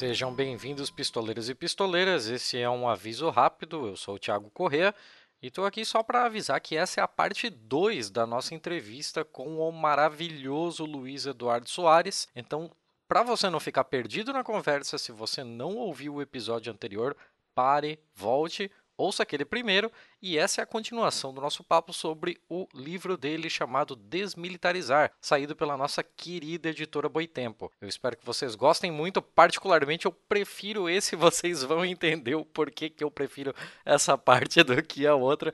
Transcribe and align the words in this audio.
Sejam 0.00 0.32
bem-vindos, 0.32 0.90
pistoleiros 0.90 1.50
e 1.50 1.54
pistoleiras. 1.54 2.26
Esse 2.26 2.56
é 2.56 2.70
um 2.70 2.88
aviso 2.88 3.28
rápido. 3.28 3.86
Eu 3.86 3.96
sou 3.98 4.14
o 4.14 4.18
Thiago 4.18 4.48
Corrêa 4.48 4.94
e 5.42 5.48
estou 5.48 5.66
aqui 5.66 5.84
só 5.84 6.02
para 6.02 6.24
avisar 6.24 6.58
que 6.58 6.74
essa 6.74 7.02
é 7.02 7.04
a 7.04 7.06
parte 7.06 7.50
2 7.50 8.08
da 8.08 8.26
nossa 8.26 8.54
entrevista 8.54 9.26
com 9.26 9.58
o 9.58 9.70
maravilhoso 9.70 10.86
Luiz 10.86 11.26
Eduardo 11.26 11.68
Soares. 11.68 12.28
Então, 12.34 12.70
para 13.06 13.22
você 13.22 13.50
não 13.50 13.60
ficar 13.60 13.84
perdido 13.84 14.32
na 14.32 14.42
conversa, 14.42 14.96
se 14.96 15.12
você 15.12 15.44
não 15.44 15.76
ouviu 15.76 16.14
o 16.14 16.22
episódio 16.22 16.72
anterior, 16.72 17.14
pare, 17.54 17.98
volte, 18.14 18.72
ouça 19.00 19.22
aquele 19.22 19.44
primeiro, 19.44 19.90
e 20.20 20.36
essa 20.36 20.60
é 20.60 20.64
a 20.64 20.66
continuação 20.66 21.32
do 21.32 21.40
nosso 21.40 21.64
papo 21.64 21.92
sobre 21.92 22.40
o 22.48 22.68
livro 22.74 23.16
dele 23.16 23.48
chamado 23.48 23.96
Desmilitarizar, 23.96 25.12
saído 25.20 25.56
pela 25.56 25.76
nossa 25.76 26.02
querida 26.02 26.68
editora 26.68 27.08
Boitempo. 27.08 27.72
Eu 27.80 27.88
espero 27.88 28.16
que 28.16 28.26
vocês 28.26 28.54
gostem 28.54 28.90
muito, 28.90 29.22
particularmente 29.22 30.06
eu 30.06 30.12
prefiro 30.12 30.88
esse, 30.88 31.16
vocês 31.16 31.62
vão 31.62 31.84
entender 31.84 32.34
o 32.34 32.44
porquê 32.44 32.90
que 32.90 33.02
eu 33.02 33.10
prefiro 33.10 33.54
essa 33.84 34.16
parte 34.18 34.62
do 34.62 34.82
que 34.82 35.06
a 35.06 35.14
outra. 35.14 35.52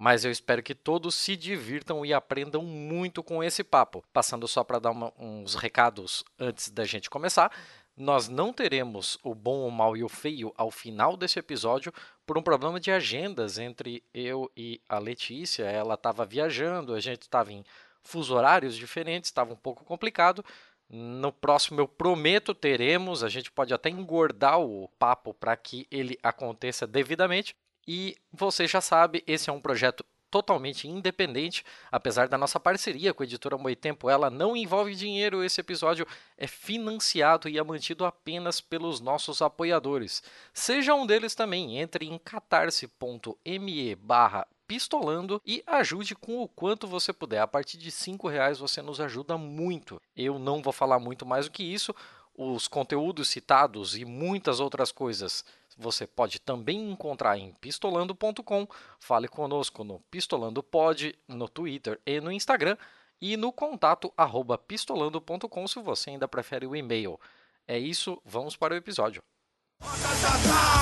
Mas 0.00 0.24
eu 0.24 0.30
espero 0.30 0.62
que 0.62 0.76
todos 0.76 1.16
se 1.16 1.36
divirtam 1.36 2.06
e 2.06 2.12
aprendam 2.12 2.62
muito 2.62 3.20
com 3.20 3.42
esse 3.42 3.64
papo. 3.64 4.04
Passando 4.12 4.46
só 4.46 4.62
para 4.62 4.78
dar 4.78 4.92
uma, 4.92 5.12
uns 5.18 5.56
recados 5.56 6.24
antes 6.38 6.70
da 6.70 6.84
gente 6.84 7.10
começar. 7.10 7.50
Nós 7.96 8.28
não 8.28 8.52
teremos 8.52 9.18
o 9.24 9.34
bom, 9.34 9.66
o 9.66 9.72
mal 9.72 9.96
e 9.96 10.04
o 10.04 10.08
feio 10.08 10.54
ao 10.56 10.70
final 10.70 11.16
desse 11.16 11.40
episódio 11.40 11.92
por 12.28 12.36
um 12.36 12.42
problema 12.42 12.78
de 12.78 12.90
agendas 12.90 13.58
entre 13.58 14.04
eu 14.12 14.52
e 14.54 14.82
a 14.86 14.98
Letícia. 14.98 15.64
Ela 15.64 15.94
estava 15.94 16.26
viajando, 16.26 16.92
a 16.94 17.00
gente 17.00 17.22
estava 17.22 17.50
em 17.50 17.64
fuso 18.02 18.34
horários 18.34 18.76
diferentes, 18.76 19.30
estava 19.30 19.54
um 19.54 19.56
pouco 19.56 19.82
complicado. 19.82 20.44
No 20.90 21.32
próximo 21.32 21.80
eu 21.80 21.88
prometo 21.88 22.54
teremos, 22.54 23.24
a 23.24 23.30
gente 23.30 23.50
pode 23.50 23.72
até 23.72 23.88
engordar 23.88 24.60
o 24.60 24.88
papo 24.98 25.32
para 25.32 25.56
que 25.56 25.86
ele 25.90 26.18
aconteça 26.22 26.86
devidamente. 26.86 27.56
E 27.86 28.14
você 28.30 28.66
já 28.66 28.82
sabe, 28.82 29.24
esse 29.26 29.48
é 29.48 29.52
um 29.52 29.60
projeto 29.60 30.04
totalmente 30.30 30.86
independente, 30.86 31.64
apesar 31.90 32.28
da 32.28 32.38
nossa 32.38 32.60
parceria 32.60 33.14
com 33.14 33.22
a 33.22 33.26
editora 33.26 33.58
Moitempo, 33.58 34.08
ela 34.08 34.30
não 34.30 34.56
envolve 34.56 34.94
dinheiro. 34.94 35.42
Esse 35.42 35.60
episódio 35.60 36.06
é 36.36 36.46
financiado 36.46 37.48
e 37.48 37.58
é 37.58 37.62
mantido 37.62 38.04
apenas 38.04 38.60
pelos 38.60 39.00
nossos 39.00 39.42
apoiadores. 39.42 40.22
Seja 40.52 40.94
um 40.94 41.06
deles 41.06 41.34
também, 41.34 41.78
entre 41.78 42.06
em 42.06 42.18
catarse.me 42.18 43.94
barra 43.96 44.46
pistolando 44.68 45.40
e 45.46 45.62
ajude 45.66 46.14
com 46.14 46.42
o 46.42 46.46
quanto 46.46 46.86
você 46.86 47.10
puder. 47.12 47.40
A 47.40 47.46
partir 47.46 47.78
de 47.78 47.90
cinco 47.90 48.28
reais 48.28 48.58
você 48.58 48.82
nos 48.82 49.00
ajuda 49.00 49.38
muito. 49.38 50.00
Eu 50.14 50.38
não 50.38 50.62
vou 50.62 50.72
falar 50.72 50.98
muito 50.98 51.24
mais 51.24 51.46
do 51.46 51.50
que 51.50 51.62
isso. 51.62 51.94
Os 52.36 52.68
conteúdos 52.68 53.28
citados 53.28 53.96
e 53.96 54.04
muitas 54.04 54.60
outras 54.60 54.92
coisas 54.92 55.44
você 55.78 56.06
pode 56.06 56.40
também 56.40 56.90
encontrar 56.90 57.38
em 57.38 57.52
pistolando.com. 57.60 58.66
Fale 58.98 59.28
conosco 59.28 59.84
no 59.84 60.00
Pistolando 60.10 60.62
Pod, 60.62 61.16
no 61.28 61.48
Twitter 61.48 62.00
e 62.04 62.20
no 62.20 62.32
Instagram 62.32 62.76
e 63.20 63.36
no 63.36 63.52
contato 63.52 64.12
arroba 64.16 64.58
pistolando.com 64.58 65.68
se 65.68 65.80
você 65.80 66.10
ainda 66.10 66.26
prefere 66.26 66.66
o 66.66 66.74
e-mail. 66.74 67.18
É 67.66 67.78
isso, 67.78 68.20
vamos 68.24 68.56
para 68.56 68.74
o 68.74 68.76
episódio. 68.76 69.22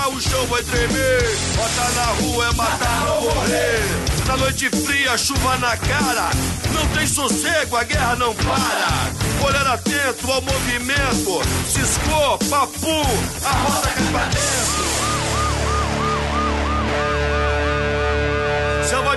O 0.07 0.19
chão 0.19 0.45
vai 0.47 0.63
tremer, 0.63 1.21
bota 1.55 1.91
na 1.91 2.05
rua 2.13 2.47
é 2.47 2.53
matar 2.53 3.07
ou 3.09 3.21
morrer. 3.21 3.81
Na 4.25 4.37
noite 4.37 4.69
fria, 4.69 5.17
chuva 5.17 5.57
na 5.57 5.77
cara, 5.77 6.31
não 6.73 6.95
tem 6.95 7.05
sossego, 7.05 7.75
a 7.75 7.83
guerra 7.83 8.15
não 8.15 8.33
para. 8.33 9.45
Olhar 9.45 9.67
atento 9.67 10.31
ao 10.31 10.41
movimento, 10.41 11.43
ciscou, 11.67 12.39
a 12.51 13.51
roda 13.51 13.89
dentro. 14.31 14.86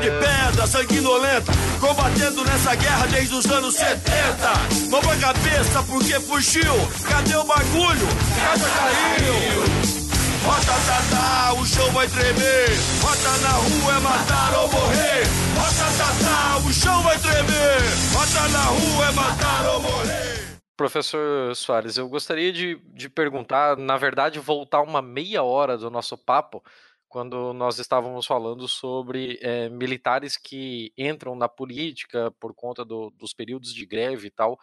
De 0.00 0.10
pedra, 0.10 0.66
sanguinolenta, 0.66 1.52
combatendo 1.78 2.44
nessa 2.44 2.74
guerra 2.74 3.06
desde 3.08 3.34
os 3.34 3.46
anos 3.46 3.74
70. 3.74 4.90
Mão 4.90 5.00
pra 5.00 5.16
cabeça 5.16 5.82
porque 5.82 6.14
fugiu, 6.20 6.74
cadê 7.08 7.36
o 7.36 7.44
bagulho? 7.44 8.08
Casa 8.40 8.68
caiu. 8.68 9.90
Rota 10.42 10.72
tatá, 10.86 11.52
o 11.52 11.66
chão 11.66 11.90
vai 11.92 12.08
tremer. 12.08 12.68
Rota 13.02 13.36
na 13.42 13.50
rua 13.50 13.94
é 13.94 14.00
matar 14.00 14.54
ou 14.58 14.68
morrer. 14.72 15.22
Rota 15.54 15.86
tatá, 15.98 16.66
o 16.66 16.72
chão 16.72 17.02
vai 17.02 17.18
tremer. 17.18 17.80
Rota 18.14 18.48
na 18.48 18.64
rua 18.64 19.06
é 19.06 19.12
matar 19.12 19.66
ou 19.66 19.82
morrer. 19.82 20.30
Professor 20.78 21.54
Soares, 21.54 21.98
eu 21.98 22.08
gostaria 22.08 22.50
de, 22.50 22.80
de 22.94 23.10
perguntar, 23.10 23.76
na 23.76 23.98
verdade, 23.98 24.40
voltar 24.40 24.80
uma 24.80 25.02
meia 25.02 25.42
hora 25.42 25.76
do 25.76 25.90
nosso 25.90 26.16
papo, 26.16 26.64
quando 27.10 27.52
nós 27.52 27.80
estávamos 27.80 28.24
falando 28.24 28.68
sobre 28.68 29.36
é, 29.42 29.68
militares 29.68 30.36
que 30.36 30.92
entram 30.96 31.34
na 31.34 31.48
política 31.48 32.30
por 32.38 32.54
conta 32.54 32.84
do, 32.84 33.10
dos 33.10 33.34
períodos 33.34 33.74
de 33.74 33.84
greve 33.84 34.28
e 34.28 34.30
tal. 34.30 34.56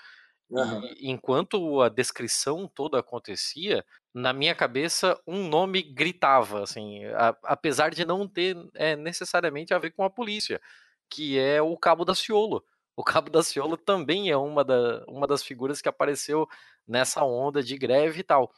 Uhum. 0.50 0.85
E, 0.85 1.12
enquanto 1.12 1.81
a 1.81 1.90
descrição 1.90 2.66
toda 2.66 3.00
acontecia, 3.00 3.84
na 4.13 4.31
minha 4.31 4.56
cabeça 4.56 5.19
um 5.28 5.50
nome 5.50 5.84
gritava, 5.84 6.63
assim, 6.63 7.03
a, 7.08 7.38
apesar 7.44 7.91
de 7.91 8.06
não 8.06 8.25
ter 8.25 8.56
é, 8.74 8.96
necessariamente 8.96 9.74
a 9.74 9.78
ver 9.78 9.91
com 9.91 10.06
a 10.06 10.09
polícia, 10.09 10.62
que 11.09 11.38
é 11.38 11.62
o 11.62 11.78
Cabo 11.78 12.06
da 12.06 12.16
Ciolo. 12.16 12.64
O 12.96 13.03
Cabo 13.03 13.29
da 13.29 13.44
Ciolo 13.44 13.75
também 13.75 14.31
é 14.31 14.38
uma, 14.38 14.64
da, 14.64 15.03
uma 15.06 15.28
das 15.28 15.44
figuras 15.44 15.81
que 15.81 15.90
apareceu 15.90 16.47
nessa 16.88 17.25
onda 17.25 17.62
de 17.62 17.78
greve 17.78 18.22
e 18.22 18.24
tal. 18.24 18.53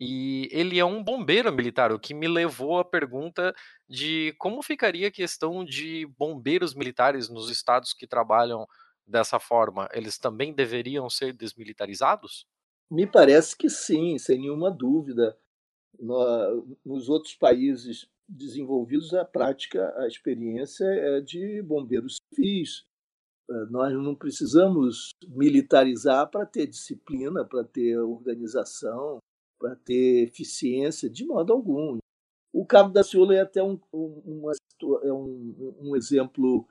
E 0.00 0.48
ele 0.50 0.78
é 0.78 0.84
um 0.84 1.04
bombeiro 1.04 1.52
militar, 1.52 1.92
o 1.92 2.00
que 2.00 2.14
me 2.14 2.26
levou 2.26 2.78
à 2.78 2.84
pergunta 2.84 3.54
de 3.86 4.34
como 4.38 4.62
ficaria 4.62 5.08
a 5.08 5.12
questão 5.12 5.62
de 5.62 6.06
bombeiros 6.18 6.74
militares 6.74 7.28
nos 7.28 7.50
estados 7.50 7.92
que 7.92 8.06
trabalham 8.06 8.66
dessa 9.06 9.38
forma. 9.38 9.88
Eles 9.92 10.16
também 10.16 10.54
deveriam 10.54 11.10
ser 11.10 11.34
desmilitarizados? 11.34 12.46
Me 12.90 13.06
parece 13.06 13.54
que 13.56 13.68
sim, 13.68 14.16
sem 14.16 14.40
nenhuma 14.40 14.70
dúvida. 14.70 15.36
Nos 16.84 17.08
outros 17.10 17.34
países 17.34 18.08
desenvolvidos, 18.26 19.12
a 19.12 19.24
prática, 19.24 19.92
a 19.98 20.06
experiência 20.06 20.84
é 20.84 21.20
de 21.20 21.60
bombeiros 21.62 22.16
civis. 22.32 22.86
Eh, 23.50 23.66
nós 23.70 23.92
não 23.92 24.14
precisamos 24.14 25.10
militarizar 25.26 26.30
para 26.30 26.46
ter 26.46 26.66
disciplina, 26.68 27.44
para 27.44 27.64
ter 27.64 27.98
organização, 27.98 29.18
para 29.60 29.76
ter 29.76 30.24
eficiência, 30.24 31.08
de 31.08 31.24
modo 31.24 31.52
algum. 31.52 31.98
O 32.52 32.66
Cabo 32.66 32.92
da 32.92 33.04
Ciolo 33.04 33.32
é 33.32 33.40
até 33.40 33.62
um, 33.62 33.78
um, 33.92 34.50
é 35.04 35.12
um, 35.12 35.74
um 35.80 35.94
exemplo 35.94 36.66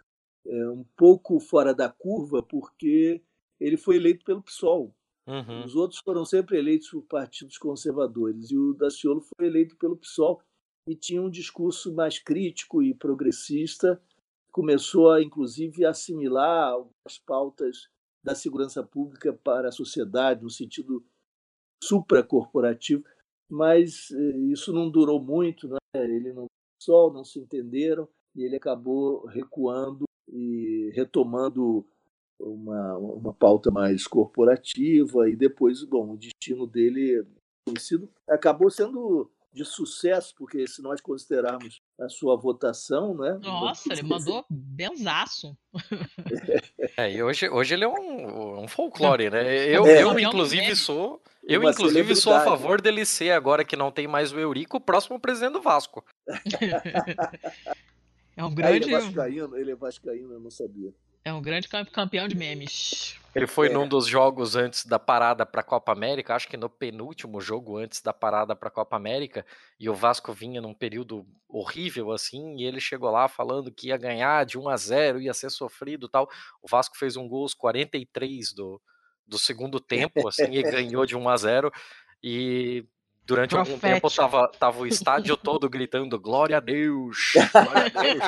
é, 0.45 0.69
um 0.69 0.83
pouco 0.97 1.39
fora 1.39 1.73
da 1.73 1.87
curva, 1.87 2.41
porque 2.41 3.21
ele 3.59 3.77
foi 3.77 3.97
eleito 3.97 4.25
pelo 4.25 4.41
PSOL. 4.41 4.93
Uhum. 5.27 5.63
Os 5.63 5.75
outros 5.75 6.01
foram 6.03 6.25
sempre 6.25 6.57
eleitos 6.57 6.89
por 6.89 7.03
partidos 7.03 7.57
conservadores 7.57 8.49
e 8.49 8.57
o 8.57 8.73
Daciolo 8.73 9.21
foi 9.21 9.45
eleito 9.45 9.77
pelo 9.77 9.95
PSOL 9.95 10.41
e 10.87 10.95
tinha 10.95 11.21
um 11.21 11.29
discurso 11.29 11.93
mais 11.93 12.17
crítico 12.17 12.81
e 12.81 12.95
progressista. 12.95 14.01
Começou, 14.51 15.11
a, 15.11 15.21
inclusive, 15.21 15.85
a 15.85 15.91
assimilar 15.91 16.75
as 17.05 17.19
pautas 17.19 17.87
da 18.23 18.33
segurança 18.33 18.83
pública 18.83 19.31
para 19.31 19.69
a 19.69 19.71
sociedade, 19.71 20.41
no 20.41 20.49
sentido 20.49 21.05
supracorporativo, 21.83 23.03
mas 23.49 24.11
eh, 24.11 24.37
isso 24.51 24.73
não 24.73 24.89
durou 24.89 25.21
muito, 25.21 25.67
né? 25.67 25.77
ele 25.95 26.33
não 26.33 26.45
só 26.81 27.11
não 27.11 27.23
se 27.23 27.39
entenderam 27.39 28.07
e 28.35 28.43
ele 28.43 28.55
acabou 28.55 29.25
recuando 29.25 30.05
e 30.31 30.91
retomando 30.93 31.85
uma, 32.39 32.97
uma 32.97 33.33
pauta 33.33 33.69
mais 33.69 34.07
corporativa 34.07 35.29
e 35.29 35.35
depois, 35.35 35.83
bom, 35.83 36.13
o 36.13 36.17
destino 36.17 36.65
dele 36.65 37.25
conhecido 37.67 38.09
acabou 38.27 38.69
sendo 38.69 39.29
de 39.51 39.65
sucesso, 39.65 40.33
porque 40.37 40.67
se 40.67 40.81
nós 40.81 41.01
considerarmos 41.01 41.81
a 41.99 42.07
sua 42.07 42.37
votação, 42.37 43.15
né? 43.15 43.39
Nossa, 43.41 43.91
ele 43.91 44.03
mandou 44.03 44.45
benzaço. 44.49 45.57
É, 46.97 47.13
e 47.13 47.23
hoje, 47.23 47.47
hoje 47.49 47.75
ele 47.75 47.85
é 47.85 47.87
um, 47.87 48.63
um 48.63 48.67
folclore, 48.67 49.29
né? 49.29 49.69
Eu, 49.69 49.85
é, 49.85 50.03
eu 50.03 50.19
inclusive, 50.19 50.75
sou. 50.75 51.21
Eu, 51.49 51.63
inclusive, 51.63 52.15
sou 52.15 52.33
a 52.33 52.41
favor 52.41 52.79
dele 52.79 53.03
ser, 53.05 53.31
agora 53.31 53.65
que 53.65 53.75
não 53.75 53.91
tem 53.91 54.07
mais 54.07 54.31
o 54.31 54.39
Eurico, 54.39 54.77
o 54.77 54.81
próximo 54.81 55.19
presidente 55.19 55.53
do 55.53 55.61
Vasco. 55.61 56.05
é 58.37 58.43
um 58.43 58.53
grande. 58.53 58.85
ele 58.85 58.93
é 58.93 58.99
vascaíno, 58.99 59.57
ele 59.57 59.71
é 59.71 59.75
vascaíno, 59.75 60.33
eu 60.33 60.39
não 60.39 60.51
sabia. 60.51 60.93
É 61.25 61.33
um 61.33 61.41
grande 61.41 61.67
campeão 61.67 62.27
de 62.27 62.35
memes. 62.35 63.19
Ele 63.35 63.45
foi 63.45 63.67
é. 63.67 63.73
num 63.73 63.87
dos 63.87 64.07
jogos 64.07 64.55
antes 64.55 64.85
da 64.85 64.97
parada 64.97 65.45
para 65.45 65.61
a 65.61 65.63
Copa 65.63 65.91
América, 65.91 66.33
acho 66.33 66.47
que 66.47 66.55
no 66.55 66.69
penúltimo 66.69 67.41
jogo 67.41 67.77
antes 67.77 68.01
da 68.01 68.13
parada 68.13 68.55
para 68.55 68.69
a 68.69 68.71
Copa 68.71 68.95
América, 68.95 69.45
e 69.79 69.89
o 69.89 69.93
Vasco 69.93 70.31
vinha 70.31 70.61
num 70.61 70.73
período 70.73 71.25
horrível 71.47 72.11
assim, 72.11 72.55
e 72.57 72.63
ele 72.63 72.79
chegou 72.79 73.11
lá 73.11 73.27
falando 73.27 73.71
que 73.71 73.87
ia 73.87 73.97
ganhar 73.97 74.45
de 74.45 74.57
1 74.57 74.69
a 74.69 74.77
0, 74.77 75.21
ia 75.21 75.33
ser 75.33 75.49
sofrido, 75.49 76.07
tal. 76.07 76.29
O 76.61 76.67
Vasco 76.67 76.97
fez 76.97 77.17
um 77.17 77.27
gol 77.27 77.43
aos 77.43 77.53
43 77.53 78.53
do 78.53 78.81
do 79.29 79.37
segundo 79.37 79.79
tempo, 79.79 80.27
assim, 80.27 80.51
e 80.51 80.63
ganhou 80.63 81.05
de 81.05 81.15
1 81.15 81.29
a 81.29 81.37
0 81.37 81.71
e 82.21 82.85
Durante 83.29 83.55
algum 83.55 83.77
tempo 83.77 84.09
tava, 84.09 84.47
tava 84.47 84.79
o 84.79 84.87
estádio 84.87 85.37
todo 85.37 85.69
gritando 85.69 86.19
Glória 86.19 86.57
a 86.57 86.59
Deus! 86.59 87.33
Glória 87.51 87.91
a 87.93 88.01
Deus! 88.01 88.23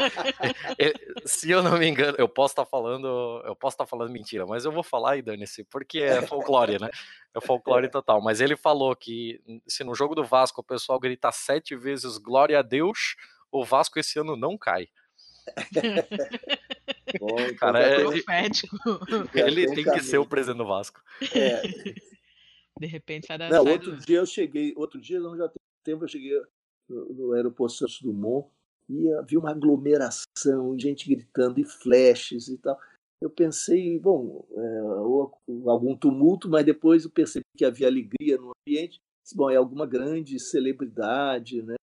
Se 1.25 1.49
eu 1.49 1.63
não 1.63 1.79
me 1.79 1.87
engano, 1.87 2.15
eu 2.19 2.29
posso 2.29 2.51
estar 2.51 2.65
falando, 2.65 3.41
eu 3.43 3.55
posso 3.55 3.73
estar 3.73 3.87
falando 3.87 4.11
mentira, 4.11 4.45
mas 4.45 4.63
eu 4.63 4.71
vou 4.71 4.83
falar 4.83 5.17
e 5.17 5.23
dane-se, 5.23 5.63
porque 5.63 6.01
é 6.01 6.21
folclore, 6.21 6.79
né? 6.79 6.87
É 7.35 7.41
folclore 7.41 7.89
total. 7.89 8.21
Mas 8.21 8.39
ele 8.41 8.55
falou 8.55 8.95
que 8.95 9.41
se 9.65 9.83
no 9.83 9.95
jogo 9.95 10.13
do 10.13 10.23
Vasco 10.23 10.61
o 10.61 10.63
pessoal 10.63 10.99
gritar 10.99 11.31
sete 11.31 11.75
vezes 11.75 12.19
Glória 12.19 12.59
a 12.59 12.61
Deus, 12.61 13.15
o 13.51 13.65
Vasco 13.65 13.97
esse 13.97 14.19
ano 14.19 14.35
não 14.35 14.55
cai. 14.55 14.87
Bom, 17.19 17.35
então 17.39 17.55
Cara, 17.59 17.79
é- 17.83 18.03
Profético. 18.03 18.77
Ele 19.35 19.67
tem 19.73 19.85
que 19.85 20.01
ser 20.01 20.17
o 20.17 20.25
presidente 20.25 20.57
do 20.57 20.65
Vasco. 20.65 21.01
É, 21.33 21.61
De 22.79 22.87
repente 22.87 23.27
sai 23.27 23.37
da. 23.37 23.49
Não, 23.49 23.63
sai 23.63 23.73
outro 23.73 23.91
do- 23.95 24.05
dia 24.05 24.17
eu 24.17 24.25
cheguei, 24.25 24.73
outro 24.75 24.99
dia 24.99 25.19
não 25.19 25.37
já 25.37 25.47
tem 25.47 25.57
tempo, 25.83 26.03
eu 26.03 26.07
cheguei 26.07 26.39
no, 26.89 27.05
no 27.13 27.33
aeroporto 27.33 27.75
Santos 27.75 27.99
Dumont 28.01 28.49
e 28.89 29.11
havia 29.13 29.39
uma 29.39 29.51
aglomeração, 29.51 30.77
gente 30.79 31.07
gritando 31.07 31.59
e 31.59 31.63
flashes 31.63 32.47
e 32.47 32.57
tal. 32.57 32.79
Eu 33.21 33.29
pensei, 33.29 33.99
bom, 33.99 34.43
é, 34.55 34.81
ou 34.83 35.31
algum 35.67 35.95
tumulto, 35.95 36.49
mas 36.49 36.65
depois 36.65 37.03
eu 37.03 37.11
percebi 37.11 37.45
que 37.55 37.63
havia 37.63 37.85
alegria 37.87 38.37
no 38.37 38.51
ambiente. 38.67 38.99
Bom, 39.35 39.49
é 39.49 39.55
alguma 39.57 39.85
grande 39.85 40.39
celebridade, 40.39 41.61
né? 41.61 41.75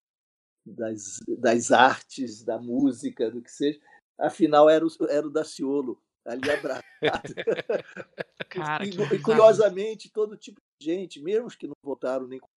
Das, 0.65 1.19
das 1.37 1.71
artes, 1.71 2.43
da 2.43 2.59
música, 2.59 3.31
do 3.31 3.41
que 3.41 3.49
seja. 3.49 3.79
Afinal, 4.19 4.69
era 4.69 4.85
o, 4.85 4.89
era 5.09 5.25
o 5.25 5.31
Daciolo, 5.31 6.01
ali 6.25 6.49
abraçado. 6.49 6.83
Cara, 8.49 8.85
E, 8.85 8.89
e, 8.89 9.19
curiosamente, 9.21 10.11
todo 10.11 10.37
tipo 10.37 10.59
de 10.79 10.85
gente, 10.85 11.21
mesmo 11.21 11.47
os 11.47 11.55
que 11.55 11.67
não 11.67 11.75
votaram 11.83 12.27
nem 12.27 12.39
com 12.39 12.47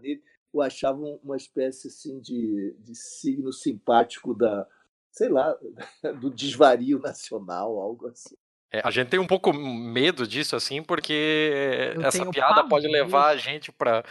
nele, 0.00 0.22
o 0.52 0.60
achavam 0.60 1.18
uma 1.22 1.36
espécie 1.36 1.88
assim 1.88 2.20
de, 2.20 2.74
de 2.78 2.94
signo 2.94 3.52
simpático 3.52 4.34
da, 4.34 4.66
sei 5.10 5.28
lá, 5.28 5.56
do 6.20 6.30
desvario 6.30 6.98
nacional, 6.98 7.78
algo 7.78 8.08
assim. 8.08 8.34
É, 8.72 8.80
a 8.82 8.90
gente 8.90 9.08
tem 9.08 9.20
um 9.20 9.26
pouco 9.26 9.52
medo 9.52 10.26
disso, 10.26 10.56
assim, 10.56 10.82
porque 10.82 11.92
Eu 11.94 12.02
essa 12.02 12.24
piada 12.30 12.66
pode 12.66 12.88
levar 12.88 13.28
a 13.28 13.36
gente 13.36 13.70
para 13.70 14.02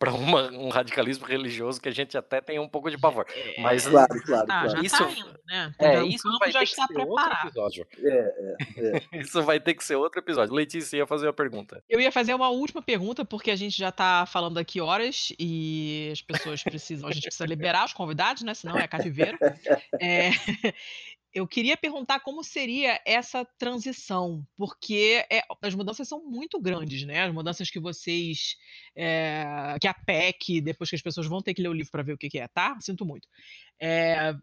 para 0.00 0.14
um 0.14 0.70
radicalismo 0.70 1.26
religioso 1.26 1.78
que 1.78 1.86
a 1.88 1.92
gente 1.92 2.16
até 2.16 2.40
tem 2.40 2.58
um 2.58 2.66
pouco 2.66 2.90
de 2.90 2.96
pavor. 2.96 3.26
Mas 3.58 3.86
Claro, 3.86 4.08
claro, 4.24 4.46
Tá, 4.46 4.62
claro. 4.62 4.70
já 4.70 4.80
Isso- 4.82 4.96
tá 5.04 5.10
indo, 5.10 5.40
né? 5.46 5.74
é, 5.78 6.00
o 6.00 6.06
isso 6.06 6.38
vai 6.38 6.50
já 6.50 6.60
ter 6.60 6.64
que 6.64 6.70
está 6.72 6.86
ser 6.86 6.98
outro 6.98 7.14
preparado. 7.14 7.46
episódio. 7.48 7.86
É, 8.02 8.56
é, 9.12 9.20
Isso 9.20 9.42
vai 9.42 9.60
ter 9.60 9.74
que 9.74 9.84
ser 9.84 9.96
outro 9.96 10.18
episódio. 10.20 10.54
Letícia 10.54 10.96
ia 10.96 11.06
fazer 11.06 11.28
a 11.28 11.32
pergunta. 11.34 11.84
Eu 11.88 12.00
ia 12.00 12.10
fazer 12.10 12.32
uma 12.32 12.48
última 12.48 12.80
pergunta, 12.80 13.26
porque 13.26 13.50
a 13.50 13.56
gente 13.56 13.76
já 13.76 13.92
tá 13.92 14.24
falando 14.26 14.56
aqui 14.56 14.80
horas 14.80 15.34
e 15.38 16.08
as 16.12 16.22
pessoas 16.22 16.62
precisam, 16.62 17.06
a 17.06 17.12
gente 17.12 17.24
precisa 17.24 17.44
liberar 17.44 17.84
os 17.84 17.92
convidados, 17.92 18.42
né? 18.42 18.54
Senão 18.54 18.78
é 18.78 18.88
cativeiro. 18.88 19.36
É, 20.00 20.30
eu 21.32 21.46
queria 21.46 21.76
perguntar 21.76 22.20
como 22.20 22.42
seria 22.42 23.00
essa 23.06 23.44
transição, 23.56 24.44
porque 24.56 25.24
é, 25.30 25.42
as 25.62 25.74
mudanças 25.74 26.08
são 26.08 26.24
muito 26.24 26.60
grandes, 26.60 27.04
né? 27.04 27.22
As 27.22 27.32
mudanças 27.32 27.70
que 27.70 27.78
vocês. 27.78 28.56
é, 28.96 29.76
que 29.80 29.86
a 29.86 29.94
PEC, 29.94 30.60
depois 30.60 30.90
que 30.90 30.96
as 30.96 31.02
pessoas 31.02 31.28
vão 31.28 31.40
ter 31.40 31.54
que 31.54 31.62
ler 31.62 31.68
o 31.68 31.72
livro 31.72 31.92
para 31.92 32.02
ver 32.02 32.14
o 32.14 32.18
que, 32.18 32.28
que 32.28 32.38
é, 32.38 32.48
tá? 32.48 32.76
Sinto 32.80 33.06
muito. 33.06 33.28
É, 33.78 34.34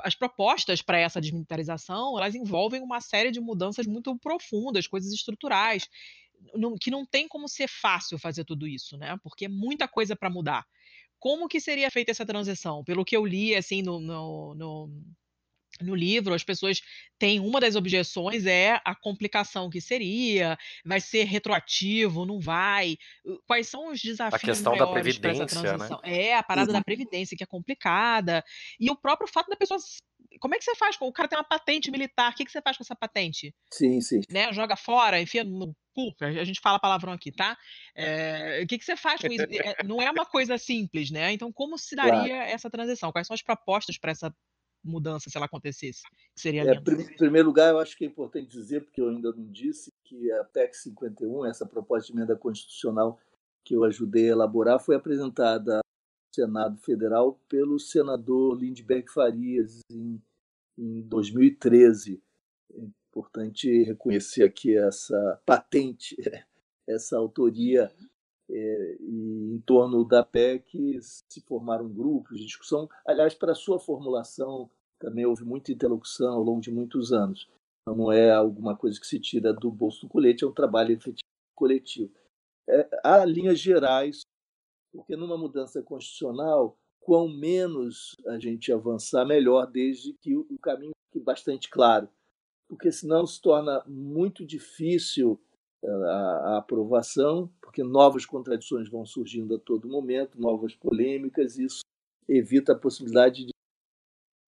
as 0.00 0.14
propostas 0.14 0.82
para 0.82 0.98
essa 0.98 1.20
desmilitarização 1.20 2.16
elas 2.16 2.34
envolvem 2.34 2.80
uma 2.80 3.00
série 3.00 3.30
de 3.30 3.40
mudanças 3.40 3.86
muito 3.86 4.16
profundas, 4.18 4.86
coisas 4.86 5.12
estruturais 5.12 5.88
que 6.80 6.90
não 6.90 7.06
tem 7.06 7.26
como 7.26 7.48
ser 7.48 7.68
fácil 7.68 8.18
fazer 8.18 8.44
tudo 8.44 8.66
isso, 8.66 8.96
né? 8.98 9.18
Porque 9.22 9.46
é 9.46 9.48
muita 9.48 9.88
coisa 9.88 10.14
para 10.14 10.30
mudar. 10.30 10.66
Como 11.18 11.48
que 11.48 11.60
seria 11.60 11.90
feita 11.90 12.10
essa 12.10 12.26
transição? 12.26 12.84
Pelo 12.84 13.04
que 13.04 13.16
eu 13.16 13.24
li, 13.24 13.54
assim, 13.56 13.80
no, 13.82 13.98
no, 13.98 14.54
no, 14.54 15.04
no 15.80 15.94
livro, 15.94 16.34
as 16.34 16.44
pessoas 16.44 16.80
têm 17.18 17.40
uma 17.40 17.60
das 17.60 17.76
objeções 17.76 18.46
é 18.46 18.80
a 18.84 18.94
complicação 18.94 19.70
que 19.70 19.80
seria, 19.80 20.56
vai 20.84 21.00
ser 21.00 21.24
retroativo, 21.24 22.24
não 22.24 22.40
vai? 22.40 22.96
Quais 23.46 23.68
são 23.68 23.90
os 23.90 24.00
desafios 24.00 24.42
questão 24.42 24.76
da 24.76 24.86
previdência, 24.86 25.76
né? 25.76 25.88
É, 26.04 26.36
a 26.36 26.42
parada 26.42 26.72
da 26.72 26.82
previdência 26.82 27.36
que 27.36 27.42
é 27.42 27.46
complicada 27.46 28.44
e 28.78 28.90
o 28.90 28.96
próprio 28.96 29.28
fato 29.28 29.48
da 29.48 29.56
pessoa 29.56 29.78
como 30.40 30.54
é 30.54 30.58
que 30.58 30.64
você 30.64 30.74
faz? 30.74 30.96
com 30.96 31.06
O 31.06 31.12
cara 31.12 31.28
tem 31.28 31.38
uma 31.38 31.44
patente 31.44 31.90
militar, 31.90 32.32
o 32.32 32.34
que, 32.34 32.44
que 32.44 32.50
você 32.50 32.60
faz 32.60 32.76
com 32.76 32.82
essa 32.82 32.96
patente? 32.96 33.54
sim, 33.72 34.00
sim. 34.00 34.20
né, 34.30 34.52
joga 34.52 34.76
fora, 34.76 35.20
enfia 35.20 35.44
no 35.44 35.74
cu, 35.94 36.12
a 36.20 36.44
gente 36.44 36.60
fala 36.60 36.78
palavrão 36.78 37.12
aqui, 37.12 37.30
tá? 37.30 37.56
É, 37.94 38.60
o 38.62 38.66
que, 38.66 38.78
que 38.78 38.84
você 38.84 38.96
faz 38.96 39.20
com 39.20 39.28
isso? 39.28 39.44
É, 39.64 39.82
não 39.84 40.02
é 40.02 40.10
uma 40.10 40.26
coisa 40.26 40.58
simples, 40.58 41.10
né? 41.10 41.32
Então, 41.32 41.52
como 41.52 41.78
se 41.78 41.94
Claro. 41.94 42.10
daria 42.10 42.42
essa 42.44 42.68
transição? 42.68 43.12
Quais 43.12 43.26
são 43.26 43.34
as 43.34 43.42
propostas 43.42 43.96
para 43.96 44.10
essa 44.10 44.34
mudança, 44.84 45.30
se 45.30 45.36
ela 45.36 45.46
acontecesse? 45.46 46.02
Seria 46.36 46.62
É, 46.62 46.74
em 46.74 47.16
primeiro 47.16 47.48
lugar, 47.48 47.70
eu 47.70 47.78
acho 47.78 47.96
que 47.96 48.04
é 48.04 48.06
importante 48.06 48.50
dizer, 48.50 48.82
porque 48.82 49.00
eu 49.00 49.08
ainda 49.08 49.32
não 49.32 49.50
disse, 49.50 49.92
que 50.04 50.30
a 50.32 50.44
PEC 50.44 50.76
51, 50.76 51.46
essa 51.46 51.66
proposta 51.66 52.12
de 52.12 52.18
emenda 52.18 52.36
constitucional 52.36 53.18
que 53.64 53.74
eu 53.74 53.84
ajudei 53.84 54.28
a 54.28 54.32
elaborar, 54.32 54.78
foi 54.78 54.94
apresentada 54.94 55.76
ao 55.76 55.82
Senado 56.34 56.76
Federal 56.78 57.40
pelo 57.48 57.78
senador 57.78 58.58
Lindbergh 58.58 59.10
Farias 59.10 59.80
em, 59.90 60.22
em 60.76 61.00
2013. 61.02 62.22
É 62.74 62.80
importante 62.80 63.84
reconhecer 63.84 64.44
aqui 64.44 64.76
essa 64.76 65.40
patente, 65.46 66.16
essa 66.86 67.16
autoria. 67.16 67.90
É, 68.50 68.96
e 69.00 69.54
em 69.54 69.60
torno 69.60 70.04
da 70.04 70.22
PEC 70.22 70.98
se 71.00 71.40
formaram 71.42 71.88
grupos 71.88 72.38
de 72.38 72.46
discussão. 72.46 72.88
Aliás, 73.06 73.34
para 73.34 73.54
sua 73.54 73.78
formulação, 73.78 74.70
também 74.98 75.24
houve 75.24 75.44
muita 75.44 75.72
interlocução 75.72 76.34
ao 76.34 76.42
longo 76.42 76.60
de 76.60 76.70
muitos 76.70 77.12
anos. 77.12 77.48
Então, 77.82 77.96
não 77.96 78.12
é 78.12 78.30
alguma 78.32 78.76
coisa 78.76 78.98
que 78.98 79.06
se 79.06 79.18
tira 79.18 79.52
do 79.52 79.70
bolso 79.70 80.02
do 80.02 80.08
colete, 80.08 80.44
é 80.44 80.46
um 80.46 80.52
trabalho 80.52 80.92
efetivo 80.92 81.24
coletivo. 81.54 82.12
É, 82.68 82.88
há 83.02 83.24
linhas 83.24 83.58
gerais, 83.58 84.22
porque 84.92 85.16
numa 85.16 85.36
mudança 85.36 85.82
constitucional, 85.82 86.78
quão 87.00 87.28
menos 87.28 88.14
a 88.26 88.38
gente 88.38 88.72
avançar, 88.72 89.26
melhor, 89.26 89.66
desde 89.66 90.14
que 90.14 90.34
o 90.34 90.58
caminho 90.60 90.92
fique 91.12 91.22
bastante 91.22 91.68
claro. 91.68 92.08
Porque 92.66 92.90
senão 92.90 93.26
se 93.26 93.40
torna 93.40 93.84
muito 93.86 94.44
difícil 94.44 95.38
a, 95.84 96.54
a 96.54 96.58
aprovação, 96.58 97.50
porque 97.60 97.82
novas 97.82 98.24
contradições 98.24 98.88
vão 98.88 99.04
surgindo 99.04 99.54
a 99.56 99.58
todo 99.58 99.88
momento, 99.88 100.40
novas 100.40 100.74
polêmicas, 100.74 101.58
e 101.58 101.64
isso 101.64 101.80
evita 102.28 102.72
a 102.72 102.78
possibilidade 102.78 103.44
de 103.44 103.50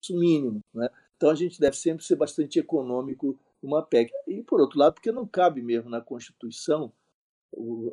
isso 0.02 0.19
mínimo. 0.19 0.61
Né? 0.75 0.88
Então 1.16 1.31
a 1.31 1.35
gente 1.35 1.61
deve 1.61 1.76
sempre 1.76 2.05
ser 2.05 2.16
bastante 2.16 2.59
econômico 2.59 3.38
numa 3.62 3.83
PEC. 3.83 4.12
E, 4.26 4.43
por 4.43 4.61
outro 4.61 4.78
lado, 4.78 4.95
porque 4.95 5.12
não 5.12 5.26
cabe 5.26 5.62
mesmo 5.62 5.90
na 5.90 6.00
Constituição 6.00 6.93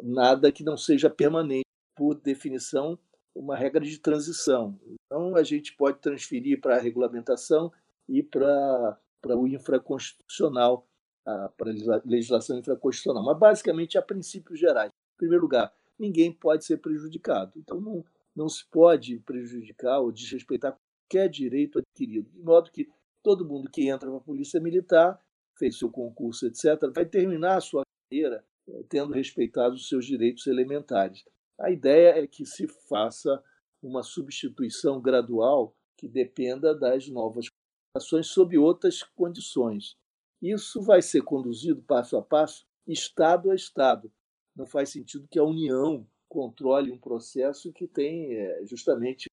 nada 0.01 0.51
que 0.51 0.63
não 0.63 0.75
seja 0.75 1.09
permanente, 1.09 1.63
por 1.95 2.15
definição, 2.15 2.97
uma 3.35 3.55
regra 3.55 3.81
de 3.81 3.97
transição. 4.00 4.77
Então 4.85 5.35
a 5.35 5.43
gente 5.43 5.75
pode 5.75 6.00
transferir 6.00 6.59
para 6.59 6.75
a 6.75 6.79
regulamentação 6.79 7.71
e 8.07 8.21
para, 8.21 9.00
para 9.21 9.38
o 9.38 9.47
infraconstitucional, 9.47 10.88
para 11.24 11.72
a 11.72 12.01
legislação 12.06 12.58
infraconstitucional. 12.60 13.24
Mas 13.24 13.38
basicamente 13.38 13.98
há 13.98 14.01
princípios 14.01 14.60
gerais. 14.60 14.89
Em 14.89 15.18
primeiro 15.18 15.44
lugar, 15.44 15.74
ninguém 15.98 16.32
pode 16.32 16.65
ser 16.65 16.77
prejudicado. 16.77 17.53
Então 17.58 17.80
não, 17.80 18.03
não 18.36 18.50
se 18.50 18.65
pode 18.70 19.20
prejudicar 19.20 20.00
ou 20.00 20.12
desrespeitar 20.12 20.77
qualquer 21.10 21.30
direito 21.30 21.80
adquirido, 21.80 22.30
de 22.32 22.42
modo 22.42 22.72
que 22.72 22.89
todo 23.22 23.48
mundo 23.48 23.70
que 23.72 23.88
entra 23.88 24.10
para 24.10 24.18
a 24.18 24.22
polícia 24.22 24.60
militar, 24.60 25.20
fez 25.58 25.77
seu 25.77 25.89
concurso, 25.89 26.48
etc., 26.48 26.92
vai 26.94 27.06
terminar 27.06 27.58
a 27.58 27.62
sua 27.62 27.84
carreira 28.10 28.44
tendo 28.89 29.13
respeitado 29.13 29.75
os 29.75 29.88
seus 29.88 30.06
direitos 30.06 30.48
elementares. 30.48 31.24
A 31.60 31.70
ideia 31.70 32.20
é 32.22 32.27
que 32.27 32.46
se 32.46 32.68
faça 32.68 33.44
uma 33.82 34.03
substituição 34.03 35.01
gradual 35.01 35.75
que 35.98 36.08
dependa 36.08 36.74
das 36.74 37.08
novas 37.08 37.48
ações 37.96 38.27
sob 38.27 38.58
outras 38.58 39.03
condições. 39.03 39.96
Isso 40.43 40.81
vai 40.81 41.01
ser 41.01 41.21
conduzido 41.21 41.81
passo 41.83 42.17
a 42.17 42.21
passo, 42.21 42.67
Estado 42.85 43.50
a 43.50 43.55
Estado. 43.55 44.12
Não 44.53 44.65
faz 44.65 44.89
sentido 44.89 45.25
que 45.31 45.39
a 45.39 45.43
União 45.43 46.05
controle 46.27 46.91
um 46.91 46.97
processo 46.97 47.71
que 47.71 47.88
tem 47.88 48.35
justamente 48.65 49.29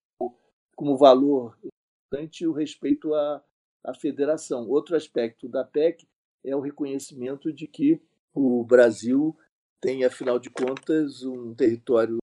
como 0.77 0.97
valor 0.97 1.59
importante 1.65 2.47
o 2.47 2.53
respeito 2.53 3.13
à, 3.13 3.45
à 3.83 3.93
federação. 3.93 4.69
Outro 4.69 4.95
aspecto 4.95 5.49
da 5.49 5.65
PEC 5.65 6.07
é 6.45 6.55
o 6.55 6.61
reconhecimento 6.61 7.53
de 7.53 7.67
que 7.67 8.01
o 8.33 8.63
Brasil 8.63 9.37
tem, 9.81 10.05
afinal 10.05 10.39
de 10.39 10.49
contas, 10.49 11.25
um 11.25 11.53
território. 11.57 12.19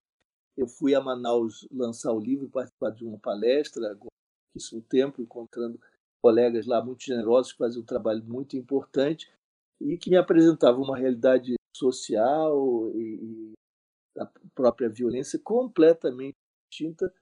Eu 0.55 0.65
fui 0.65 0.95
a 0.95 1.01
Manaus 1.01 1.67
lançar 1.69 2.13
o 2.13 2.21
livro, 2.21 2.49
participar 2.49 2.91
de 2.91 3.03
uma 3.03 3.19
palestra, 3.19 3.99
isso 4.55 4.81
tempo, 4.83 5.21
encontrando 5.21 5.77
colegas 6.21 6.65
lá 6.65 6.83
muito 6.83 7.03
generosos 7.03 7.51
que 7.51 7.57
fazem 7.57 7.81
um 7.81 7.85
trabalho 7.85 8.23
muito 8.23 8.57
importante 8.57 9.31
e 9.79 9.97
que 9.97 10.09
me 10.09 10.17
apresentavam 10.17 10.83
uma 10.83 10.97
realidade 10.97 11.55
social 11.75 12.91
e, 12.95 13.53
da 14.15 14.25
própria 14.55 14.89
violência, 14.89 15.39
completamente 15.39 16.35
distinta 16.71 17.13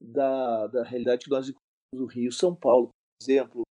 da, 0.00 0.66
da 0.66 0.82
realidade 0.84 1.24
que 1.24 1.30
nós 1.30 1.48
encontramos 1.48 1.62
no 1.94 2.06
Rio 2.06 2.28
e 2.28 2.32
São 2.32 2.54
Paulo, 2.54 2.88
por 2.88 3.24
exemplo, 3.24 3.62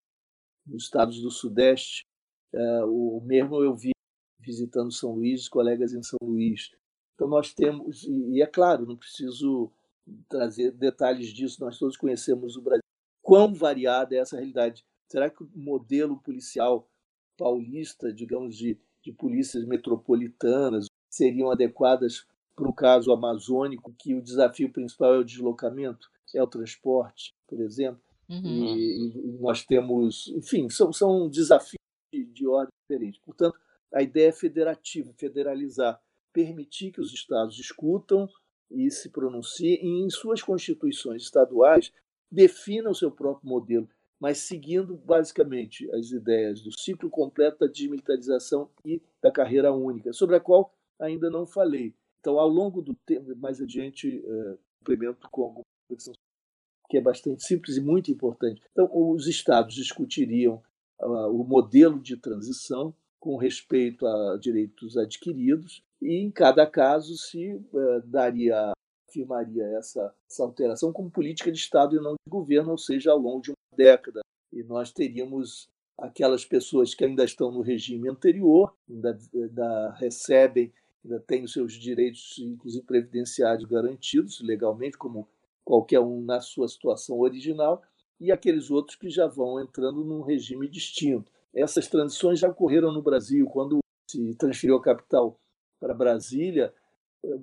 nos 0.65 0.83
estados 0.83 1.21
do 1.21 1.29
Sudeste. 1.29 2.01
É, 2.53 2.83
o 2.85 3.21
mesmo 3.23 3.63
eu 3.63 3.75
vi 3.75 3.91
visitando 4.39 4.91
São 4.91 5.13
Luís, 5.13 5.47
colegas 5.47 5.93
em 5.93 6.01
São 6.01 6.17
Luís. 6.23 6.71
Então 7.13 7.27
nós 7.27 7.53
temos, 7.53 8.03
e 8.03 8.41
é 8.41 8.47
claro, 8.47 8.85
não 8.85 8.97
preciso 8.97 9.71
trazer 10.27 10.71
detalhes 10.71 11.27
disso, 11.27 11.63
nós 11.63 11.77
todos 11.77 11.95
conhecemos 11.95 12.57
o 12.57 12.61
Brasil. 12.61 12.80
Quão 13.31 13.53
variada 13.53 14.13
é 14.13 14.17
essa 14.17 14.35
realidade? 14.35 14.83
Será 15.07 15.29
que 15.29 15.41
o 15.41 15.49
modelo 15.55 16.17
policial 16.17 16.85
paulista, 17.37 18.11
digamos, 18.11 18.57
de, 18.57 18.77
de 19.01 19.13
polícias 19.13 19.63
metropolitanas, 19.63 20.87
seriam 21.09 21.49
adequadas 21.49 22.27
para 22.53 22.67
o 22.67 22.73
caso 22.73 23.09
amazônico, 23.09 23.95
que 23.97 24.13
o 24.13 24.21
desafio 24.21 24.69
principal 24.69 25.15
é 25.15 25.19
o 25.19 25.23
deslocamento, 25.23 26.09
é 26.35 26.43
o 26.43 26.47
transporte, 26.47 27.33
por 27.47 27.61
exemplo? 27.61 28.01
Uhum. 28.27 28.75
E, 28.75 29.07
e, 29.07 29.37
nós 29.39 29.63
temos, 29.63 30.27
enfim, 30.35 30.69
são, 30.69 30.91
são 30.91 31.29
desafios 31.29 31.79
de, 32.11 32.25
de 32.25 32.45
ordem 32.45 32.73
diferente. 32.81 33.21
Portanto, 33.23 33.57
a 33.93 34.01
ideia 34.01 34.27
é 34.27 34.33
federativa, 34.33 35.13
federalizar, 35.13 36.01
permitir 36.33 36.91
que 36.91 36.99
os 36.99 37.13
estados 37.13 37.55
discutam 37.55 38.27
e 38.69 38.91
se 38.91 39.07
pronunciem 39.09 39.79
e, 39.81 40.05
em 40.05 40.09
suas 40.09 40.41
constituições 40.41 41.23
estaduais, 41.23 41.93
definam 42.31 42.91
o 42.91 42.95
seu 42.95 43.11
próprio 43.11 43.49
modelo, 43.49 43.89
mas 44.19 44.37
seguindo 44.39 44.95
basicamente 44.97 45.89
as 45.91 46.11
ideias 46.11 46.61
do 46.61 46.71
ciclo 46.79 47.09
completo 47.09 47.59
da 47.59 47.67
desmilitarização 47.67 48.69
e 48.85 49.01
da 49.21 49.31
carreira 49.31 49.73
única, 49.73 50.13
sobre 50.13 50.35
a 50.35 50.39
qual 50.39 50.73
ainda 50.99 51.29
não 51.29 51.45
falei. 51.45 51.93
Então, 52.19 52.39
ao 52.39 52.47
longo 52.47 52.81
do 52.81 52.93
tempo, 53.05 53.35
mais 53.35 53.59
adiante, 53.59 54.23
é, 54.23 54.57
complemento 54.79 55.27
com 55.31 55.43
alguma 55.43 55.65
reflexão 55.89 56.13
que 56.89 56.97
é 56.97 57.01
bastante 57.01 57.45
simples 57.45 57.77
e 57.77 57.81
muito 57.81 58.11
importante. 58.11 58.61
Então, 58.71 58.89
os 58.91 59.25
estados 59.25 59.73
discutiriam 59.73 60.61
uh, 60.99 61.29
o 61.29 61.43
modelo 61.45 61.97
de 61.97 62.17
transição 62.17 62.93
com 63.17 63.37
respeito 63.37 64.05
a 64.05 64.37
direitos 64.37 64.97
adquiridos 64.97 65.81
e 66.01 66.17
em 66.17 66.29
cada 66.29 66.67
caso 66.67 67.15
se 67.15 67.53
uh, 67.53 68.01
daria 68.05 68.73
afirmaria 69.11 69.65
essa, 69.77 70.13
essa 70.29 70.43
alteração 70.43 70.93
como 70.93 71.11
política 71.11 71.51
de 71.51 71.59
Estado 71.59 71.95
e 71.95 71.99
não 71.99 72.13
de 72.13 72.29
governo, 72.29 72.71
ou 72.71 72.77
seja, 72.77 73.11
ao 73.11 73.17
longo 73.17 73.41
de 73.41 73.51
uma 73.51 73.77
década. 73.77 74.21
E 74.51 74.63
nós 74.63 74.91
teríamos 74.91 75.69
aquelas 75.97 76.45
pessoas 76.45 76.95
que 76.95 77.03
ainda 77.03 77.23
estão 77.23 77.51
no 77.51 77.61
regime 77.61 78.09
anterior, 78.09 78.73
ainda, 78.89 79.17
ainda 79.33 79.91
recebem, 79.91 80.73
ainda 81.03 81.19
têm 81.19 81.43
os 81.43 81.53
seus 81.53 81.73
direitos, 81.73 82.37
inclusive 82.39 82.85
previdenciários, 82.85 83.69
garantidos 83.69 84.41
legalmente, 84.41 84.97
como 84.97 85.27
qualquer 85.63 85.99
um 85.99 86.21
na 86.21 86.41
sua 86.41 86.67
situação 86.67 87.19
original, 87.19 87.83
e 88.19 88.31
aqueles 88.31 88.71
outros 88.71 88.95
que 88.95 89.09
já 89.09 89.27
vão 89.27 89.59
entrando 89.59 90.03
num 90.03 90.21
regime 90.21 90.67
distinto. 90.67 91.31
Essas 91.53 91.87
transições 91.87 92.39
já 92.39 92.49
ocorreram 92.49 92.91
no 92.91 93.01
Brasil, 93.01 93.45
quando 93.47 93.79
se 94.09 94.35
transferiu 94.35 94.77
a 94.77 94.81
capital 94.81 95.37
para 95.79 95.93
Brasília, 95.93 96.73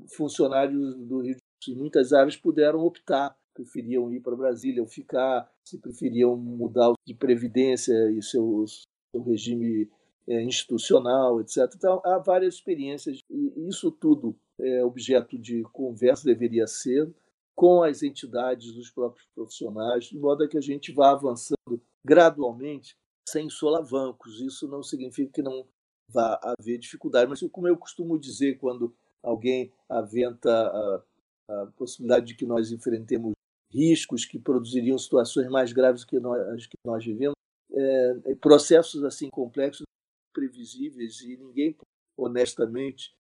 funcionários 0.08 0.96
do 0.96 1.20
Rio 1.20 1.34
de 1.34 1.40
muitas 1.68 2.12
áreas 2.12 2.36
puderam 2.36 2.80
optar, 2.80 3.36
preferiam 3.54 4.10
ir 4.12 4.20
para 4.20 4.36
Brasília 4.36 4.82
ou 4.82 4.88
ficar, 4.88 5.50
se 5.64 5.78
preferiam 5.78 6.36
mudar 6.36 6.92
de 7.06 7.14
previdência 7.14 7.92
e 8.12 8.22
seu, 8.22 8.64
seu 8.66 9.22
regime 9.22 9.90
é, 10.28 10.42
institucional, 10.42 11.40
etc. 11.40 11.70
Então, 11.74 12.00
há 12.04 12.18
várias 12.18 12.54
experiências 12.54 13.20
e 13.30 13.68
isso 13.68 13.90
tudo 13.90 14.36
é 14.60 14.84
objeto 14.84 15.38
de 15.38 15.62
conversa, 15.72 16.24
deveria 16.24 16.66
ser, 16.66 17.12
com 17.54 17.82
as 17.82 18.02
entidades 18.02 18.72
dos 18.72 18.90
próprios 18.90 19.26
profissionais, 19.34 20.04
de 20.04 20.18
modo 20.18 20.48
que 20.48 20.58
a 20.58 20.60
gente 20.60 20.92
vá 20.92 21.10
avançando 21.10 21.82
gradualmente 22.04 22.96
sem 23.28 23.50
solavancos. 23.50 24.40
Isso 24.40 24.68
não 24.68 24.82
significa 24.82 25.32
que 25.32 25.42
não 25.42 25.66
vá 26.08 26.38
haver 26.42 26.78
dificuldade, 26.78 27.28
mas 27.28 27.40
como 27.50 27.68
eu 27.68 27.76
costumo 27.76 28.18
dizer 28.18 28.58
quando 28.58 28.94
alguém 29.22 29.72
aventa 29.88 31.04
a, 31.48 31.66
possibilidade 31.76 32.26
de 32.26 32.34
que 32.34 32.46
nós 32.46 32.70
enfrentemos 32.70 33.32
riscos 33.70 34.24
que 34.24 34.38
produziriam 34.38 34.98
situações 34.98 35.48
mais 35.48 35.72
graves 35.72 36.04
que 36.04 36.18
nós, 36.18 36.66
que 36.66 36.76
nós 36.84 37.04
vivemos, 37.04 37.34
é, 37.72 38.34
processos 38.36 39.04
assim 39.04 39.28
complexos, 39.28 39.84
previsíveis 40.32 41.20
e 41.20 41.36
ninguém 41.36 41.76
honestamente 42.16 43.12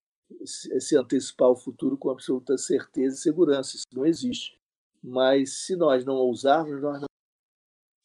se, 0.44 0.80
se 0.80 0.96
antecipar 0.96 1.48
ao 1.48 1.56
futuro 1.56 1.96
com 1.96 2.10
absoluta 2.10 2.56
certeza 2.56 3.16
e 3.16 3.20
segurança. 3.20 3.76
Isso 3.76 3.86
não 3.92 4.06
existe. 4.06 4.58
Mas 5.02 5.64
se 5.64 5.76
nós 5.76 6.04
não 6.04 6.14
ousarmos, 6.14 6.80
nós 6.82 7.00
não 7.00 7.06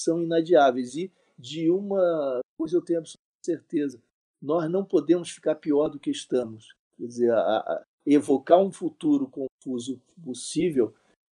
são 0.01 0.21
inadiáveis. 0.21 0.95
E 0.95 1.11
de 1.37 1.69
uma 1.69 2.39
coisa 2.57 2.77
eu 2.77 2.81
tenho 2.81 2.99
absoluta 2.99 3.19
certeza: 3.45 4.01
nós 4.41 4.69
não 4.69 4.85
podemos 4.85 5.29
ficar 5.29 5.55
pior 5.55 5.89
do 5.89 5.99
que 5.99 6.11
estamos. 6.11 6.75
Quer 6.97 7.07
dizer, 7.07 7.31
a, 7.31 7.57
a, 7.57 7.85
evocar 8.05 8.59
um 8.59 8.71
futuro 8.71 9.27
confuso 9.27 10.01
possível 10.23 10.93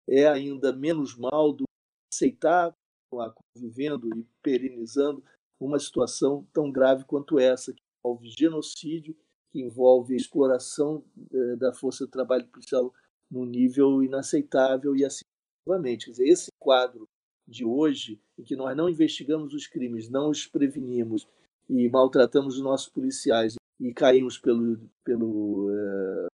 é 0.08 0.26
ainda 0.26 0.72
menos 0.72 1.16
mal 1.16 1.52
do 1.52 1.64
que 1.64 2.16
aceitar, 2.16 2.74
convivendo 3.10 4.08
e 4.16 4.26
perenizando 4.42 5.22
uma 5.60 5.78
situação 5.78 6.46
tão 6.52 6.70
grave 6.70 7.04
quanto 7.04 7.38
essa, 7.38 7.72
que 7.72 7.82
envolve 7.98 8.28
genocídio, 8.30 9.16
que 9.50 9.60
envolve 9.60 10.14
exploração 10.14 11.04
eh, 11.32 11.56
da 11.56 11.72
força 11.72 12.04
de 12.04 12.10
trabalho 12.10 12.46
policial 12.48 12.92
num 13.30 13.44
nível 13.44 14.02
inaceitável 14.02 14.94
e 14.94 15.04
assim 15.04 15.24
novamente. 15.66 16.10
Esse 16.20 16.50
quadro 16.58 17.06
de 17.46 17.64
hoje, 17.64 18.20
em 18.38 18.42
que 18.42 18.56
nós 18.56 18.76
não 18.76 18.88
investigamos 18.88 19.54
os 19.54 19.66
crimes, 19.66 20.08
não 20.08 20.30
os 20.30 20.46
prevenimos 20.46 21.26
e 21.68 21.88
maltratamos 21.88 22.56
os 22.56 22.62
nossos 22.62 22.88
policiais 22.88 23.54
e 23.80 23.92
caímos 23.92 24.38
pelo, 24.38 24.78
pelo 25.04 25.70
uh, 25.70 26.26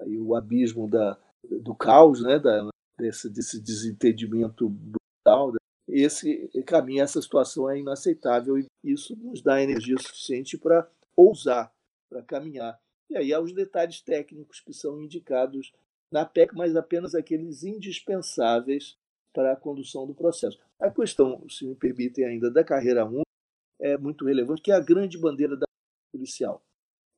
aí, 0.00 0.18
o 0.18 0.34
abismo 0.34 0.88
da, 0.88 1.18
do 1.62 1.74
caos, 1.74 2.22
né, 2.22 2.38
da, 2.38 2.68
desse, 2.98 3.28
desse 3.28 3.60
desentendimento 3.60 4.68
brutal, 4.68 5.52
né? 5.52 5.58
esse 5.88 6.48
caminho, 6.66 7.02
essa 7.02 7.20
situação 7.20 7.68
é 7.68 7.78
inaceitável 7.78 8.58
e 8.58 8.66
isso 8.84 9.16
nos 9.16 9.42
dá 9.42 9.62
energia 9.62 9.96
suficiente 9.98 10.56
para 10.56 10.88
ousar, 11.16 11.72
para 12.08 12.22
caminhar. 12.22 12.78
E 13.10 13.16
aí 13.16 13.32
há 13.32 13.40
os 13.40 13.52
detalhes 13.52 14.00
técnicos 14.00 14.60
que 14.60 14.72
são 14.72 15.02
indicados 15.02 15.72
na 16.12 16.24
PEC, 16.24 16.54
mas 16.54 16.76
apenas 16.76 17.14
aqueles 17.14 17.64
indispensáveis 17.64 18.96
para 19.32 19.52
a 19.52 19.56
condução 19.56 20.06
do 20.06 20.14
processo. 20.14 20.58
A 20.78 20.90
questão, 20.90 21.48
se 21.48 21.66
me 21.66 21.74
permitem 21.74 22.24
ainda, 22.24 22.50
da 22.50 22.64
carreira 22.64 23.04
única 23.04 23.24
é 23.80 23.96
muito 23.96 24.24
relevante, 24.24 24.62
que 24.62 24.70
é 24.70 24.74
a 24.74 24.80
grande 24.80 25.18
bandeira 25.18 25.56
da 25.56 25.66
policial. 26.12 26.62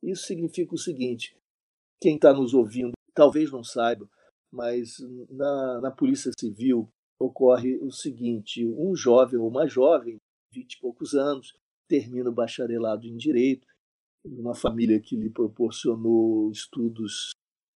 Isso 0.01 0.25
significa 0.25 0.73
o 0.73 0.77
seguinte: 0.77 1.35
quem 2.03 2.15
está 2.15 2.33
nos 2.33 2.53
ouvindo 2.53 2.91
talvez 3.15 3.49
não 3.49 3.63
saiba, 3.63 4.09
mas 4.51 4.97
na, 5.29 5.79
na 5.79 5.89
Polícia 5.89 6.31
Civil 6.37 6.89
ocorre 7.17 7.77
o 7.77 7.91
seguinte: 7.91 8.65
um 8.65 8.93
jovem 8.93 9.39
ou 9.39 9.47
uma 9.47 9.65
jovem, 9.69 10.17
vinte 10.51 10.73
e 10.73 10.81
poucos 10.81 11.13
anos, 11.13 11.53
termina 11.87 12.29
o 12.29 12.33
bacharelado 12.33 13.07
em 13.07 13.15
Direito, 13.15 13.65
uma 14.25 14.53
família 14.53 14.99
que 14.99 15.15
lhe 15.15 15.29
proporcionou 15.29 16.51
estudos 16.51 17.31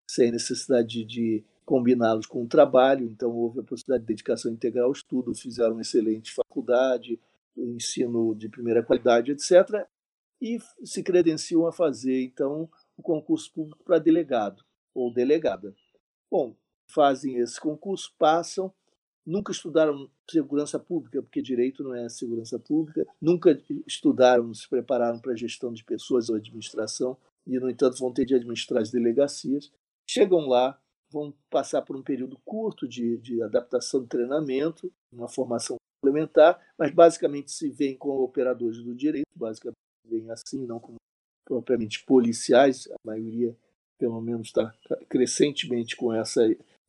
sem 0.10 0.30
necessidade 0.30 1.06
de 1.06 1.46
combiná-los 1.66 2.26
com 2.26 2.44
o 2.44 2.48
trabalho, 2.48 3.06
então 3.06 3.34
houve 3.34 3.62
a 3.62 3.64
possibilidade 3.64 4.04
de 4.04 4.14
dedicação 4.14 4.52
integral 4.52 4.88
ao 4.88 4.92
estudo, 4.92 5.34
fizeram 5.34 5.72
uma 5.72 5.82
excelente 5.82 6.34
faculdade, 6.34 7.18
ensino 7.56 8.36
de 8.36 8.50
primeira 8.50 8.84
qualidade, 8.84 9.32
etc., 9.32 9.88
e 10.42 10.60
se 10.84 11.02
credenciam 11.02 11.66
a 11.66 11.72
fazer, 11.72 12.24
então, 12.24 12.70
o 12.98 13.04
concurso 13.04 13.52
público 13.54 13.84
para 13.84 14.00
delegado 14.00 14.64
ou 14.94 15.14
delegada. 15.14 15.76
Bom, 16.30 16.56
fazem 16.90 17.38
esse 17.38 17.60
concurso, 17.60 18.14
passam, 18.18 18.74
nunca 19.26 19.52
estudaram 19.52 20.10
segurança 20.30 20.80
pública, 20.80 21.22
porque 21.22 21.42
direito 21.42 21.84
não 21.84 21.94
é 21.94 22.10
segurança 22.10 22.58
pública, 22.58 23.06
nunca 23.22 23.62
estudaram, 23.86 24.54
se 24.54 24.68
prepararam 24.68 25.20
para 25.20 25.36
gestão 25.36 25.72
de 25.72 25.84
pessoas 25.84 26.30
ou 26.30 26.36
administração, 26.36 27.18
e, 27.46 27.60
no 27.60 27.70
entanto, 27.70 27.98
vão 27.98 28.12
ter 28.12 28.26
de 28.26 28.36
administrar 28.36 28.82
as 28.82 28.92
delegacias. 28.92 29.72
Chegam 30.10 30.48
lá, 30.48 30.80
vão 31.10 31.34
passar 31.50 31.82
por 31.82 31.96
um 31.96 32.04
período 32.04 32.38
curto 32.44 32.88
de, 32.88 33.18
de 33.18 33.42
adaptação 33.42 34.02
de 34.02 34.08
treinamento, 34.08 34.92
uma 35.12 35.30
formação 35.30 35.78
complementar, 36.02 36.60
mas 36.78 36.94
basicamente 36.94 37.52
se 37.52 37.70
veem 37.70 37.98
como 37.98 38.22
operadores 38.22 38.84
do 38.84 38.94
direito, 38.94 39.28
basicamente 39.36 39.78
se 40.06 40.32
assim, 40.32 40.66
não 40.66 40.80
como 40.80 40.98
propriamente 41.48 42.04
policiais, 42.04 42.88
a 42.92 42.96
maioria 43.06 43.56
pelo 43.98 44.22
menos 44.22 44.48
está 44.48 44.72
crescentemente 45.10 45.96
com 45.96 46.14
essa 46.14 46.42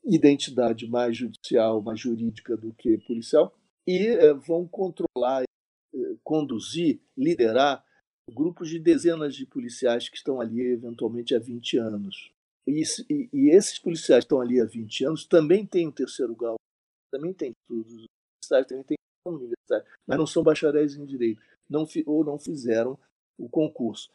identidade 0.05 0.87
mais 0.89 1.17
judicial, 1.17 1.81
mais 1.81 2.01
jurídica 2.01 2.57
do 2.57 2.73
que 2.75 2.99
policial, 2.99 3.55
e 3.87 4.07
é, 4.09 4.35
vão 4.35 4.67
controlar, 4.67 5.43
é, 5.43 5.99
conduzir, 6.23 7.01
liderar 7.17 7.85
grupos 8.31 8.69
de 8.69 8.79
dezenas 8.79 9.35
de 9.35 9.47
policiais 9.47 10.09
que 10.09 10.17
estão 10.17 10.41
ali 10.41 10.61
eventualmente 10.61 11.35
há 11.35 11.39
20 11.39 11.79
anos. 11.79 12.31
E, 12.67 12.83
e, 13.09 13.29
e, 13.33 13.51
esses 13.51 13.79
policiais 13.79 14.25
que 14.25 14.27
estão 14.27 14.41
ali 14.41 14.61
há 14.61 14.65
20 14.67 15.05
anos 15.07 15.25
também 15.25 15.65
têm 15.65 15.89
o 15.89 15.93
terceiro 15.93 16.35
grau, 16.35 16.57
também 17.11 17.33
têm 17.33 17.53
estudos 17.53 17.93
universitários, 17.93 18.69
também 18.69 18.85
têm 18.85 18.99
universidade, 19.27 19.87
mas 20.07 20.19
não 20.19 20.27
são 20.27 20.43
bacharéis 20.43 20.95
em 20.95 21.07
direito, 21.07 21.41
não, 21.69 21.87
ou 22.05 22.25
não 22.25 22.39
fizeram 22.39 22.99
o 23.39 23.49
concurso. 23.49 24.11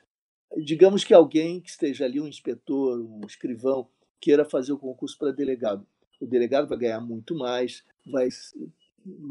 Digamos 0.58 1.04
que 1.04 1.14
alguém 1.14 1.60
que 1.60 1.70
esteja 1.70 2.06
ali, 2.06 2.20
um 2.20 2.28
inspetor, 2.28 3.00
um 3.00 3.26
escrivão, 3.26 3.88
queira 4.20 4.46
fazer 4.46 4.72
o 4.72 4.78
concurso 4.78 5.18
para 5.18 5.32
delegado. 5.32 5.86
O 6.22 6.26
delegado 6.26 6.68
vai 6.68 6.78
ganhar 6.78 7.02
muito 7.02 7.36
mais, 7.36 7.84
vai 8.06 8.30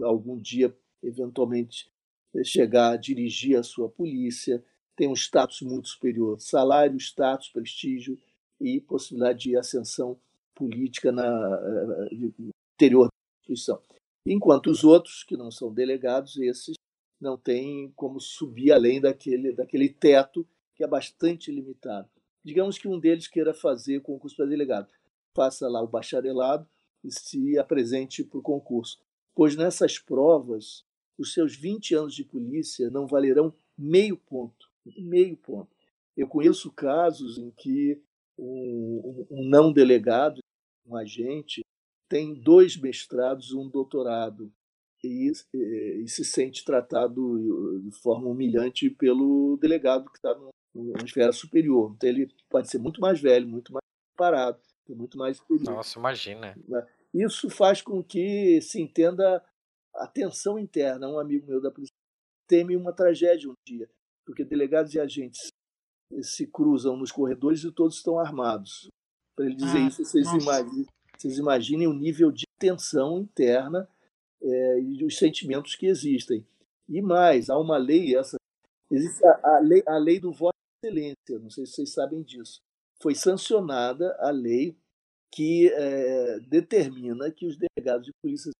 algum 0.02 0.38
dia, 0.38 0.76
eventualmente, 1.02 1.91
chegar 2.45 2.93
a 2.93 2.97
dirigir 2.97 3.59
a 3.59 3.62
sua 3.62 3.88
polícia, 3.88 4.64
tem 4.97 5.09
um 5.09 5.14
status 5.14 5.62
muito 5.62 5.88
superior, 5.88 6.41
salário, 6.41 6.97
status, 6.99 7.49
prestígio 7.49 8.19
e 8.61 8.81
possibilidade 8.81 9.41
de 9.41 9.57
ascensão 9.57 10.19
política 10.55 11.11
na, 11.11 11.31
no 12.11 12.29
eh, 12.29 12.50
interior 12.75 13.07
da 13.07 13.41
instituição. 13.41 13.81
Enquanto 14.26 14.69
os 14.69 14.85
outros, 14.85 15.25
que 15.25 15.37
não 15.37 15.50
são 15.50 15.73
delegados, 15.73 16.37
esses 16.37 16.75
não 17.21 17.37
têm 17.37 17.91
como 17.97 18.21
subir 18.21 18.73
além 18.73 19.00
daquele, 19.00 19.52
daquele 19.52 19.88
teto 19.88 20.47
que 20.83 20.85
é 20.85 20.89
bastante 20.89 21.53
limitado. 21.53 22.09
Digamos 22.45 22.77
que 22.77 22.89
um 22.89 22.99
deles 22.99 23.29
queira 23.29 23.55
fazer 23.55 24.03
concurso 24.03 24.37
para 24.37 24.47
delegado, 24.47 24.93
faça 25.33 25.69
lá 25.69 25.81
o 25.81 25.87
bacharelado 25.87 26.69
e 27.05 27.12
se 27.12 27.57
apresente 27.57 28.25
para 28.25 28.41
o 28.41 28.43
concurso. 28.43 28.99
Pois 29.33 29.55
nessas 29.55 30.01
provas, 30.01 30.85
os 31.17 31.33
seus 31.33 31.55
20 31.55 31.95
anos 31.95 32.15
de 32.17 32.25
polícia 32.25 32.91
não 32.91 33.07
valerão 33.07 33.55
meio 33.79 34.17
ponto. 34.17 34.69
Meio 34.99 35.37
ponto. 35.37 35.71
Eu 36.17 36.27
conheço 36.27 36.73
casos 36.73 37.39
em 37.39 37.53
que 37.53 38.03
um, 38.37 39.25
um 39.31 39.49
não 39.49 39.73
delegado, 39.73 40.41
um 40.85 40.97
agente, 40.97 41.65
tem 42.09 42.35
dois 42.35 42.77
mestrados 42.77 43.53
um 43.53 43.69
doutorado 43.69 44.53
e, 45.03 45.31
e, 45.55 46.03
e, 46.03 46.09
se 46.09 46.25
sente 46.25 46.65
tratado 46.65 47.81
de 47.85 47.93
forma 47.93 48.29
humilhante 48.29 48.91
pelo 48.91 49.57
delegado 49.61 50.11
que 50.11 50.19
está 50.19 50.35
numa 50.75 51.05
esfera 51.05 51.33
superior. 51.33 51.93
Então 51.97 52.09
ele 52.09 52.29
pode 52.49 52.69
ser 52.69 52.79
muito 52.79 53.00
mais 53.00 53.21
velho, 53.21 53.47
muito 53.47 53.73
mais 53.73 53.85
preparado, 54.14 54.61
muito 54.88 55.19
mais 55.19 55.37
experiente. 55.37 55.71
Nossa, 55.71 55.99
imagina. 55.99 56.55
Né? 56.68 56.87
Isso 57.14 57.51
faz 57.51 57.83
com 57.83 58.03
que 58.03 58.61
se 58.61 58.81
entenda 58.81 59.44
a 59.94 60.07
tensão 60.07 60.59
interna. 60.59 61.09
Um 61.09 61.18
amigo 61.18 61.47
meu 61.47 61.61
da 61.61 61.70
polícia 61.70 61.92
teme 62.49 62.77
uma 62.77 62.92
tragédia 62.92 63.51
um 63.51 63.55
dia, 63.66 63.88
porque 64.27 64.44
delegados 64.44 64.94
e 64.94 65.01
agentes 65.01 65.49
se 66.23 66.47
cruzam 66.47 66.97
nos 66.97 67.11
corredores 67.11 67.64
e 67.64 67.73
todos 67.73 67.97
estão 67.97 68.18
armados. 68.18 68.88
Para 69.35 69.47
ele 69.47 69.55
dizer 69.55 69.79
ah, 69.79 69.87
isso, 69.88 70.05
vocês 70.05 70.27
imaginem, 70.27 70.87
vocês 71.16 71.38
imaginem 71.38 71.87
o 71.87 71.94
nível 71.94 72.31
de 72.31 72.44
tensão 72.59 73.20
interna 73.20 73.88
é, 74.42 74.81
e 74.81 75.05
os 75.05 75.16
sentimentos 75.16 75.75
que 75.75 75.87
existem. 75.87 76.47
E 76.88 77.01
mais, 77.01 77.49
há 77.49 77.59
uma 77.59 77.79
lei, 77.79 78.14
essa 78.14 78.37
existe 78.90 79.25
a, 79.25 79.57
a, 79.57 79.59
lei, 79.61 79.83
a 79.87 79.97
lei 79.97 80.20
do 80.20 80.31
voto 80.31 80.53
excelência, 80.83 81.38
não 81.40 81.51
sei 81.51 81.66
se 81.66 81.73
vocês 81.73 81.92
sabem 81.92 82.23
disso. 82.23 82.61
Foi 83.01 83.14
sancionada 83.14 84.16
a 84.21 84.31
lei 84.31 84.77
que 85.31 85.73
é, 85.73 86.40
determina 86.40 87.31
que 87.31 87.47
os 87.47 87.57
delegados 87.57 88.07
de 88.07 88.12
polícia 88.23 88.51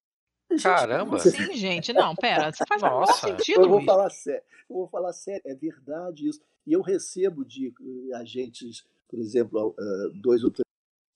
Caramba! 0.62 1.18
Sim, 1.18 1.54
gente, 1.54 1.94
não, 1.94 2.14
pera, 2.14 2.52
você 2.52 2.64
faz 2.68 2.82
Nossa. 2.82 3.28
sentido. 3.28 3.62
Eu 3.62 3.68
vou 3.70 3.82
falar 3.82 4.11
sério, 4.11 4.42
eu 4.68 4.76
vou 4.76 4.87
falar 4.87 5.12
sério, 5.14 5.42
é 5.46 5.54
verdade 5.54 6.28
isso. 6.28 6.40
E 6.66 6.74
eu 6.74 6.82
recebo 6.82 7.42
de 7.42 7.68
eh, 7.68 8.14
agentes, 8.16 8.85
por 9.08 9.18
exemplo, 9.18 9.74
eh, 9.78 10.11
dois 10.14 10.44
ou 10.44 10.50
três 10.50 10.66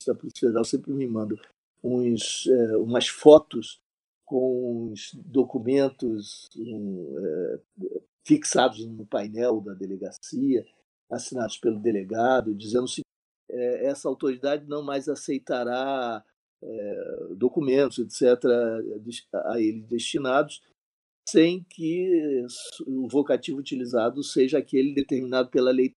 da 0.06 0.14
Polícia 0.14 0.40
Federal 0.40 0.64
sempre 0.64 0.90
me 0.92 1.06
mandam 1.06 1.38
uns, 1.82 2.46
umas 2.80 3.08
fotos 3.08 3.78
com 4.24 4.90
os 4.92 5.12
documentos 5.14 6.48
fixados 8.24 8.84
no 8.86 9.04
painel 9.04 9.60
da 9.60 9.74
delegacia, 9.74 10.66
assinados 11.10 11.58
pelo 11.58 11.80
delegado, 11.80 12.54
dizendo 12.54 12.86
que 12.86 13.02
essa 13.48 14.08
autoridade 14.08 14.66
não 14.66 14.82
mais 14.82 15.08
aceitará 15.08 16.24
é, 16.62 17.34
documentos, 17.36 17.98
etc., 17.98 18.44
a 19.44 19.60
ele 19.60 19.82
destinados, 19.82 20.62
sem 21.28 21.64
que 21.68 22.44
o 22.86 23.08
vocativo 23.08 23.58
utilizado 23.58 24.22
seja 24.22 24.58
aquele 24.58 24.94
determinado 24.94 25.50
pela 25.50 25.70
lei. 25.70 25.94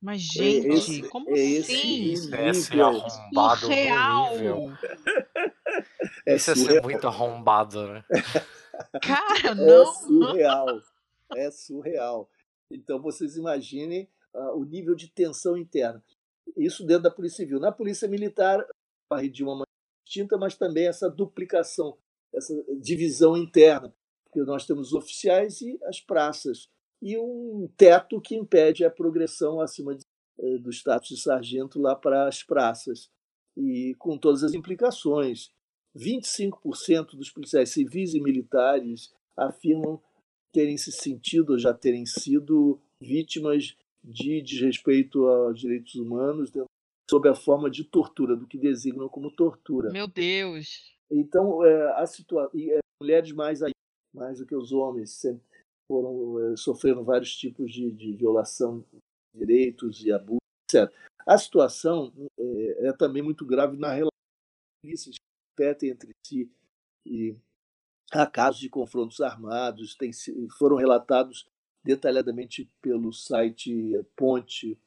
Mas, 0.00 0.22
é 0.22 0.42
gente, 0.42 0.66
é 0.66 0.74
esse, 0.74 1.02
como 1.08 1.30
é 1.30 1.58
assim? 1.58 2.12
Esse 2.12 2.74
é 2.76 2.80
arrombado 2.80 3.60
surreal. 3.60 4.30
É 6.26 6.36
Isso 6.36 6.50
é 6.50 6.54
ser 6.54 6.82
muito 6.82 7.06
arrombado, 7.06 7.88
né? 7.88 8.04
Cara, 9.02 9.52
é 9.52 9.54
não. 9.54 9.82
É 9.82 9.86
surreal. 9.86 10.80
É 11.34 11.50
surreal. 11.50 12.30
Então, 12.70 13.00
vocês 13.00 13.36
imaginem 13.36 14.08
uh, 14.34 14.56
o 14.58 14.64
nível 14.64 14.94
de 14.94 15.08
tensão 15.08 15.56
interna. 15.56 16.02
Isso 16.56 16.84
dentro 16.84 17.04
da 17.04 17.10
Polícia 17.10 17.38
Civil. 17.38 17.60
Na 17.60 17.72
Polícia 17.72 18.08
Militar, 18.08 18.66
de 19.30 19.44
uma 19.44 19.64
distinta, 20.04 20.36
mas 20.36 20.56
também 20.56 20.86
essa 20.86 21.08
duplicação, 21.08 21.96
essa 22.34 22.54
divisão 22.80 23.36
interna, 23.36 23.94
porque 24.24 24.40
nós 24.42 24.66
temos 24.66 24.92
oficiais 24.92 25.60
e 25.60 25.78
as 25.84 26.00
praças, 26.00 26.68
e 27.00 27.18
um 27.18 27.68
teto 27.76 28.20
que 28.20 28.34
impede 28.34 28.84
a 28.84 28.90
progressão 28.90 29.60
acima 29.60 29.94
de, 29.94 30.04
eh, 30.38 30.58
do 30.58 30.70
status 30.70 31.08
de 31.08 31.20
sargento 31.20 31.80
lá 31.80 31.94
para 31.94 32.28
as 32.28 32.42
praças, 32.42 33.10
e 33.56 33.94
com 33.98 34.16
todas 34.16 34.42
as 34.42 34.54
implicações. 34.54 35.50
25% 35.94 37.16
dos 37.16 37.30
policiais 37.30 37.70
civis 37.70 38.14
e 38.14 38.20
militares 38.20 39.12
afirmam 39.36 40.00
terem 40.52 40.76
se 40.76 40.90
sentido 40.90 41.50
ou 41.50 41.58
já 41.58 41.74
terem 41.74 42.06
sido 42.06 42.80
vítimas 43.00 43.76
de 44.02 44.42
desrespeito 44.42 45.26
aos 45.26 45.60
direitos 45.60 45.94
humanos 45.94 46.50
sob 47.10 47.28
a 47.28 47.34
forma 47.34 47.70
de 47.70 47.84
tortura, 47.84 48.34
do 48.36 48.46
que 48.46 48.58
designam 48.58 49.08
como 49.08 49.30
tortura. 49.30 49.90
Meu 49.90 50.08
Deus! 50.08 50.96
Então, 51.10 51.64
é, 51.64 52.00
a 52.00 52.06
situação. 52.06 52.50
É, 52.58 52.78
mulheres 53.00 53.32
mais, 53.32 53.62
aí, 53.62 53.72
mais 54.14 54.38
do 54.38 54.46
que 54.46 54.54
os 54.54 54.72
homens 54.72 55.10
sempre 55.10 55.42
foram 55.90 56.52
é, 56.52 56.56
sofrendo 56.56 57.04
vários 57.04 57.36
tipos 57.36 57.72
de, 57.72 57.90
de, 57.90 58.12
violação 58.12 58.84
de 58.92 59.00
direitos 59.34 60.04
e 60.04 60.12
abuso, 60.12 60.38
etc. 60.70 60.90
A 61.26 61.36
situação 61.36 62.12
é, 62.38 62.88
é 62.88 62.92
também 62.92 63.22
muito 63.22 63.44
grave 63.44 63.76
na 63.76 63.92
relação 63.92 64.10
que 64.84 64.96
se 64.96 65.10
repetem 65.50 65.90
entre 65.90 66.10
si 66.26 66.50
e 67.04 67.36
há 68.12 68.26
casos 68.26 68.60
de 68.60 68.68
confrontos 68.68 69.20
armados, 69.20 69.94
tem, 69.94 70.10
foram 70.58 70.76
relatados 70.76 71.46
detalhadamente 71.84 72.70
pelo 72.80 73.12
site 73.12 73.92
Ponte 74.16 74.78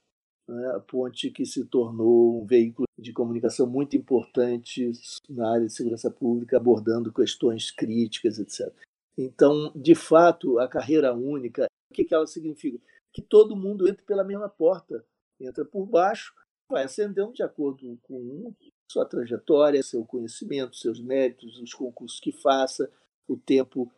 né, 0.47 0.71
a 0.75 0.79
ponte 0.79 1.31
que 1.31 1.45
se 1.45 1.65
tornou 1.65 2.41
um 2.41 2.45
veículo 2.45 2.85
de 2.97 3.11
comunicação 3.11 3.67
muito 3.67 3.97
importante 3.97 4.91
na 5.29 5.51
área 5.51 5.65
de 5.65 5.73
segurança 5.73 6.11
pública, 6.11 6.57
abordando 6.57 7.11
questões 7.11 7.71
críticas, 7.71 8.37
etc. 8.37 8.71
Então, 9.17 9.71
de 9.75 9.95
fato, 9.95 10.59
a 10.59 10.67
carreira 10.67 11.13
única, 11.13 11.65
o 11.89 11.93
que 11.93 12.13
ela 12.13 12.27
significa? 12.27 12.79
Que 13.11 13.21
todo 13.21 13.55
mundo 13.55 13.87
entre 13.87 14.03
pela 14.03 14.23
mesma 14.23 14.49
porta, 14.49 15.03
entra 15.39 15.65
por 15.65 15.85
baixo, 15.85 16.33
vai 16.69 16.83
ascendendo 16.83 17.33
de 17.33 17.43
acordo 17.43 17.97
com 18.03 18.53
sua 18.91 19.05
trajetória, 19.05 19.81
seu 19.81 20.05
conhecimento, 20.05 20.75
seus 20.75 21.01
méritos, 21.01 21.59
os 21.59 21.73
concursos 21.73 22.19
que 22.19 22.31
faça, 22.31 22.91
o 23.27 23.35
tempo 23.35 23.91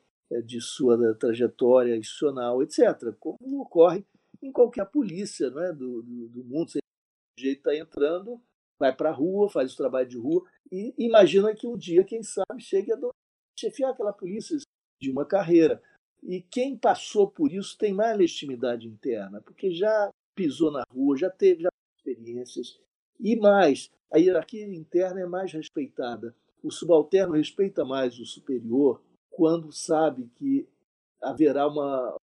de 0.45 0.59
sua 0.61 1.15
trajetória 1.15 1.95
institucional, 1.95 2.61
etc., 2.61 3.15
como 3.19 3.61
ocorre 3.61 4.05
em 4.41 4.51
qualquer 4.51 4.85
polícia 4.85 5.45
é? 5.45 5.73
do, 5.73 6.01
do, 6.01 6.27
do 6.29 6.43
mundo. 6.43 6.69
Você 6.69 6.79
está 7.39 7.75
entrando, 7.75 8.41
vai 8.79 8.95
para 8.95 9.09
a 9.09 9.13
rua, 9.13 9.49
faz 9.49 9.73
o 9.73 9.77
trabalho 9.77 10.07
de 10.07 10.17
rua 10.17 10.43
e 10.71 10.93
imagina 10.97 11.53
que 11.55 11.67
um 11.67 11.77
dia, 11.77 12.03
quem 12.03 12.21
sabe, 12.23 12.61
chegue 12.61 12.91
a 12.91 12.97
chefiar 13.57 13.91
aquela 13.91 14.13
polícia 14.13 14.57
de 15.01 15.11
uma 15.11 15.25
carreira. 15.25 15.81
E 16.23 16.41
quem 16.41 16.77
passou 16.77 17.29
por 17.29 17.51
isso 17.51 17.77
tem 17.77 17.93
mais 17.93 18.17
legitimidade 18.17 18.87
interna, 18.87 19.41
porque 19.41 19.71
já 19.71 20.11
pisou 20.35 20.71
na 20.71 20.83
rua, 20.91 21.15
já 21.15 21.29
teve 21.29 21.63
já 21.63 21.69
experiências. 21.97 22.79
E 23.19 23.35
mais, 23.35 23.89
a 24.11 24.17
hierarquia 24.17 24.65
interna 24.67 25.21
é 25.21 25.25
mais 25.25 25.51
respeitada. 25.51 26.35
O 26.63 26.71
subalterno 26.71 27.33
respeita 27.33 27.85
mais 27.85 28.19
o 28.19 28.25
superior 28.25 29.01
quando 29.37 29.71
sabe 29.71 30.27
que 30.33 30.67
haverá 31.21 31.67
uma 31.67 32.15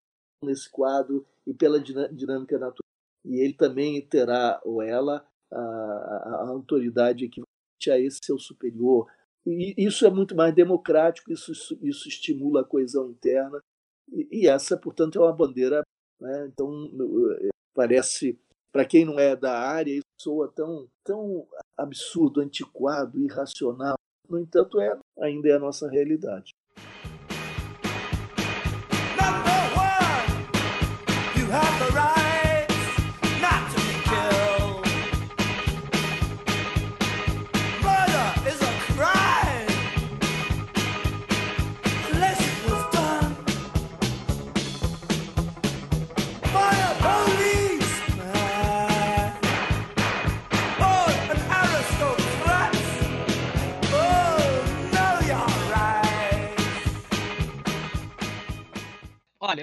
nesse 0.43 0.67
quadro 0.67 1.23
e 1.45 1.53
pela 1.53 1.79
dinâmica 1.79 2.57
natural. 2.57 2.89
E 3.23 3.39
ele 3.39 3.53
também 3.53 4.01
terá, 4.01 4.59
ou 4.65 4.81
ela, 4.81 5.23
a, 5.51 5.59
a 5.59 6.49
autoridade 6.49 7.25
equivalente 7.25 7.91
a 7.91 7.99
esse 7.99 8.17
seu 8.23 8.39
superior. 8.39 9.07
E 9.45 9.75
isso 9.77 10.07
é 10.07 10.09
muito 10.09 10.35
mais 10.35 10.55
democrático, 10.55 11.31
isso, 11.31 11.51
isso 11.83 12.07
estimula 12.07 12.61
a 12.61 12.65
coesão 12.65 13.11
interna. 13.11 13.61
E, 14.11 14.27
e 14.31 14.47
essa, 14.47 14.75
portanto, 14.75 15.19
é 15.19 15.21
uma 15.21 15.31
bandeira. 15.31 15.83
Né? 16.19 16.47
Então, 16.47 16.89
parece, 17.75 18.39
para 18.71 18.85
quem 18.85 19.05
não 19.05 19.19
é 19.19 19.35
da 19.35 19.55
área, 19.55 19.91
isso 19.91 20.03
soa 20.19 20.51
tão, 20.51 20.89
tão 21.03 21.47
absurdo, 21.77 22.41
antiquado, 22.41 23.19
irracional. 23.19 23.95
No 24.27 24.39
entanto, 24.39 24.81
é, 24.81 24.99
ainda 25.19 25.49
é 25.49 25.53
a 25.53 25.59
nossa 25.59 25.87
realidade. 25.87 26.53
Bye. 26.77 27.12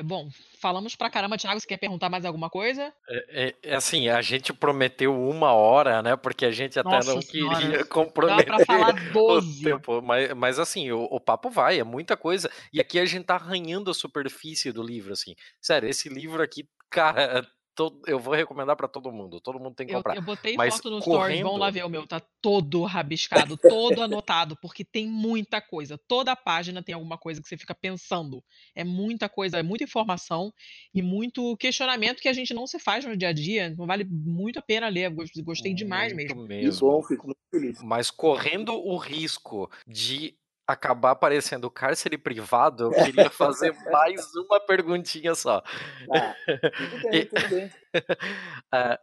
Olha, 0.01 0.03
bom, 0.03 0.31
falamos 0.59 0.97
pra 0.97 1.11
caramba, 1.11 1.37
Thiago, 1.37 1.61
você 1.61 1.67
quer 1.67 1.77
perguntar 1.77 2.09
mais 2.09 2.25
alguma 2.25 2.49
coisa? 2.49 2.91
É, 3.07 3.49
é, 3.49 3.55
é 3.65 3.75
assim, 3.75 4.09
a 4.09 4.23
gente 4.23 4.51
prometeu 4.51 5.15
uma 5.15 5.53
hora, 5.53 6.01
né? 6.01 6.17
Porque 6.17 6.47
a 6.47 6.51
gente 6.51 6.79
até 6.79 6.89
Nossa 6.89 7.15
não 7.15 7.21
senhora, 7.21 7.61
queria 7.61 7.79
Dá 7.85 7.85
comprometer 7.85 8.47
pra 8.47 8.65
falar 8.65 8.95
o 8.95 9.13
12. 9.13 9.63
tempo. 9.63 10.01
Mas, 10.01 10.33
mas 10.33 10.59
assim, 10.59 10.91
o, 10.91 11.03
o 11.05 11.21
papo 11.21 11.51
vai, 11.51 11.79
é 11.79 11.85
muita 11.85 12.17
coisa. 12.17 12.51
E 12.73 12.81
aqui 12.81 12.99
a 12.99 13.05
gente 13.05 13.27
tá 13.27 13.35
arranhando 13.35 13.91
a 13.91 13.95
superfície 13.95 14.73
do 14.73 14.83
livro, 14.83 15.13
assim. 15.13 15.35
Sério, 15.61 15.89
esse 15.89 16.09
livro 16.09 16.43
aqui, 16.43 16.67
cara, 16.89 17.47
todo- 17.75 18.01
eu 18.07 18.19
vou 18.19 18.35
recomendar 18.35 18.77
pra 18.77 18.87
todo 18.89 19.11
mundo. 19.13 19.41
Todo 19.41 19.59
mundo 19.59 19.75
tem 19.75 19.87
que 19.87 19.93
Eu, 19.93 19.99
comprar. 19.99 20.17
eu 20.17 20.23
botei 20.23 20.57
Mas 20.57 20.75
foto 20.77 20.91
no 20.91 21.01
stories, 21.01 21.41
vão 21.41 21.53
lá 21.53 21.59
correndo, 21.69 21.75
ver 21.75 21.85
o 21.85 21.89
meu, 21.89 22.07
tá 22.07 22.21
todo 22.43 22.83
rabiscado, 22.85 23.57
todo 23.57 24.03
anotado, 24.03 24.57
porque 24.61 24.85
tem 24.85 25.07
muita 25.07 25.61
coisa. 25.61 25.99
Toda 26.09 26.35
página 26.37 26.83
tem 26.83 26.95
alguma 26.95 27.17
coisa 27.19 27.41
que 27.43 27.49
você 27.49 27.57
fica 27.57 27.75
pensando. 27.75 28.43
É 28.75 28.85
muita 28.85 29.29
coisa, 29.29 29.59
é 29.59 29.63
muita 29.63 29.85
informação 29.85 30.53
e 30.95 31.03
muito 31.03 31.57
questionamento 31.57 32.21
que 32.21 32.29
a 32.29 32.33
gente 32.33 32.53
não 32.55 32.67
se 32.67 32.79
faz 32.79 33.05
no 33.05 33.17
dia 33.17 33.29
a 33.29 33.33
dia. 33.33 33.67
Então 33.67 33.87
vale 33.87 34.05
muito 34.05 34.59
a 34.59 34.63
pena 34.63 34.89
ler. 34.89 35.11
Gos- 35.11 35.31
Gostei 35.43 35.73
demais 35.75 36.13
muito 36.13 36.35
mesmo. 36.37 36.49
Mesmo. 36.49 36.89
bom, 36.91 37.03
fico 37.03 37.27
muito 37.27 37.41
feliz. 37.51 37.83
Mas 37.83 38.11
correndo 38.11 38.75
o 38.75 38.97
risco 38.97 39.71
de 39.87 40.35
acabar 40.73 41.17
parecendo 41.17 41.71
cárcere 41.71 42.17
privado, 42.17 42.85
eu 42.85 43.05
queria 43.05 43.31
fazer 43.31 43.73
mais 43.91 44.35
uma 44.35 44.61
perguntinha 44.61 45.35
só. 45.35 45.63
Ah, 46.13 46.35
tudo 46.77 47.11
bem, 47.11 47.27
tudo 47.27 47.49
bem. 47.49 47.71
é, 48.75 48.99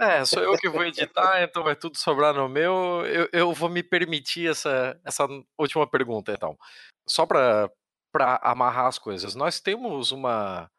é, 0.20 0.24
sou 0.24 0.42
eu 0.42 0.56
que 0.56 0.68
vou 0.68 0.84
editar, 0.84 1.42
então 1.42 1.62
vai 1.62 1.76
tudo 1.76 1.96
sobrar 1.96 2.34
no 2.34 2.48
meu. 2.48 3.04
Eu, 3.06 3.28
eu 3.32 3.52
vou 3.52 3.68
me 3.68 3.82
permitir 3.82 4.50
essa, 4.50 4.98
essa 5.04 5.26
última 5.58 5.88
pergunta, 5.88 6.32
então. 6.32 6.56
Só 7.08 7.26
para 7.26 7.70
amarrar 8.42 8.86
as 8.86 8.98
coisas. 8.98 9.34
Nós 9.34 9.60
temos 9.60 10.12
uma. 10.12 10.70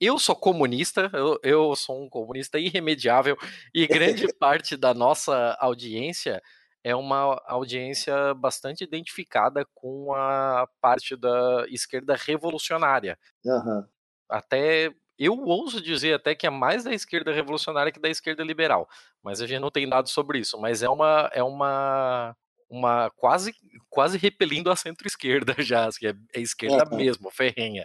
Eu 0.00 0.16
sou 0.18 0.36
comunista, 0.36 1.10
eu, 1.12 1.40
eu 1.42 1.74
sou 1.74 2.04
um 2.04 2.08
comunista 2.08 2.56
irremediável, 2.56 3.36
e 3.74 3.84
grande 3.86 4.32
parte 4.38 4.76
da 4.76 4.94
nossa 4.94 5.56
audiência 5.60 6.40
é 6.86 6.94
uma 6.94 7.42
audiência 7.46 8.34
bastante 8.34 8.84
identificada 8.84 9.66
com 9.74 10.14
a 10.14 10.68
parte 10.80 11.16
da 11.16 11.66
esquerda 11.68 12.14
revolucionária 12.16 13.18
Aham. 13.46 13.88
até 14.28 14.92
eu 15.18 15.34
ouso 15.38 15.80
dizer 15.80 16.14
até 16.14 16.34
que 16.34 16.46
é 16.46 16.50
mais 16.50 16.84
da 16.84 16.92
esquerda 16.92 17.32
revolucionária 17.32 17.90
que 17.92 18.00
da 18.00 18.08
esquerda 18.08 18.42
liberal, 18.44 18.88
mas 19.22 19.40
a 19.40 19.46
gente 19.46 19.60
não 19.60 19.70
tem 19.70 19.88
dados 19.88 20.12
sobre 20.12 20.38
isso, 20.40 20.58
mas 20.60 20.82
é 20.82 20.88
uma 20.88 21.30
é 21.32 21.42
uma 21.42 22.36
uma 22.68 23.10
quase 23.16 23.54
quase 23.88 24.18
repelindo 24.18 24.70
a 24.70 24.76
centro-esquerda 24.76 25.54
já, 25.62 25.86
assim, 25.86 26.06
é, 26.08 26.14
é 26.34 26.40
esquerda 26.40 26.84
Aham. 26.84 26.90
mesmo, 26.90 27.30
ferrenha. 27.30 27.84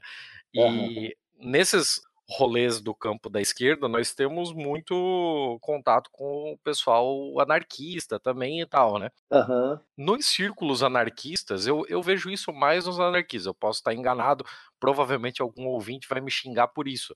E 0.54 1.16
nesses 1.40 2.02
rolês 2.32 2.82
do 2.82 2.96
campo 2.96 3.30
da 3.30 3.42
esquerda, 3.42 3.88
nós 3.88 4.14
temos 4.14 4.54
muito 4.54 5.58
contato 5.62 6.10
com 6.12 6.54
o 6.54 6.58
pessoal 6.60 7.40
anarquista 7.40 8.20
também 8.20 8.62
e 8.62 8.66
tal, 8.66 9.00
né? 9.00 9.10
Aham. 9.30 9.82
Nos 9.98 10.26
círculos 10.28 10.84
anarquistas, 10.84 11.68
eu, 11.68 11.86
eu 11.88 12.02
vejo 12.02 12.30
isso 12.30 12.54
mais 12.54 12.86
nos 12.86 13.00
anarquistas. 13.00 13.46
Eu 13.48 13.54
posso 13.54 13.80
estar 13.80 13.94
enganado, 13.94 14.46
provavelmente 14.80 15.42
algum 15.42 15.68
ouvinte 15.68 16.08
vai 16.10 16.22
me 16.22 16.32
xingar 16.32 16.70
por 16.70 16.88
isso. 16.88 17.14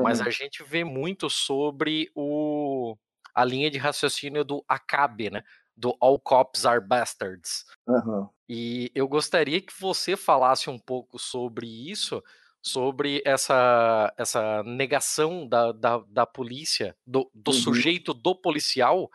Mas 0.00 0.20
Aham. 0.20 0.26
a 0.26 0.30
gente 0.30 0.62
vê 0.64 0.84
muito 0.84 1.30
sobre 1.30 2.10
o, 2.14 2.96
a 3.34 3.44
linha 3.44 3.70
de 3.70 3.78
raciocínio 3.78 4.44
do 4.44 4.64
Acabe, 4.68 5.30
né? 5.30 5.42
Do 5.76 5.96
All 6.00 6.20
Cops 6.20 6.66
Are 6.66 6.80
Bastards. 6.80 7.64
Aham. 7.86 8.30
E 8.48 8.90
eu 8.94 9.06
gostaria 9.08 9.60
que 9.60 9.72
você 9.80 10.16
falasse 10.16 10.68
um 10.68 10.78
pouco 10.78 11.18
sobre 11.18 11.66
isso, 11.90 12.22
sobre 12.62 13.22
essa, 13.24 14.12
essa 14.18 14.62
negação 14.64 15.46
da, 15.48 15.72
da, 15.72 15.98
da 16.08 16.26
polícia, 16.26 16.94
do, 17.06 17.30
do 17.34 17.52
Uhum. 17.52 17.56
sujeito 17.56 18.12
do 18.12 18.34
policial, 18.34 19.10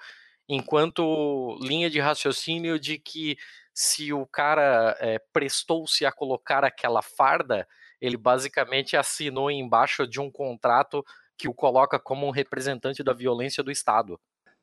enquanto 0.49 1.57
linha 1.61 1.89
de 1.89 1.99
raciocínio 1.99 2.79
de 2.79 2.97
que 2.97 3.37
se 3.73 4.13
o 4.13 4.25
cara 4.25 4.95
é, 4.99 5.19
prestou-se 5.33 6.05
a 6.05 6.11
colocar 6.11 6.63
aquela 6.63 7.01
farda, 7.01 7.67
ele 8.01 8.17
basicamente 8.17 8.95
assinou 8.95 9.51
embaixo 9.51 10.07
de 10.07 10.19
um 10.19 10.31
contrato 10.31 11.03
que 11.37 11.47
o 11.49 11.53
coloca 11.53 11.99
como 11.99 12.25
um 12.25 12.31
representante 12.31 13.03
da 13.03 13.13
violência 13.13 13.61
do 13.63 13.71
Estado. 13.71 14.19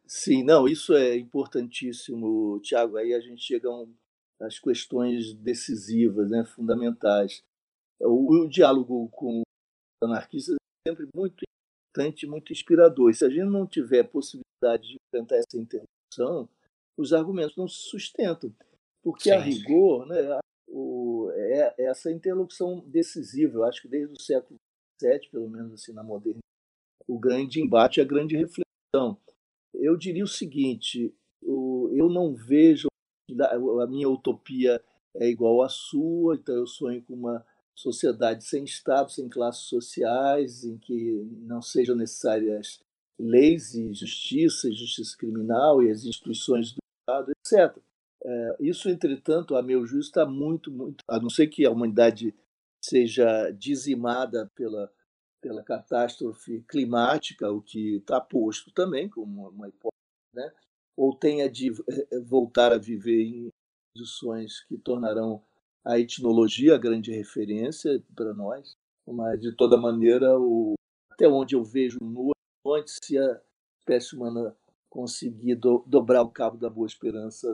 Sim, 0.06 0.42
não, 0.42 0.66
isso 0.66 0.94
é 0.94 1.16
importantíssimo, 1.16 2.60
Tiago. 2.62 2.96
Aí 2.96 3.14
a 3.14 3.20
gente 3.20 3.42
chega 3.42 3.68
a 3.68 3.72
um- 3.72 3.94
às 4.40 4.58
questões 4.58 5.34
decisivas, 5.34 6.30
né, 6.30 6.44
fundamentais. 6.44 7.42
O, 8.00 8.44
o 8.44 8.48
diálogo 8.48 9.08
com 9.10 9.40
os 9.40 9.44
anarquistas 10.08 10.56
é 10.56 10.90
sempre 10.90 11.06
muito 11.14 11.42
importante, 11.90 12.26
muito 12.26 12.52
inspirador. 12.52 13.10
E 13.10 13.14
se 13.14 13.24
a 13.24 13.28
gente 13.28 13.44
não 13.50 13.66
tiver 13.66 14.04
possibilidade 14.04 14.88
de 14.88 14.96
enfrentar 15.08 15.36
essa 15.36 15.56
interrupção, 15.56 16.48
os 16.98 17.12
argumentos 17.12 17.56
não 17.56 17.68
se 17.68 17.76
sustentam. 17.88 18.52
Porque, 19.02 19.30
a 19.30 19.42
Sim. 19.42 19.50
rigor, 19.50 20.06
né, 20.06 20.20
a- 20.32 20.40
o- 20.68 21.30
é 21.34 21.74
é 21.78 21.84
essa 21.86 22.10
interlocução 22.10 22.80
decisiva. 22.86 23.58
Eu 23.58 23.64
acho 23.64 23.82
que 23.82 23.88
desde 23.88 24.14
o 24.14 24.20
século 24.20 24.58
XVII, 25.00 25.28
pelo 25.30 25.48
menos 25.48 25.72
assim, 25.74 25.92
na 25.92 26.02
modernidade, 26.02 26.40
o 27.06 27.18
grande 27.18 27.60
embate, 27.60 28.00
a 28.00 28.04
grande 28.04 28.36
reflexão. 28.36 29.18
Eu 29.74 29.96
diria 29.96 30.22
o 30.24 30.28
seguinte: 30.28 31.14
o- 31.42 31.90
eu 31.92 32.08
não 32.08 32.34
vejo 32.34 32.88
a 33.40 33.86
minha 33.86 34.08
utopia 34.08 34.82
é 35.16 35.26
igual 35.28 35.62
à 35.62 35.68
sua, 35.68 36.34
então 36.36 36.54
eu 36.54 36.66
sonho 36.66 37.02
com 37.02 37.14
uma 37.14 37.44
sociedade 37.76 38.44
sem 38.44 38.64
Estado, 38.64 39.10
sem 39.10 39.28
classes 39.28 39.64
sociais, 39.64 40.64
em 40.64 40.78
que 40.78 41.26
não 41.40 41.60
sejam 41.60 41.96
necessárias 41.96 42.80
leis 43.18 43.74
e 43.74 43.92
justiça, 43.92 44.72
justiça 44.72 45.16
criminal 45.16 45.82
e 45.82 45.90
as 45.90 46.04
instituições 46.04 46.72
do 46.72 46.78
Estado, 47.00 47.30
etc. 47.30 47.82
É, 48.24 48.56
Isso, 48.60 48.88
entretanto, 48.88 49.56
a 49.56 49.62
meu 49.62 49.84
juízo, 49.86 50.08
está 50.08 50.24
muito, 50.26 50.70
muito. 50.70 51.02
A 51.08 51.18
não 51.18 51.30
ser 51.30 51.48
que 51.48 51.66
a 51.66 51.70
humanidade 51.70 52.34
seja 52.84 53.50
dizimada 53.50 54.50
pela, 54.54 54.92
pela 55.40 55.62
catástrofe 55.62 56.62
climática, 56.68 57.50
o 57.50 57.62
que 57.62 57.96
está 57.96 58.20
posto 58.20 58.72
também 58.72 59.08
como 59.08 59.48
uma 59.48 59.68
hipótese, 59.68 59.92
né? 60.34 60.52
ou 60.96 61.16
tenha 61.16 61.48
de 61.48 61.70
eh, 61.70 62.20
voltar 62.20 62.72
a 62.72 62.78
viver 62.78 63.22
em 63.22 63.48
condições 63.94 64.60
que 64.64 64.76
tornarão 64.78 65.42
a 65.84 65.98
etnologia 65.98 66.74
a 66.74 66.78
grande 66.78 67.12
referência 67.12 68.02
para 68.14 68.32
nós, 68.32 68.76
mas 69.06 69.40
de 69.40 69.54
toda 69.54 69.76
maneira, 69.76 70.38
o, 70.38 70.74
até 71.10 71.28
onde 71.28 71.54
eu 71.54 71.64
vejo 71.64 71.98
no 72.00 72.30
horizonte, 72.66 72.92
se 73.02 73.18
a 73.18 73.40
espécie 73.80 74.14
humana 74.14 74.56
conseguir 74.88 75.56
do, 75.56 75.82
dobrar 75.86 76.22
o 76.22 76.30
cabo 76.30 76.56
da 76.56 76.70
boa 76.70 76.86
esperança 76.86 77.52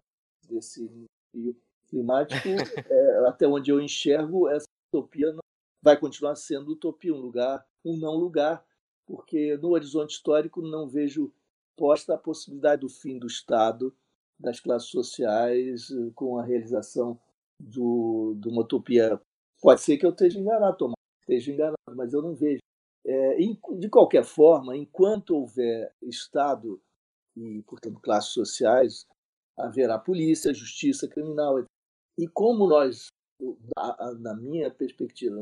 desse 0.48 0.88
desafio 0.88 1.56
climático, 1.88 2.48
é, 2.90 3.28
até 3.28 3.46
onde 3.46 3.70
eu 3.70 3.80
enxergo, 3.80 4.48
essa 4.48 4.66
utopia 4.92 5.32
não, 5.32 5.40
vai 5.82 5.98
continuar 5.98 6.34
sendo 6.36 6.72
utopia, 6.72 7.14
um 7.14 7.20
lugar, 7.20 7.66
um 7.84 7.96
não 7.96 8.14
lugar, 8.14 8.64
porque 9.06 9.56
no 9.56 9.70
horizonte 9.70 10.10
histórico 10.10 10.60
não 10.60 10.86
vejo 10.86 11.32
posta 11.76 12.14
a 12.14 12.18
possibilidade 12.18 12.80
do 12.80 12.88
fim 12.88 13.18
do 13.18 13.26
Estado, 13.26 13.94
das 14.38 14.60
classes 14.60 14.90
sociais, 14.90 15.88
com 16.14 16.38
a 16.38 16.44
realização 16.44 17.18
do, 17.60 18.34
de 18.38 18.48
uma 18.48 18.62
utopia. 18.62 19.20
Pode 19.60 19.80
ser 19.80 19.96
que 19.96 20.06
eu 20.06 20.10
esteja 20.10 20.38
enganado, 20.38 20.76
Tomás, 20.76 20.94
esteja 21.22 21.52
enganado, 21.52 21.76
mas 21.94 22.12
eu 22.12 22.22
não 22.22 22.34
vejo. 22.34 22.60
É, 23.06 23.36
de 23.78 23.88
qualquer 23.88 24.24
forma, 24.24 24.76
enquanto 24.76 25.34
houver 25.34 25.92
Estado 26.02 26.80
e, 27.36 27.62
portanto, 27.62 28.00
classes 28.00 28.32
sociais, 28.32 29.06
haverá 29.56 29.98
polícia, 29.98 30.52
justiça 30.52 31.08
criminal. 31.08 31.64
E 32.18 32.28
como 32.28 32.66
nós, 32.66 33.06
na 34.20 34.34
minha 34.34 34.70
perspectiva, 34.70 35.40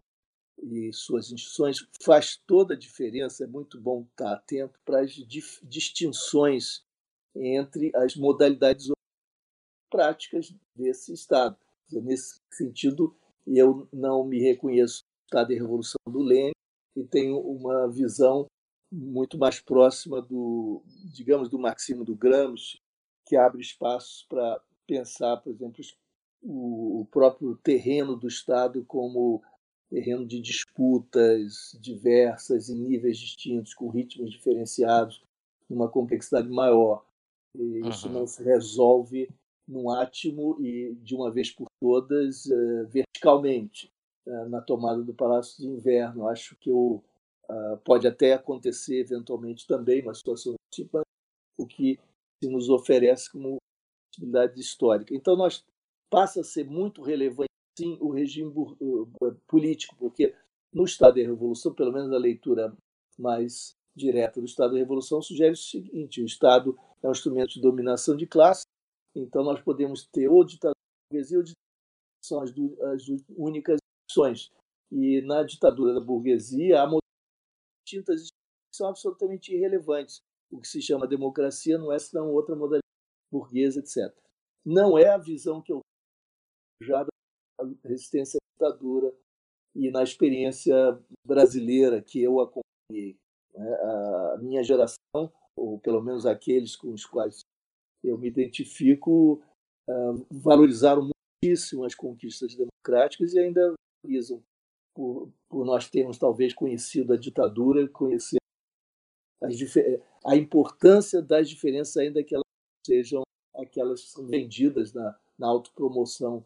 e 0.63 0.93
suas 0.93 1.31
instituições 1.31 1.87
faz 2.03 2.37
toda 2.47 2.75
a 2.75 2.79
diferença. 2.79 3.45
É 3.45 3.47
muito 3.47 3.81
bom 3.81 4.07
estar 4.11 4.33
atento 4.33 4.79
para 4.85 5.01
as 5.01 5.13
distinções 5.63 6.85
entre 7.35 7.93
as 7.95 8.17
modalidades 8.17 8.89
práticas 9.91 10.55
desse 10.75 11.13
Estado. 11.13 11.57
Nesse 11.91 12.41
sentido, 12.51 13.15
eu 13.47 13.89
não 13.93 14.25
me 14.25 14.41
reconheço 14.41 15.05
Estado 15.25 15.49
de 15.49 15.55
Revolução 15.55 15.99
do 16.09 16.21
Lênin 16.21 16.53
e 16.97 17.05
tenho 17.05 17.39
uma 17.39 17.89
visão 17.89 18.47
muito 18.91 19.37
mais 19.39 19.61
próxima 19.61 20.23
do, 20.23 20.83
digamos, 21.13 21.49
do 21.49 21.59
marxismo 21.59 22.05
do 22.05 22.17
Gramsci, 22.17 22.79
que 23.27 23.37
abre 23.37 23.61
espaços 23.61 24.25
para 24.29 24.61
pensar, 24.87 25.37
por 25.39 25.53
exemplo, 25.53 25.85
o 26.43 27.07
próprio 27.11 27.57
terreno 27.57 28.17
do 28.17 28.29
Estado 28.29 28.85
como 28.85 29.43
terreno 29.91 30.27
de 30.27 30.41
disputas 30.41 31.77
diversas 31.81 32.69
em 32.69 32.77
níveis 32.77 33.19
distintos, 33.19 33.75
com 33.75 33.89
ritmos 33.89 34.31
diferenciados, 34.31 35.23
numa 35.69 35.89
complexidade 35.89 36.49
maior. 36.49 37.05
E 37.55 37.89
isso 37.89 38.07
uhum. 38.07 38.15
não 38.15 38.27
se 38.27 38.43
resolve 38.43 39.29
num 39.67 39.91
átimo 39.91 40.57
e, 40.61 40.95
de 41.03 41.15
uma 41.15 41.31
vez 41.31 41.51
por 41.51 41.67
todas, 41.81 42.47
uh, 42.47 42.87
verticalmente, 42.89 43.93
uh, 44.27 44.49
na 44.49 44.61
tomada 44.61 45.03
do 45.03 45.15
Palácio 45.15 45.59
de 45.59 45.69
Inverno. 45.69 46.29
Acho 46.29 46.57
que 46.57 46.71
o, 46.71 47.03
uh, 47.51 47.77
pode 47.85 48.07
até 48.07 48.35
acontecer, 48.35 49.01
eventualmente, 49.01 49.67
também 49.67 50.03
uma 50.03 50.15
situação 50.15 50.55
tipo 50.73 51.01
o 51.59 51.67
que 51.67 51.99
se 52.43 52.51
nos 52.51 52.69
oferece 52.69 53.31
como 53.33 53.57
possibilidade 54.11 54.61
histórica. 54.61 55.15
Então, 55.15 55.37
nós 55.37 55.65
passa 56.11 56.41
a 56.41 56.45
ser 56.45 56.65
muito 56.65 57.03
relevante, 57.03 57.51
sim, 57.79 57.97
o 58.01 58.11
regime 58.11 58.53
político, 59.49 59.97
porque 59.99 60.35
no 60.73 60.85
Estado 60.85 61.17
da 61.17 61.23
Revolução, 61.23 61.75
pelo 61.75 61.93
menos 61.93 62.13
a 62.13 62.19
leitura 62.19 62.77
mais 63.19 63.75
direta 63.95 64.41
do 64.41 64.47
Estado 64.47 64.73
da 64.73 64.79
Revolução 64.79 65.23
sugere 65.23 65.53
o 65.53 65.57
seguinte: 65.57 66.23
o 66.23 66.27
Estado 66.27 66.79
é 67.03 67.09
um 67.09 67.13
instrumento 67.13 67.55
de 67.55 67.61
dominação 67.61 68.17
de 68.17 68.27
classe, 68.27 68.67
então 69.17 69.43
nós 69.43 69.61
podemos 69.63 70.07
ter 70.07 70.29
ou 70.29 70.45
ditadura 70.45 70.77
burguesia 71.11 71.39
ou 71.39 71.45
ditadura, 71.45 71.67
são 72.23 72.41
as, 72.43 72.51
as 72.93 73.07
únicas 73.37 73.79
opções. 74.05 74.53
E 74.93 75.23
na 75.23 75.43
ditadura 75.43 75.95
da 75.95 76.01
burguesia 76.01 76.83
há 76.83 76.89
distintas 77.85 78.29
são 78.75 78.89
absolutamente 78.89 79.55
irrelevantes. 79.55 80.21
O 80.51 80.61
que 80.61 80.69
se 80.69 80.83
chama 80.83 81.07
democracia 81.07 81.79
não 81.79 81.91
é 81.91 81.99
senão 81.99 82.31
outra 82.31 82.55
modalidade 82.55 82.83
burguesa, 83.33 83.81
etc. 83.81 84.15
Não 84.65 84.99
é 84.99 85.09
a 85.09 85.19
visão 85.19 85.63
que 85.63 85.73
eu 85.73 85.81
já 86.83 87.03
da 87.03 87.11
resistência 87.85 88.39
à 88.39 88.55
ditadura 88.55 89.17
e 89.75 89.91
na 89.91 90.03
experiência 90.03 90.75
brasileira 91.27 92.03
que 92.03 92.23
eu 92.23 92.39
acompanhei. 92.41 93.19
Né? 93.55 93.75
A 94.35 94.39
minha 94.39 94.63
geração, 94.63 95.33
ou 95.57 95.81
pelo 95.81 96.03
menos 96.03 96.27
aqueles 96.27 96.77
com 96.77 96.93
os 96.93 97.07
quais 97.07 97.41
eu 98.09 98.19
me 98.19 98.29
identifico, 98.29 99.43
valorizaram 100.31 101.11
muitíssimo 101.43 101.85
as 101.85 101.95
conquistas 101.95 102.55
democráticas 102.55 103.33
e 103.35 103.39
ainda 103.39 103.75
valorizam 104.03 104.43
por, 104.95 105.31
por 105.49 105.65
nós 105.65 105.91
termos 105.91 106.19
talvez 106.19 106.55
conhecido 106.55 107.13
a 107.13 107.17
ditadura, 107.17 107.89
conhecer 107.89 108.39
a 110.25 110.37
importância 110.37 111.21
das 111.21 111.49
diferenças, 111.49 111.97
ainda 111.97 112.25
que 112.25 112.35
elas 112.35 112.45
sejam 112.87 113.23
aquelas 113.55 114.03
que 114.03 114.11
são 114.11 114.27
vendidas 114.27 114.93
na, 114.93 115.19
na 115.39 115.49
autopromoção 115.49 116.45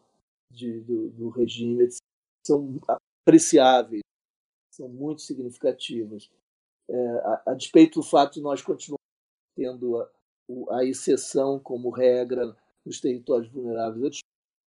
de, 0.51 0.81
do, 0.81 1.11
do, 1.11 1.29
regime 1.29 1.89
são 2.45 2.81
apreciáveis, 3.23 4.03
são 4.73 4.89
muito 4.89 5.23
significativas. 5.23 6.31
É, 6.89 6.97
a, 6.97 7.43
a, 7.47 7.55
despeito 7.55 8.01
do 8.01 8.07
fato 8.07 8.35
de 8.35 8.41
nós 8.41 8.61
continuarmos 8.63 8.99
tendo 9.55 9.99
a, 9.99 10.11
a 10.71 10.85
exceção 10.85 11.59
como 11.59 11.91
regra 11.91 12.57
nos 12.85 13.01
territórios 13.01 13.51
vulneráveis, 13.51 14.21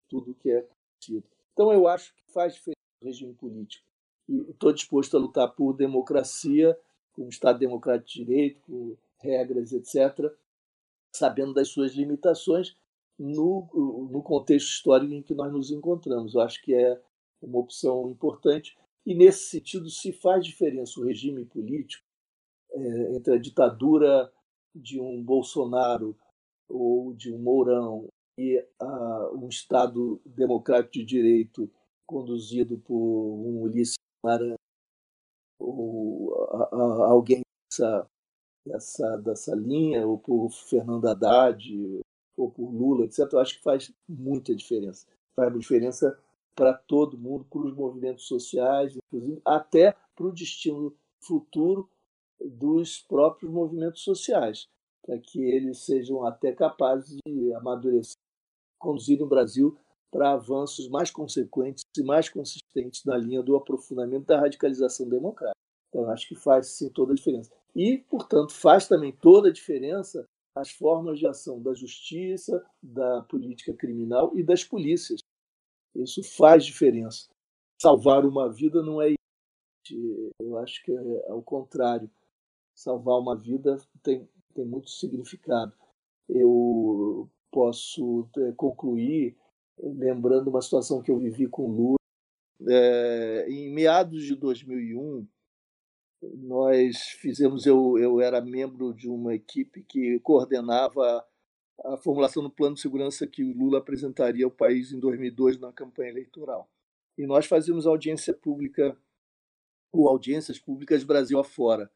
tudo 0.09 0.35
que 0.35 0.49
é 0.49 0.61
conhecido. 0.61 1.27
Então, 1.53 1.71
eu 1.71 1.87
acho 1.87 2.13
que 2.15 2.31
faz 2.31 2.53
diferença 2.53 2.77
o 3.01 3.05
regime 3.05 3.33
político. 3.33 3.85
E 4.29 4.37
estou 4.51 4.71
disposto 4.71 5.17
a 5.17 5.19
lutar 5.19 5.49
por 5.53 5.73
democracia, 5.73 6.77
com 7.13 7.23
um 7.23 7.29
Estado 7.29 7.59
democrático 7.59 8.09
de 8.09 8.25
direito, 8.25 8.61
com 8.61 8.95
regras, 9.19 9.71
etc., 9.71 10.31
sabendo 11.15 11.53
das 11.53 11.69
suas 11.69 11.93
limitações, 11.93 12.75
no, 13.17 13.69
no 14.11 14.23
contexto 14.23 14.69
histórico 14.69 15.13
em 15.13 15.21
que 15.21 15.35
nós 15.35 15.51
nos 15.51 15.71
encontramos. 15.71 16.33
Eu 16.33 16.41
acho 16.41 16.61
que 16.61 16.73
é 16.73 16.99
uma 17.41 17.59
opção 17.59 18.09
importante. 18.09 18.75
E, 19.05 19.13
nesse 19.13 19.45
sentido, 19.49 19.89
se 19.89 20.11
faz 20.11 20.45
diferença 20.45 20.99
o 20.99 21.03
regime 21.03 21.45
político 21.45 22.05
é, 22.71 23.15
entre 23.15 23.35
a 23.35 23.37
ditadura 23.37 24.31
de 24.75 24.99
um 24.99 25.21
Bolsonaro 25.21 26.15
ou 26.69 27.13
de 27.13 27.33
um 27.33 27.37
Mourão 27.37 28.07
e 28.39 28.65
a, 28.79 29.31
um 29.33 29.47
Estado 29.47 30.21
democrático 30.25 30.93
de 30.93 31.03
direito 31.03 31.69
conduzido 32.05 32.77
por 32.79 32.95
um 32.95 33.61
Ulisses 33.61 33.95
Guimarães 34.23 34.57
ou 35.59 36.33
a, 36.51 36.63
a, 36.63 37.11
alguém 37.11 37.41
dessa, 37.69 38.07
dessa, 38.65 39.17
dessa 39.17 39.55
linha, 39.55 40.05
ou 40.05 40.17
por 40.17 40.49
Fernando 40.49 41.07
Haddad, 41.07 42.01
ou 42.37 42.51
por 42.51 42.69
Lula, 42.69 43.05
etc., 43.05 43.31
eu 43.31 43.39
acho 43.39 43.57
que 43.57 43.63
faz 43.63 43.93
muita 44.07 44.55
diferença. 44.55 45.07
Faz 45.35 45.53
diferença 45.57 46.17
para 46.55 46.73
todo 46.73 47.17
mundo, 47.17 47.45
para 47.45 47.61
os 47.61 47.73
movimentos 47.73 48.27
sociais, 48.27 48.95
inclusive 48.95 49.41
até 49.45 49.95
para 50.15 50.27
o 50.27 50.33
destino 50.33 50.95
futuro 51.19 51.89
dos 52.43 52.99
próprios 52.99 53.51
movimentos 53.51 54.01
sociais, 54.01 54.67
para 55.05 55.17
que 55.19 55.41
eles 55.41 55.79
sejam 55.79 56.25
até 56.25 56.53
capazes 56.53 57.17
de 57.25 57.53
amadurecer, 57.53 58.17
conduzir 58.79 59.21
o 59.21 59.27
Brasil 59.27 59.77
para 60.11 60.33
avanços 60.33 60.87
mais 60.89 61.09
consequentes 61.09 61.83
e 61.97 62.03
mais 62.03 62.29
consistentes 62.29 63.03
na 63.05 63.17
linha 63.17 63.41
do 63.41 63.55
aprofundamento 63.55 64.25
da 64.25 64.39
radicalização 64.39 65.09
democrática. 65.09 65.57
Então, 65.89 66.09
acho 66.09 66.27
que 66.27 66.35
faz 66.35 66.67
sim 66.67 66.89
toda 66.89 67.13
a 67.13 67.15
diferença. 67.15 67.51
E, 67.75 67.97
portanto, 67.97 68.51
faz 68.53 68.87
também 68.87 69.11
toda 69.11 69.49
a 69.49 69.53
diferença 69.53 70.25
as 70.55 70.69
formas 70.69 71.17
de 71.17 71.25
ação 71.25 71.61
da 71.61 71.73
justiça, 71.73 72.63
da 72.81 73.23
política 73.23 73.73
criminal 73.73 74.37
e 74.37 74.43
das 74.43 74.63
polícias. 74.63 75.19
Isso 75.95 76.21
faz 76.23 76.63
diferença. 76.63 77.27
Salvar 77.81 78.25
uma 78.25 78.51
vida 78.51 78.83
não 78.83 79.01
é 79.01 79.13
eu 80.39 80.57
acho 80.59 80.83
que 80.83 80.91
é 80.91 81.29
ao 81.29 81.41
contrário. 81.41 82.09
Salvar 82.75 83.19
uma 83.19 83.35
vida 83.35 83.77
tem, 84.01 84.27
tem 84.53 84.65
muito 84.65 84.89
significado. 84.89 85.73
Eu 86.27 87.29
posso 87.51 88.27
é, 88.37 88.51
concluir 88.53 89.37
lembrando 89.79 90.49
uma 90.49 90.61
situação 90.61 91.01
que 91.01 91.11
eu 91.11 91.17
vivi 91.17 91.47
com 91.47 91.67
Lula. 91.67 91.97
É, 92.67 93.45
em 93.49 93.73
meados 93.73 94.23
de 94.23 94.35
2001, 94.35 95.27
nós 96.21 96.97
fizemos, 97.19 97.65
eu, 97.65 97.97
eu 97.97 98.21
era 98.21 98.41
membro 98.41 98.93
de 98.93 99.09
uma 99.09 99.33
equipe 99.33 99.83
que 99.83 100.19
coordenava 100.19 101.25
a 101.83 101.97
formulação 101.97 102.41
do 102.43 102.49
plano 102.49 102.75
de 102.75 102.81
segurança 102.81 103.27
que 103.27 103.43
o 103.43 103.57
Lula 103.57 103.79
apresentaria 103.79 104.45
ao 104.45 104.51
país 104.51 104.91
em 104.91 104.99
2002 104.99 105.59
na 105.59 105.73
campanha 105.73 106.11
eleitoral. 106.11 106.69
E 107.17 107.25
nós 107.25 107.45
fazíamos 107.45 107.85
audiência 107.85 108.33
pública, 108.33 108.97
ou 109.91 110.07
audiências 110.07 110.57
públicas 110.59 111.03
Brasil 111.03 111.39
afora. 111.39 111.91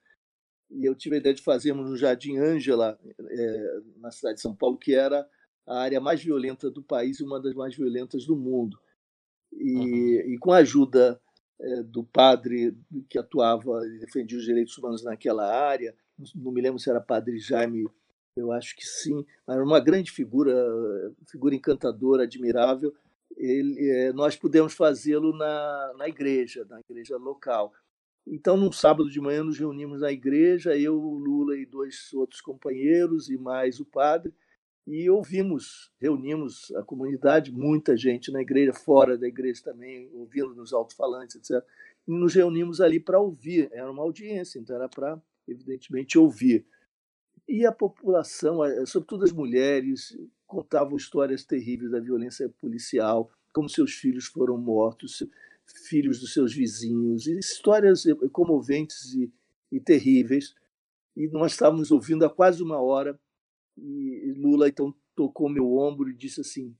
E 0.69 0.85
eu 0.85 0.95
tive 0.95 1.15
a 1.15 1.19
ideia 1.19 1.35
de 1.35 1.41
fazermos 1.41 1.89
no 1.89 1.97
Jardim 1.97 2.37
Ângela, 2.37 2.99
é, 3.19 3.79
na 3.97 4.11
cidade 4.11 4.35
de 4.35 4.41
São 4.41 4.55
Paulo, 4.55 4.77
que 4.77 4.93
era 4.93 5.27
a 5.65 5.79
área 5.79 5.99
mais 5.99 6.23
violenta 6.23 6.69
do 6.69 6.81
país 6.81 7.19
e 7.19 7.23
uma 7.23 7.41
das 7.41 7.53
mais 7.53 7.75
violentas 7.75 8.25
do 8.25 8.35
mundo. 8.35 8.77
E, 9.53 9.75
uhum. 9.75 10.33
e 10.33 10.37
com 10.39 10.51
a 10.51 10.57
ajuda 10.57 11.19
é, 11.59 11.83
do 11.83 12.03
padre 12.03 12.77
que 13.09 13.17
atuava 13.17 13.85
e 13.87 13.99
defendia 13.99 14.37
os 14.37 14.45
direitos 14.45 14.77
humanos 14.77 15.03
naquela 15.03 15.45
área, 15.45 15.95
não 16.35 16.51
me 16.51 16.61
lembro 16.61 16.79
se 16.79 16.89
era 16.89 17.01
padre 17.01 17.37
Jaime, 17.39 17.85
eu 18.35 18.51
acho 18.51 18.75
que 18.75 18.85
sim, 18.85 19.25
era 19.47 19.63
uma 19.63 19.79
grande 19.79 20.11
figura, 20.11 20.53
figura 21.27 21.55
encantadora, 21.55 22.23
admirável. 22.23 22.93
Ele, 23.35 23.89
é, 23.89 24.13
nós 24.13 24.35
pudemos 24.35 24.73
fazê-lo 24.73 25.35
na, 25.35 25.93
na 25.97 26.07
igreja, 26.07 26.65
na 26.69 26.79
igreja 26.79 27.17
local. 27.17 27.73
Então, 28.29 28.57
num 28.57 28.71
sábado 28.71 29.09
de 29.09 29.21
manhã, 29.21 29.41
nos 29.41 29.57
reunimos 29.57 30.01
na 30.01 30.11
igreja, 30.11 30.77
eu, 30.77 31.01
o 31.01 31.17
Lula 31.17 31.57
e 31.57 31.65
dois 31.65 32.11
outros 32.13 32.41
companheiros, 32.41 33.29
e 33.29 33.37
mais 33.37 33.79
o 33.79 33.85
padre, 33.85 34.33
e 34.85 35.09
ouvimos, 35.09 35.91
reunimos 35.99 36.71
a 36.75 36.83
comunidade, 36.83 37.51
muita 37.53 37.95
gente 37.95 38.29
na 38.29 38.41
igreja, 38.41 38.73
fora 38.73 39.17
da 39.17 39.27
igreja 39.27 39.63
também, 39.63 40.09
ouvindo 40.13 40.53
nos 40.55 40.73
alto-falantes, 40.73 41.37
etc. 41.37 41.65
E 42.05 42.11
nos 42.11 42.33
reunimos 42.33 42.81
ali 42.81 42.99
para 42.99 43.19
ouvir, 43.19 43.69
era 43.71 43.89
uma 43.89 44.03
audiência, 44.03 44.59
então 44.59 44.75
era 44.75 44.89
para, 44.89 45.21
evidentemente, 45.47 46.17
ouvir. 46.17 46.65
E 47.47 47.65
a 47.65 47.71
população, 47.71 48.59
sobretudo 48.85 49.23
as 49.23 49.31
mulheres, 49.31 50.17
contavam 50.45 50.97
histórias 50.97 51.45
terríveis 51.45 51.91
da 51.91 51.99
violência 51.99 52.49
policial, 52.59 53.31
como 53.53 53.69
seus 53.69 53.93
filhos 53.93 54.25
foram 54.25 54.57
mortos, 54.57 55.23
filhos 55.87 56.19
dos 56.19 56.33
seus 56.33 56.53
vizinhos, 56.53 57.27
histórias 57.27 58.03
comoventes 58.31 59.13
e, 59.13 59.31
e 59.71 59.79
terríveis. 59.79 60.53
E 61.15 61.27
nós 61.27 61.53
estávamos 61.53 61.91
ouvindo 61.91 62.25
há 62.25 62.29
quase 62.29 62.61
uma 62.61 62.79
hora, 62.79 63.19
e 63.77 64.33
Lula 64.37 64.67
então 64.69 64.93
tocou 65.15 65.49
meu 65.49 65.75
ombro 65.77 66.09
e 66.09 66.15
disse 66.15 66.41
assim: 66.41 66.75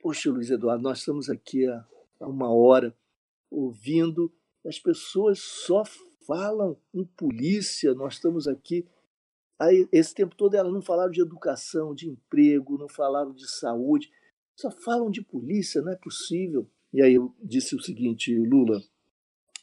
Poxa, 0.00 0.30
Luiz 0.30 0.50
Eduardo, 0.50 0.82
nós 0.82 0.98
estamos 0.98 1.30
aqui 1.30 1.66
há 1.66 1.86
uma 2.20 2.52
hora 2.52 2.96
ouvindo, 3.50 4.32
as 4.66 4.78
pessoas 4.78 5.38
só 5.40 5.84
falam 6.26 6.76
em 6.92 7.04
polícia, 7.04 7.94
nós 7.94 8.14
estamos 8.14 8.48
aqui. 8.48 8.86
Aí, 9.58 9.88
esse 9.92 10.12
tempo 10.14 10.34
todo 10.34 10.54
elas 10.54 10.72
não 10.72 10.82
falaram 10.82 11.12
de 11.12 11.22
educação, 11.22 11.94
de 11.94 12.08
emprego, 12.08 12.76
não 12.76 12.88
falaram 12.88 13.32
de 13.32 13.48
saúde, 13.48 14.10
só 14.56 14.70
falam 14.70 15.10
de 15.10 15.22
polícia, 15.22 15.80
não 15.80 15.92
é 15.92 15.96
possível. 15.96 16.68
E 16.94 17.02
aí 17.02 17.14
eu 17.14 17.34
disse 17.42 17.74
o 17.74 17.82
seguinte, 17.82 18.32
Lula, 18.32 18.80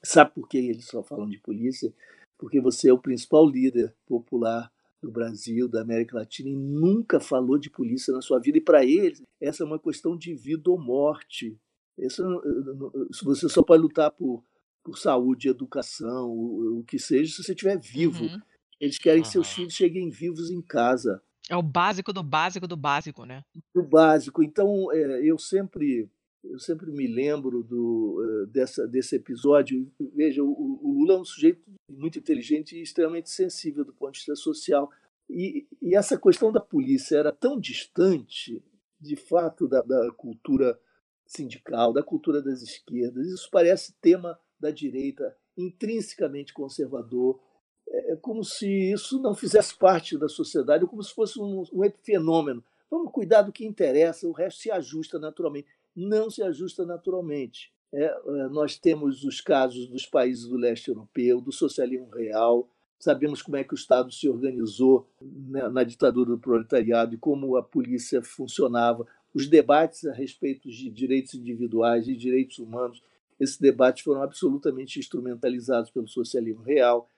sabe 0.04 0.32
por 0.36 0.50
que 0.50 0.58
eles 0.58 0.86
só 0.86 1.02
falam 1.02 1.30
de 1.30 1.40
polícia? 1.40 1.94
Porque 2.38 2.60
você 2.60 2.90
é 2.90 2.94
o 2.94 3.00
principal 3.00 3.48
líder 3.48 3.96
popular 4.06 4.70
do 5.02 5.10
Brasil, 5.10 5.70
da 5.70 5.82
América 5.82 6.18
Latina, 6.18 6.50
e 6.50 6.56
nunca 6.58 7.22
falou 7.22 7.58
de 7.58 7.70
polícia 7.70 8.14
na 8.14 8.22
sua 8.22 8.38
vida. 8.38 8.58
E 8.58 8.62
para 8.62 8.84
eles, 8.84 9.24
essa 9.40 9.64
é 9.64 9.66
uma 9.66 9.80
questão 9.80 10.18
de 10.18 10.36
vida 10.36 10.70
ou 10.70 10.78
morte. 10.78 11.58
Isso, 11.98 12.22
você 13.24 13.48
só 13.48 13.64
pode 13.64 13.82
lutar 13.82 14.12
por, 14.12 14.44
por 14.84 14.98
saúde, 14.98 15.48
educação, 15.48 16.30
o, 16.30 16.80
o 16.80 16.84
que 16.84 17.00
seja, 17.00 17.34
se 17.34 17.42
você 17.42 17.54
estiver 17.54 17.80
vivo. 17.80 18.26
Uhum. 18.26 18.42
Eles 18.78 18.98
querem 18.98 19.22
que 19.22 19.30
seus 19.30 19.48
filhos 19.54 19.74
cheguem 19.74 20.10
vivos 20.10 20.52
em 20.52 20.62
casa. 20.62 21.24
É 21.50 21.56
o 21.56 21.64
básico 21.64 22.12
do 22.12 22.24
básico 22.24 22.68
do 22.68 22.76
básico, 22.76 23.24
né? 23.26 23.42
Do 23.74 23.84
básico. 23.84 24.44
Então, 24.44 24.92
é, 24.92 25.24
eu 25.24 25.38
sempre 25.38 26.10
eu 26.44 26.60
sempre 26.60 26.92
me 26.92 27.08
lembro 27.08 27.64
do, 27.64 28.48
dessa, 28.52 28.88
desse 28.88 29.16
episódio. 29.16 29.92
Veja, 30.14 30.44
o, 30.44 30.80
o, 30.82 30.94
Lula 31.00 31.14
é 31.14 31.18
um 31.18 31.26
sujeito 31.26 31.62
muito 31.90 32.18
inteligente 32.18 32.76
e 32.76 32.82
extremamente 32.82 33.30
sensível 33.30 33.86
do 33.86 33.94
ponto 33.94 34.14
de 34.14 34.20
vista 34.20 34.36
social. 34.36 34.90
E, 35.30 35.68
e 35.82 35.96
essa 35.96 36.20
questão 36.20 36.52
da 36.52 36.60
polícia 36.60 37.18
era 37.18 37.32
tão 37.32 37.60
distante, 37.60 38.64
de 39.00 39.16
fato, 39.16 39.68
da, 39.68 39.82
da 39.82 40.12
cultura 40.12 40.80
sindical, 41.26 41.94
da 41.94 42.04
cultura 42.04 42.42
das 42.42 42.62
esquerdas. 42.62 43.28
Isso 43.28 43.50
parece 43.52 43.94
tema 44.02 44.38
da 44.60 44.72
direita, 44.72 45.36
intrinsecamente 45.58 46.54
conservador, 46.54 47.40
é, 47.88 48.14
é 48.14 48.16
como 48.16 48.44
se 48.44 48.92
isso 48.92 49.22
não 49.22 49.34
fizesse 49.34 49.78
parte 49.78 50.18
da 50.18 50.28
sociedade, 50.28 50.86
como 50.86 51.04
se 51.04 51.14
fosse 51.14 51.40
um, 51.40 51.64
um 51.74 51.84
epifenômeno. 51.84 52.64
Vamos 52.90 53.12
cuidar 53.12 53.44
do 53.44 53.54
que 53.54 53.66
interessa, 53.66 54.28
o 54.28 54.34
resto 54.34 54.62
se 54.62 54.72
ajusta 54.72 55.18
naturalmente. 55.18 55.68
Não 55.96 56.30
se 56.30 56.42
ajusta 56.44 56.86
naturalmente. 56.86 57.72
É, 57.94 58.06
é 58.06 58.50
nós 58.50 58.78
temos 58.78 59.24
os 59.24 59.42
casos 59.42 59.88
dos 59.88 60.06
países 60.06 60.48
do 60.48 60.58
leste 60.58 60.90
europeu, 60.90 61.42
do 61.42 61.52
socialismo 61.52 62.10
real, 62.10 62.70
sabemos 63.02 63.42
como 63.42 63.58
é 63.58 63.64
que 63.64 63.74
o 63.74 63.76
Estado 63.76 64.12
se 64.12 64.30
organizou 64.30 65.08
na, 65.20 65.70
na 65.70 65.84
ditadura 65.84 66.30
do 66.32 66.40
proletariado 66.40 67.16
e 67.16 67.18
como 67.18 67.58
a 67.58 67.64
polícia 67.64 68.22
funcionava 68.22 69.06
os 69.34 69.48
debates 69.48 70.06
a 70.06 70.14
respeito 70.14 70.70
de 70.70 70.90
direitos 70.90 71.34
individuais 71.34 72.08
e 72.08 72.16
direitos 72.16 72.60
humanos, 72.60 73.02
esses 73.40 73.58
debates 73.58 74.04
foram 74.04 74.22
absolutamente 74.22 75.00
instrumentalizados 75.00 75.90
pelo 75.90 76.08
socialismo 76.08 76.62
real. 76.62 77.10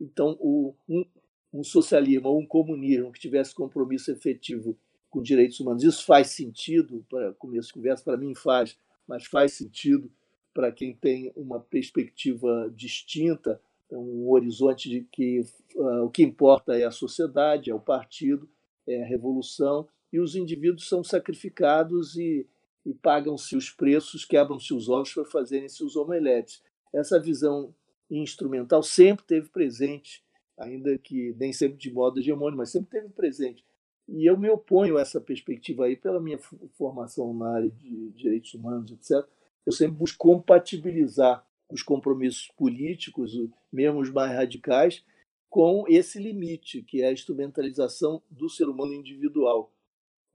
Então, 0.00 0.36
o, 0.40 0.74
um, 0.88 1.04
um 1.52 1.64
socialismo 1.64 2.28
ou 2.28 2.38
um 2.38 2.46
comunismo 2.46 3.10
que 3.10 3.18
tivesse 3.18 3.54
compromisso 3.54 4.12
efetivo 4.12 4.78
com 5.14 5.22
direitos 5.22 5.60
humanos, 5.60 5.84
isso 5.84 6.04
faz 6.04 6.30
sentido, 6.30 7.06
para 7.08 7.32
começo 7.34 7.68
de 7.68 7.74
conversa, 7.74 8.02
para 8.02 8.16
mim 8.16 8.34
faz, 8.34 8.76
mas 9.06 9.24
faz 9.24 9.52
sentido 9.52 10.10
para 10.52 10.72
quem 10.72 10.92
tem 10.92 11.32
uma 11.36 11.60
perspectiva 11.60 12.68
distinta, 12.74 13.60
um 13.92 14.28
horizonte 14.28 14.88
de 14.88 15.02
que 15.12 15.46
uh, 15.76 16.02
o 16.02 16.10
que 16.10 16.24
importa 16.24 16.76
é 16.76 16.84
a 16.84 16.90
sociedade, 16.90 17.70
é 17.70 17.74
o 17.74 17.78
partido, 17.78 18.48
é 18.88 19.04
a 19.04 19.06
revolução, 19.06 19.86
e 20.12 20.18
os 20.18 20.34
indivíduos 20.34 20.88
são 20.88 21.04
sacrificados 21.04 22.16
e, 22.16 22.44
e 22.84 22.92
pagam-se 22.92 23.56
os 23.56 23.70
preços, 23.70 24.24
quebram-se 24.24 24.74
os 24.74 24.88
ovos 24.88 25.14
para 25.14 25.24
fazerem 25.26 25.68
seus 25.68 25.94
omeletes. 25.94 26.60
Essa 26.92 27.20
visão 27.20 27.72
instrumental 28.10 28.82
sempre 28.82 29.24
teve 29.24 29.48
presente, 29.48 30.24
ainda 30.58 30.98
que 30.98 31.32
nem 31.38 31.52
sempre 31.52 31.78
de 31.78 31.92
modo 31.92 32.18
hegemônico, 32.18 32.58
mas 32.58 32.70
sempre 32.70 33.00
teve 33.00 33.10
presente. 33.10 33.64
E 34.08 34.28
eu 34.28 34.38
me 34.38 34.50
oponho 34.50 34.98
a 34.98 35.00
essa 35.00 35.20
perspectiva 35.20 35.86
aí 35.86 35.96
pela 35.96 36.20
minha 36.20 36.38
formação 36.76 37.32
na 37.32 37.54
área 37.54 37.70
de 37.70 38.10
direitos 38.10 38.52
humanos, 38.54 38.92
etc. 38.92 39.26
Eu 39.64 39.72
sempre 39.72 39.96
busco 39.96 40.18
compatibilizar 40.18 41.46
os 41.70 41.82
compromissos 41.82 42.48
políticos, 42.56 43.32
mesmo 43.72 44.00
os 44.00 44.10
mais 44.10 44.32
radicais, 44.32 45.02
com 45.48 45.84
esse 45.88 46.18
limite, 46.18 46.82
que 46.82 47.02
é 47.02 47.08
a 47.08 47.12
instrumentalização 47.12 48.22
do 48.30 48.48
ser 48.48 48.68
humano 48.68 48.92
individual. 48.92 49.72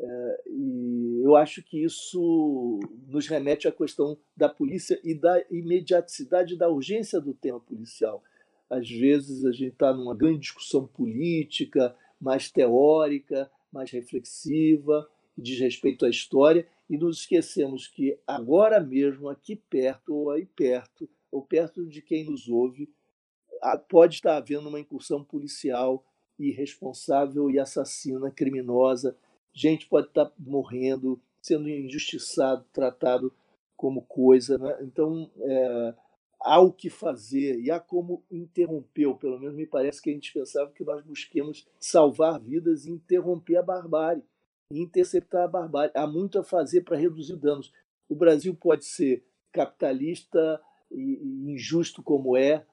É, 0.02 0.44
e 0.48 1.22
eu 1.24 1.36
acho 1.36 1.62
que 1.62 1.84
isso 1.84 2.80
nos 3.08 3.28
remete 3.28 3.68
à 3.68 3.72
questão 3.72 4.18
da 4.36 4.48
polícia 4.48 5.00
e 5.04 5.14
da 5.14 5.44
imediaticidade 5.52 6.58
da 6.58 6.70
urgência 6.70 7.20
do 7.20 7.34
tema 7.34 7.60
policial. 7.60 8.24
Às 8.70 8.90
vezes 8.90 9.44
a 9.46 9.52
gente 9.52 9.74
está 9.74 9.94
numa 9.94 10.16
grande 10.16 10.40
discussão 10.40 10.88
política, 10.88 11.96
mais 12.20 12.50
teórica, 12.50 13.52
mais 13.72 13.92
reflexiva, 13.92 15.10
diz 15.38 15.60
respeito 15.60 16.06
à 16.06 16.10
história, 16.10 16.68
e 16.90 16.98
nos 16.98 17.20
esquecemos 17.20 17.88
que 17.88 18.18
agora 18.26 18.80
mesmo, 18.80 19.30
aqui 19.30 19.56
perto, 19.56 20.14
ou 20.14 20.32
aí 20.32 20.46
perto, 20.46 21.10
ou 21.32 21.42
perto 21.42 21.86
de 21.86 22.02
quem 22.02 22.26
nos 22.26 22.50
ouve, 22.50 22.90
pode 23.88 24.16
estar 24.16 24.38
havendo 24.38 24.70
uma 24.70 24.80
incursão 24.80 25.24
policial 25.24 26.04
irresponsável 26.38 27.50
e 27.50 27.60
assassina, 27.60 28.32
criminosa, 28.32 29.16
gente 29.54 29.88
pode 29.88 30.08
estar 30.08 30.32
morrendo, 30.38 31.20
sendo 31.42 31.70
injustiçado, 31.70 32.66
tratado 32.72 33.34
como 33.76 34.02
coisa. 34.04 34.58
Né? 34.58 34.78
Então, 34.82 35.30
é, 35.38 35.94
há 36.42 36.60
o 36.60 36.72
que 36.72 36.90
fazer 36.90 37.60
e 37.60 37.70
há 37.70 37.80
como 37.80 38.24
interromper, 38.32 39.08
ou 39.08 39.16
pelo 39.16 39.40
menos 39.40 39.56
me 39.56 39.66
parece 39.66 40.02
que 40.02 40.10
é 40.10 40.14
indispensável 40.14 40.74
que 40.74 40.84
nós 40.84 41.04
busquemos 41.04 41.68
salvar 41.80 42.40
vidas 42.40 42.86
e 42.86 42.92
interromper 42.92 43.58
a 43.58 43.64
barbárie, 43.64 44.24
e 44.72 44.80
interceptar 44.80 45.44
a 45.44 45.48
barbárie. 45.48 45.92
Há 45.96 46.08
muito 46.08 46.40
a 46.40 46.44
fazer 46.44 46.82
para 46.82 46.98
reduzir 46.98 47.36
danos. 47.36 47.72
O 48.08 48.16
Brasil 48.16 48.56
pode 48.56 48.86
ser 48.86 49.24
capitalista 49.52 50.62
e, 50.92 51.20
injusto 51.52 52.02
como 52.02 52.38
é, 52.38 52.66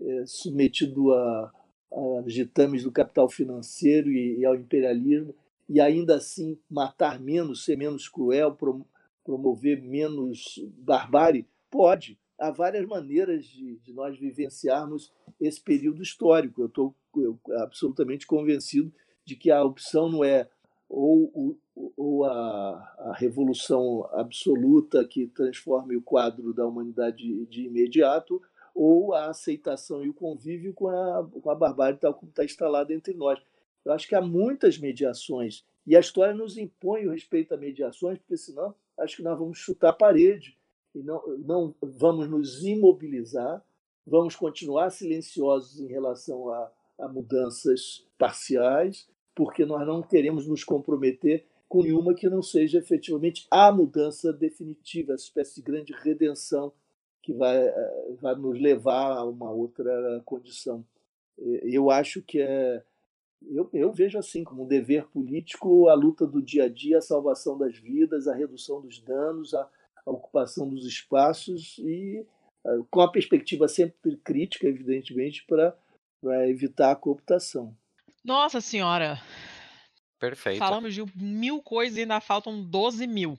é 0.00 0.26
submetido 0.26 1.12
a, 1.12 1.52
a 1.92 2.22
ditames 2.26 2.82
do 2.82 2.92
capital 2.92 3.28
financeiro 3.28 4.10
e, 4.10 4.40
e 4.40 4.44
ao 4.44 4.54
imperialismo, 4.54 5.34
e 5.68 5.80
ainda 5.80 6.16
assim 6.16 6.58
matar 6.68 7.18
menos, 7.18 7.64
ser 7.64 7.76
menos 7.76 8.06
cruel, 8.06 8.56
promover 9.24 9.80
menos 9.80 10.62
barbárie? 10.76 11.46
Pode. 11.70 12.18
Há 12.38 12.50
várias 12.50 12.86
maneiras 12.86 13.44
de, 13.44 13.76
de 13.76 13.92
nós 13.92 14.18
vivenciarmos 14.18 15.12
esse 15.40 15.60
período 15.60 16.02
histórico. 16.02 16.62
Eu 16.62 16.66
estou 16.66 16.94
absolutamente 17.58 18.26
convencido 18.26 18.92
de 19.24 19.36
que 19.36 19.50
a 19.50 19.62
opção 19.62 20.08
não 20.08 20.24
é 20.24 20.48
ou, 20.88 21.58
ou 21.96 22.24
a, 22.24 22.94
a, 22.98 23.14
revolução 23.16 24.08
absoluta 24.12 25.04
que 25.06 25.26
transforme 25.26 25.96
o 25.96 26.02
quadro 26.02 26.52
da 26.52 26.66
humanidade 26.66 27.16
de, 27.16 27.46
de 27.46 27.62
imediato, 27.64 28.40
ou 28.74 29.14
a 29.14 29.30
aceitação 29.30 30.04
e 30.04 30.08
o 30.08 30.14
convívio 30.14 30.74
com 30.74 30.88
a, 30.88 31.28
com 31.42 31.50
a 31.50 31.54
barbárie 31.54 31.98
tal 31.98 32.14
como 32.14 32.30
está 32.30 32.44
instalada 32.44 32.92
entre 32.92 33.14
nós. 33.14 33.40
Eu 33.84 33.92
acho 33.92 34.08
que 34.08 34.14
há 34.14 34.20
muitas 34.20 34.78
mediações 34.78 35.64
e 35.86 35.96
a 35.96 36.00
história 36.00 36.34
nos 36.34 36.56
impõe 36.56 37.06
o 37.06 37.12
respeito 37.12 37.54
a 37.54 37.56
mediações, 37.56 38.18
porque 38.18 38.36
senão 38.36 38.74
acho 38.98 39.16
que 39.16 39.22
nós 39.22 39.38
vamos 39.38 39.58
chutar 39.58 39.90
a 39.90 39.92
parede 39.92 40.56
e 40.94 41.02
não, 41.02 41.22
não 41.38 41.74
vamos 41.82 42.28
nos 42.28 42.64
imobilizar, 42.64 43.64
vamos 44.06 44.36
continuar 44.36 44.90
silenciosos 44.90 45.80
em 45.80 45.86
relação 45.86 46.48
a, 46.50 46.70
a 46.98 47.08
mudanças 47.08 48.06
parciais, 48.18 49.08
porque 49.34 49.64
nós 49.64 49.86
não 49.86 50.02
queremos 50.02 50.46
nos 50.46 50.62
comprometer 50.62 51.44
com 51.68 51.82
nenhuma 51.82 52.14
que 52.14 52.28
não 52.28 52.42
seja 52.42 52.78
efetivamente 52.78 53.46
a 53.50 53.72
mudança 53.72 54.32
definitiva, 54.32 55.14
essa 55.14 55.24
espécie 55.24 55.56
de 55.56 55.62
grande 55.62 55.92
redenção 55.92 56.72
que 57.20 57.32
vai, 57.32 57.56
eh, 57.56 58.14
vai 58.20 58.36
nos 58.36 58.60
levar 58.60 59.16
a 59.16 59.24
uma 59.24 59.50
outra 59.50 60.22
condição. 60.24 60.84
Eu 61.36 61.90
acho 61.90 62.22
que 62.22 62.38
é 62.38 62.84
eu, 63.50 63.68
eu 63.72 63.92
vejo 63.92 64.18
assim 64.18 64.42
como 64.42 64.64
um 64.64 64.66
dever 64.66 65.06
político 65.08 65.88
a 65.88 65.94
luta 65.94 66.26
do 66.26 66.42
dia 66.42 66.64
a 66.64 66.68
dia, 66.68 66.98
a 66.98 67.02
salvação 67.02 67.58
das 67.58 67.76
vidas, 67.76 68.26
a 68.26 68.34
redução 68.34 68.80
dos 68.80 69.00
danos, 69.00 69.52
a, 69.54 69.68
a 70.06 70.10
ocupação 70.10 70.68
dos 70.68 70.86
espaços 70.86 71.76
e 71.78 72.24
uh, 72.64 72.84
com 72.90 73.00
a 73.00 73.10
perspectiva 73.10 73.68
sempre 73.68 74.16
crítica, 74.18 74.66
evidentemente, 74.66 75.44
para 75.46 76.48
evitar 76.48 76.92
a 76.92 76.96
cooptação. 76.96 77.76
Nossa 78.24 78.60
Senhora! 78.60 79.20
Perfeito. 80.18 80.58
Falamos 80.58 80.94
de 80.94 81.04
mil 81.14 81.60
coisas 81.62 81.98
e 81.98 82.02
ainda 82.02 82.20
faltam 82.20 82.62
12 82.62 83.06
mil. 83.06 83.38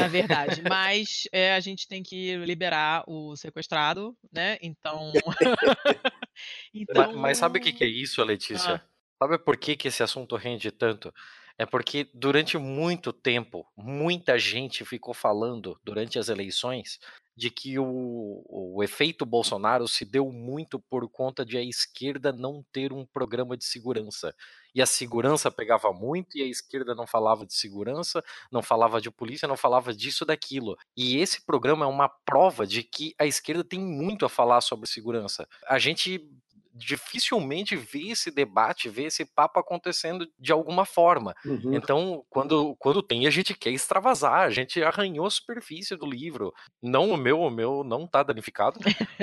na 0.00 0.08
verdade. 0.08 0.62
Mas 0.68 1.28
é, 1.32 1.54
a 1.54 1.60
gente 1.60 1.86
tem 1.86 2.02
que 2.02 2.36
liberar 2.38 3.04
o 3.06 3.36
sequestrado, 3.36 4.16
né? 4.32 4.58
Então. 4.60 5.12
então... 6.74 7.12
Mas, 7.12 7.16
mas, 7.16 7.38
sabe 7.38 7.58
o 7.58 7.62
que, 7.62 7.72
que 7.72 7.84
é 7.84 7.88
isso, 7.88 8.22
Letícia? 8.24 8.74
Ah. 8.74 8.82
Sabe 9.18 9.38
por 9.38 9.56
que, 9.56 9.76
que 9.76 9.88
esse 9.88 10.02
assunto 10.02 10.36
rende 10.36 10.70
tanto? 10.70 11.12
É 11.58 11.66
porque 11.66 12.08
durante 12.14 12.56
muito 12.56 13.12
tempo, 13.12 13.66
muita 13.76 14.38
gente 14.38 14.84
ficou 14.84 15.12
falando 15.12 15.78
durante 15.84 16.18
as 16.18 16.28
eleições 16.28 17.00
de 17.38 17.50
que 17.50 17.78
o, 17.78 18.44
o 18.48 18.82
efeito 18.82 19.24
Bolsonaro 19.24 19.86
se 19.86 20.04
deu 20.04 20.32
muito 20.32 20.80
por 20.80 21.08
conta 21.08 21.46
de 21.46 21.56
a 21.56 21.62
esquerda 21.62 22.32
não 22.32 22.64
ter 22.72 22.92
um 22.92 23.06
programa 23.06 23.56
de 23.56 23.64
segurança. 23.64 24.34
E 24.74 24.82
a 24.82 24.86
segurança 24.86 25.48
pegava 25.48 25.92
muito 25.92 26.36
e 26.36 26.42
a 26.42 26.46
esquerda 26.46 26.96
não 26.96 27.06
falava 27.06 27.46
de 27.46 27.54
segurança, 27.54 28.24
não 28.50 28.60
falava 28.60 29.00
de 29.00 29.08
polícia, 29.08 29.46
não 29.46 29.56
falava 29.56 29.94
disso 29.94 30.24
daquilo. 30.24 30.76
E 30.96 31.18
esse 31.18 31.46
programa 31.46 31.84
é 31.84 31.88
uma 31.88 32.08
prova 32.08 32.66
de 32.66 32.82
que 32.82 33.14
a 33.16 33.24
esquerda 33.24 33.62
tem 33.62 33.78
muito 33.78 34.26
a 34.26 34.28
falar 34.28 34.60
sobre 34.60 34.88
segurança. 34.88 35.48
A 35.68 35.78
gente 35.78 36.28
dificilmente 36.78 37.76
vê 37.76 38.10
esse 38.10 38.30
debate, 38.30 38.88
vê 38.88 39.04
esse 39.04 39.24
papo 39.24 39.58
acontecendo 39.58 40.26
de 40.38 40.52
alguma 40.52 40.84
forma. 40.84 41.34
Uhum. 41.44 41.74
Então, 41.74 42.24
quando, 42.30 42.76
quando 42.78 43.02
tem, 43.02 43.26
a 43.26 43.30
gente 43.30 43.52
quer 43.54 43.70
extravasar, 43.70 44.42
a 44.42 44.50
gente 44.50 44.82
arranhou 44.82 45.26
a 45.26 45.30
superfície 45.30 45.96
do 45.96 46.06
livro. 46.06 46.54
Não 46.80 47.10
o 47.10 47.16
meu, 47.16 47.40
o 47.40 47.50
meu 47.50 47.82
não 47.82 48.06
tá 48.06 48.22
danificado, 48.22 48.78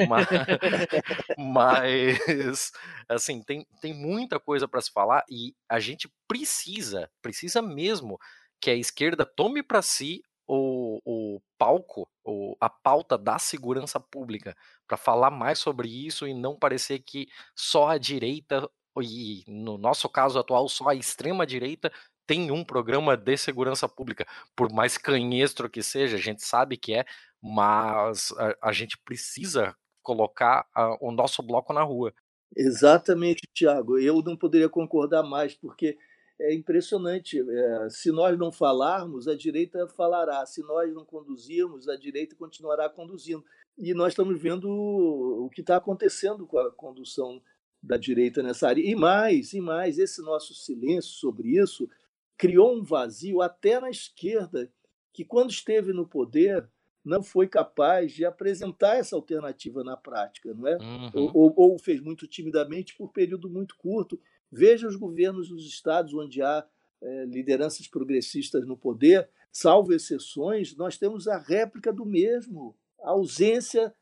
mas, 0.07 0.27
mas 1.37 2.71
assim, 3.07 3.41
tem, 3.41 3.65
tem 3.81 3.93
muita 3.93 4.39
coisa 4.39 4.67
para 4.67 4.81
se 4.81 4.91
falar 4.91 5.23
e 5.29 5.55
a 5.69 5.79
gente 5.79 6.09
precisa, 6.27 7.09
precisa 7.21 7.61
mesmo 7.61 8.19
que 8.59 8.69
a 8.69 8.75
esquerda 8.75 9.25
tome 9.25 9.63
para 9.63 9.81
si 9.81 10.21
o, 10.47 11.01
o 11.05 11.41
palco, 11.57 12.09
o, 12.23 12.55
a 12.59 12.69
pauta 12.69 13.17
da 13.17 13.39
segurança 13.39 13.99
pública, 13.99 14.55
para 14.87 14.97
falar 14.97 15.31
mais 15.31 15.59
sobre 15.59 15.87
isso 15.87 16.27
e 16.27 16.33
não 16.33 16.55
parecer 16.55 16.99
que 16.99 17.27
só 17.55 17.89
a 17.89 17.97
direita, 17.97 18.69
e 19.01 19.43
no 19.47 19.77
nosso 19.77 20.07
caso 20.07 20.39
atual, 20.39 20.67
só 20.69 20.89
a 20.89 20.95
extrema-direita 20.95 21.91
tem 22.27 22.51
um 22.51 22.63
programa 22.63 23.15
de 23.15 23.37
segurança 23.37 23.87
pública. 23.87 24.25
Por 24.55 24.71
mais 24.71 24.97
canhestro 24.97 25.69
que 25.69 25.83
seja, 25.83 26.17
a 26.17 26.19
gente 26.19 26.43
sabe 26.43 26.77
que 26.77 26.93
é, 26.93 27.05
mas 27.41 28.31
a, 28.37 28.69
a 28.69 28.71
gente 28.71 28.97
precisa 28.97 29.75
colocar 30.01 30.67
a, 30.73 30.97
o 31.01 31.11
nosso 31.11 31.41
bloco 31.43 31.73
na 31.73 31.83
rua. 31.83 32.13
Exatamente, 32.55 33.41
Tiago. 33.53 33.97
Eu 33.99 34.21
não 34.21 34.37
poderia 34.37 34.69
concordar 34.69 35.23
mais, 35.23 35.53
porque 35.55 35.97
é 36.39 36.53
impressionante. 36.53 37.39
É, 37.39 37.89
se 37.89 38.11
nós 38.11 38.37
não 38.37 38.51
falarmos, 38.51 39.27
a 39.27 39.35
direita 39.35 39.87
falará. 39.87 40.45
Se 40.45 40.61
nós 40.61 40.93
não 40.93 41.05
conduzirmos, 41.05 41.87
a 41.87 41.95
direita 41.95 42.35
continuará 42.35 42.89
conduzindo. 42.89 43.43
E 43.77 43.93
nós 43.93 44.13
estamos 44.13 44.41
vendo 44.41 44.69
o 44.69 45.49
que 45.49 45.61
está 45.61 45.77
acontecendo 45.77 46.45
com 46.45 46.57
a 46.57 46.71
condução 46.71 47.41
da 47.81 47.97
direita 47.97 48.41
nessa 48.41 48.67
área. 48.67 48.81
E 48.81 48.95
mais, 48.95 49.53
e 49.53 49.61
mais, 49.61 49.97
esse 49.97 50.21
nosso 50.21 50.53
silêncio 50.53 51.11
sobre 51.11 51.57
isso 51.57 51.87
criou 52.37 52.75
um 52.75 52.83
vazio 52.83 53.41
até 53.41 53.79
na 53.79 53.89
esquerda, 53.89 54.71
que 55.13 55.23
quando 55.23 55.51
esteve 55.51 55.93
no 55.93 56.05
poder 56.05 56.67
não 57.03 57.21
foi 57.21 57.47
capaz 57.47 58.11
de 58.11 58.25
apresentar 58.25 58.95
essa 58.95 59.15
alternativa 59.15 59.83
na 59.83 59.95
prática, 59.95 60.53
não 60.53 60.67
é? 60.67 60.75
Uhum. 60.77 61.31
Ou, 61.33 61.53
ou, 61.55 61.79
fez 61.79 62.01
muito 62.01 62.27
timidamente 62.27 62.95
por 62.97 63.09
período 63.11 63.47
muito 63.47 63.77
curto 63.77 64.19
Veja 64.55 64.87
os 64.87 64.95
governos 64.95 65.49
dos 65.49 65.67
estados 65.67 66.13
onde 66.13 66.41
há 66.41 66.65
é, 67.01 67.25
lideranças 67.25 67.87
progressistas 67.89 68.65
no 68.65 68.77
poder, 68.77 69.29
salvo 69.51 69.93
exceções, 69.93 70.73
nós 70.77 70.97
temos 70.97 71.27
a 71.27 71.37
réplica 71.37 71.91
do 71.91 72.05
mesmo, 72.05 72.73
a 73.01 73.09
ausência 73.09 73.93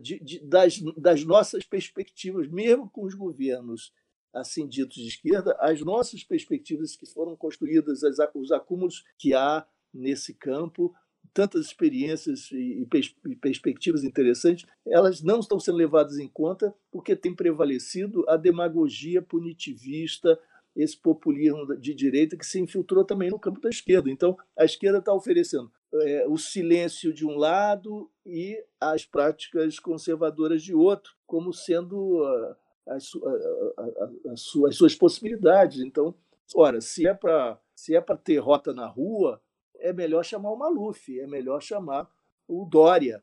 de, 0.00 0.20
de, 0.20 0.38
das, 0.40 0.78
das 0.98 1.24
nossas 1.24 1.64
perspectivas, 1.64 2.46
mesmo 2.46 2.90
com 2.90 3.04
os 3.04 3.14
governos 3.14 3.90
assim 4.34 4.68
ditos 4.68 4.98
de 4.98 5.08
esquerda, 5.08 5.56
as 5.60 5.80
nossas 5.80 6.22
perspectivas 6.22 6.94
que 6.94 7.06
foram 7.06 7.34
construídas, 7.34 8.02
os 8.34 8.52
acúmulos 8.52 9.02
que 9.16 9.32
há 9.32 9.66
nesse 9.94 10.34
campo, 10.34 10.94
tantas 11.36 11.66
experiências 11.66 12.50
e, 12.50 12.88
perspectivas 13.38 14.02
interessantes, 14.02 14.64
elas 14.86 15.22
não 15.22 15.38
estão 15.38 15.60
sendo 15.60 15.76
levadas 15.76 16.16
em 16.18 16.26
conta 16.26 16.74
porque 16.90 17.14
tem 17.14 17.34
prevalecido 17.34 18.24
a 18.26 18.38
demagogia 18.38 19.20
punitivista, 19.20 20.40
esse 20.74 20.96
populismo 20.96 21.76
de 21.76 21.92
direita 21.92 22.38
que 22.38 22.46
se 22.46 22.58
infiltrou 22.58 23.04
também 23.04 23.28
no 23.28 23.38
campo 23.38 23.60
da 23.60 23.68
esquerda. 23.68 24.10
Então, 24.10 24.34
a 24.58 24.64
esquerda 24.64 24.96
está 24.98 25.12
oferecendo 25.12 25.70
é, 25.92 26.26
o 26.26 26.38
silêncio 26.38 27.12
de 27.12 27.26
um 27.26 27.36
lado 27.36 28.10
e 28.24 28.58
as 28.80 29.04
práticas 29.04 29.78
conservadoras 29.78 30.62
de 30.62 30.74
outro, 30.74 31.12
como 31.26 31.52
sendo 31.52 32.22
uh, 32.22 32.56
as, 32.86 33.12
uh, 33.12 33.20
uh, 33.20 34.30
as, 34.32 34.40
suas 34.40 34.94
possibilidades. 34.94 35.80
Então, 35.80 36.14
ora, 36.54 36.80
se 36.80 37.06
é 37.06 37.12
para 37.12 37.60
se 37.74 37.94
é 37.94 38.00
para 38.00 38.16
ter 38.16 38.38
rota 38.38 38.72
na 38.72 38.86
rua, 38.86 39.38
é 39.80 39.92
melhor 39.92 40.24
chamar 40.24 40.50
o 40.50 40.56
Maluf, 40.56 41.18
é 41.18 41.26
melhor 41.26 41.60
chamar 41.60 42.08
o 42.48 42.64
Dória. 42.64 43.22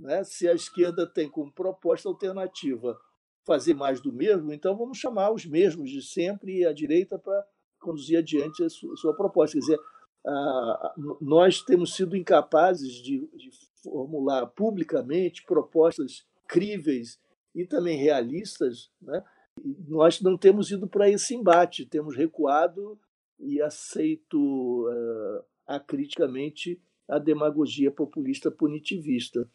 Né? 0.00 0.24
Se 0.24 0.48
a 0.48 0.54
esquerda 0.54 1.06
tem 1.06 1.28
como 1.28 1.52
proposta 1.52 2.08
alternativa 2.08 2.98
fazer 3.46 3.74
mais 3.74 4.00
do 4.00 4.12
mesmo, 4.12 4.52
então 4.52 4.76
vamos 4.76 4.98
chamar 4.98 5.30
os 5.30 5.44
mesmos 5.44 5.90
de 5.90 6.02
sempre 6.02 6.60
e 6.60 6.66
a 6.66 6.72
direita 6.72 7.18
para 7.18 7.46
conduzir 7.78 8.18
adiante 8.18 8.64
a 8.64 8.68
sua, 8.70 9.14
proposta. 9.14 9.58
Quer 9.58 9.60
dizer, 9.60 9.80
nós 11.20 11.60
temos 11.62 11.94
sido 11.94 12.16
incapazes 12.16 12.94
de, 13.02 13.28
de 13.34 13.50
formular 13.82 14.46
publicamente 14.46 15.44
propostas 15.44 16.26
críveis 16.48 17.18
e 17.54 17.66
também 17.66 17.98
realistas, 17.98 18.90
né? 19.00 19.22
nós 19.86 20.20
não 20.20 20.36
temos 20.36 20.70
ido 20.70 20.88
para 20.88 21.08
esse 21.08 21.34
embate, 21.34 21.86
temos 21.86 22.16
recuado 22.16 22.98
e 23.38 23.60
aceito 23.60 24.88
uh, 24.88 25.44
acriticamente 25.66 26.80
a 27.08 27.18
demagogia 27.18 27.90
populista 27.90 28.50
punitivista. 28.50 29.48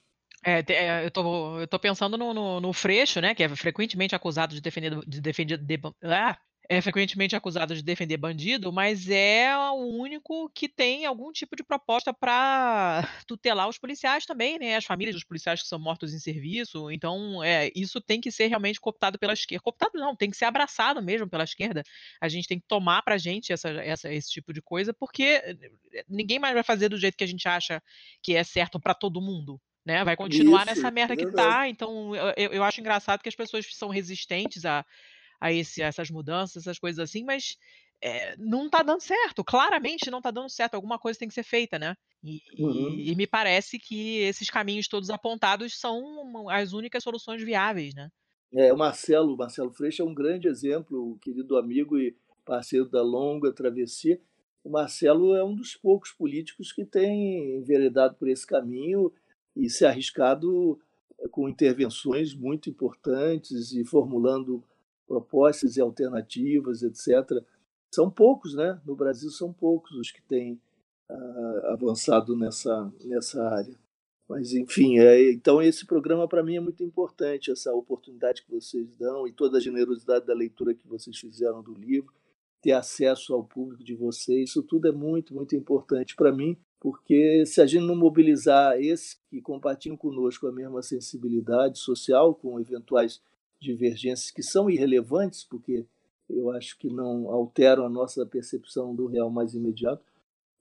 É, 0.45 0.63
é, 0.71 1.05
eu, 1.05 1.11
tô, 1.11 1.59
eu 1.59 1.67
tô 1.67 1.77
pensando 1.77 2.17
no, 2.17 2.33
no, 2.33 2.61
no, 2.61 2.71
Freixo, 2.73 3.19
né, 3.19 3.35
que 3.35 3.43
é 3.43 3.49
frequentemente 3.49 4.15
acusado 4.15 4.55
de 4.55 4.61
defender, 4.61 4.97
de 5.05 5.19
defender 5.19 5.57
de, 5.57 5.79
ah, 6.03 6.37
é 6.71 6.79
frequentemente 6.81 7.35
acusado 7.35 7.75
de 7.75 7.81
defender 7.81 8.15
bandido, 8.15 8.71
mas 8.71 9.09
é 9.09 9.57
o 9.71 9.87
único 9.87 10.47
que 10.53 10.69
tem 10.69 11.03
algum 11.03 11.31
tipo 11.31 11.55
de 11.55 11.63
proposta 11.63 12.13
para 12.13 13.01
tutelar 13.25 13.67
os 13.67 13.79
policiais 13.79 14.23
também, 14.23 14.59
né? 14.59 14.75
As 14.75 14.85
famílias 14.85 15.15
dos 15.15 15.23
policiais 15.23 15.63
que 15.63 15.67
são 15.67 15.79
mortos 15.79 16.13
em 16.13 16.19
serviço. 16.19 16.91
Então, 16.91 17.43
é, 17.43 17.71
isso 17.75 17.99
tem 17.99 18.21
que 18.21 18.31
ser 18.31 18.45
realmente 18.45 18.79
cooptado 18.79 19.17
pela 19.17 19.33
esquerda. 19.33 19.63
Cooptado 19.63 19.97
não, 19.97 20.15
tem 20.15 20.29
que 20.29 20.37
ser 20.37 20.45
abraçado 20.45 21.01
mesmo 21.01 21.27
pela 21.27 21.43
esquerda. 21.43 21.83
A 22.21 22.29
gente 22.29 22.47
tem 22.47 22.59
que 22.59 22.67
tomar 22.67 23.01
pra 23.01 23.17
gente 23.17 23.51
essa, 23.51 23.69
essa, 23.69 24.13
esse 24.13 24.29
tipo 24.29 24.53
de 24.53 24.61
coisa, 24.61 24.93
porque 24.93 25.23
eh, 25.23 26.05
ninguém 26.07 26.37
mais 26.37 26.53
vai 26.53 26.63
fazer 26.63 26.89
do 26.89 26.99
jeito 26.99 27.17
que 27.17 27.23
a 27.23 27.27
gente 27.27 27.47
acha 27.47 27.81
que 28.21 28.35
é 28.35 28.43
certo 28.43 28.79
para 28.79 28.93
todo 28.93 29.19
mundo. 29.19 29.59
Né? 29.83 30.03
Vai 30.03 30.15
continuar 30.15 30.67
Isso, 30.67 30.75
nessa 30.75 30.91
merda 30.91 31.15
é 31.15 31.17
que 31.17 31.31
tá. 31.31 31.67
Então, 31.67 32.15
eu, 32.37 32.51
eu 32.51 32.63
acho 32.63 32.79
engraçado 32.79 33.23
que 33.23 33.29
as 33.29 33.35
pessoas 33.35 33.65
são 33.73 33.89
resistentes 33.89 34.65
a, 34.65 34.85
a, 35.39 35.51
esse, 35.51 35.81
a 35.81 35.87
essas 35.87 36.09
mudanças, 36.09 36.63
essas 36.63 36.79
coisas 36.79 36.99
assim, 36.99 37.23
mas 37.23 37.57
é, 38.01 38.35
não 38.37 38.65
está 38.65 38.81
dando 38.81 39.01
certo. 39.01 39.43
Claramente 39.43 40.09
não 40.09 40.19
está 40.19 40.31
dando 40.31 40.49
certo. 40.49 40.75
Alguma 40.75 40.97
coisa 40.97 41.19
tem 41.19 41.27
que 41.27 41.33
ser 41.33 41.43
feita, 41.43 41.77
né? 41.77 41.95
E, 42.23 42.41
uhum. 42.59 42.89
e, 42.89 43.11
e, 43.11 43.15
me 43.15 43.27
parece 43.27 43.79
que 43.79 44.19
esses 44.19 44.49
caminhos 44.49 44.87
todos 44.87 45.09
apontados 45.09 45.79
são 45.79 46.47
as 46.49 46.73
únicas 46.73 47.03
soluções 47.03 47.43
viáveis, 47.43 47.93
né? 47.93 48.09
É, 48.51 48.73
o 48.73 48.77
Marcelo, 48.77 49.37
Marcelo 49.37 49.71
Freixo 49.71 50.01
é 50.01 50.05
um 50.05 50.13
grande 50.13 50.47
exemplo, 50.47 51.17
querido 51.21 51.55
amigo 51.55 51.97
e 51.99 52.15
parceiro 52.43 52.89
da 52.89 53.01
longa 53.01 53.51
travessia. 53.51 54.19
O 54.63 54.69
Marcelo 54.69 55.35
é 55.35 55.43
um 55.43 55.55
dos 55.55 55.75
poucos 55.75 56.11
políticos 56.11 56.73
que 56.73 56.83
tem 56.83 57.57
enveredado 57.57 58.15
por 58.15 58.27
esse 58.27 58.45
caminho 58.45 59.13
e 59.55 59.69
se 59.69 59.85
arriscado 59.85 60.79
com 61.31 61.47
intervenções 61.47 62.33
muito 62.33 62.69
importantes 62.69 63.71
e 63.71 63.85
formulando 63.85 64.63
propostas 65.09 65.75
e 65.75 65.81
alternativas, 65.81 66.83
etc. 66.83 67.43
São 67.91 68.11
poucos, 68.11 68.53
né? 68.53 68.79
No 68.85 68.95
Brasil 68.95 69.31
são 69.31 69.51
poucos 69.51 69.91
os 69.97 70.11
que 70.11 70.21
têm 70.21 70.61
uh, 71.09 71.65
avançado 71.65 72.37
nessa, 72.37 72.93
nessa 73.03 73.43
área. 73.43 73.75
Mas, 74.29 74.53
enfim, 74.53 74.99
é, 74.99 75.31
então 75.31 75.59
esse 75.59 75.83
programa 75.87 76.27
para 76.27 76.43
mim 76.43 76.57
é 76.57 76.59
muito 76.59 76.83
importante, 76.83 77.49
essa 77.49 77.73
oportunidade 77.73 78.43
que 78.43 78.51
vocês 78.51 78.87
dão 78.93 79.27
e 79.27 79.31
toda 79.31 79.57
a 79.57 79.61
generosidade 79.61 80.27
da 80.27 80.35
leitura 80.35 80.75
que 80.75 80.87
vocês 80.87 81.17
fizeram 81.17 81.63
do 81.63 81.73
livro, 81.73 82.13
ter 82.61 82.73
acesso 82.73 83.33
ao 83.33 83.43
público 83.43 83.83
de 83.83 83.95
vocês, 83.95 84.51
isso 84.51 84.61
tudo 84.61 84.87
é 84.87 84.91
muito, 84.91 85.33
muito 85.33 85.55
importante 85.55 86.15
para 86.15 86.31
mim, 86.31 86.55
porque 86.79 87.43
se 87.47 87.59
a 87.59 87.65
gente 87.65 87.87
não 87.87 87.95
mobilizar 87.95 88.79
esses 88.79 89.19
que 89.31 89.41
compartilham 89.41 89.97
conosco 89.97 90.45
a 90.45 90.51
mesma 90.51 90.83
sensibilidade 90.83 91.79
social, 91.79 92.35
com 92.35 92.59
eventuais 92.59 93.19
divergências 93.59 94.31
que 94.31 94.43
são 94.43 94.69
irrelevantes, 94.69 95.43
porque 95.43 95.85
eu 96.29 96.51
acho 96.51 96.77
que 96.77 96.89
não 96.89 97.29
alteram 97.29 97.85
a 97.85 97.89
nossa 97.89 98.25
percepção 98.25 98.95
do 98.95 99.07
real 99.07 99.29
mais 99.29 99.53
imediato, 99.53 100.03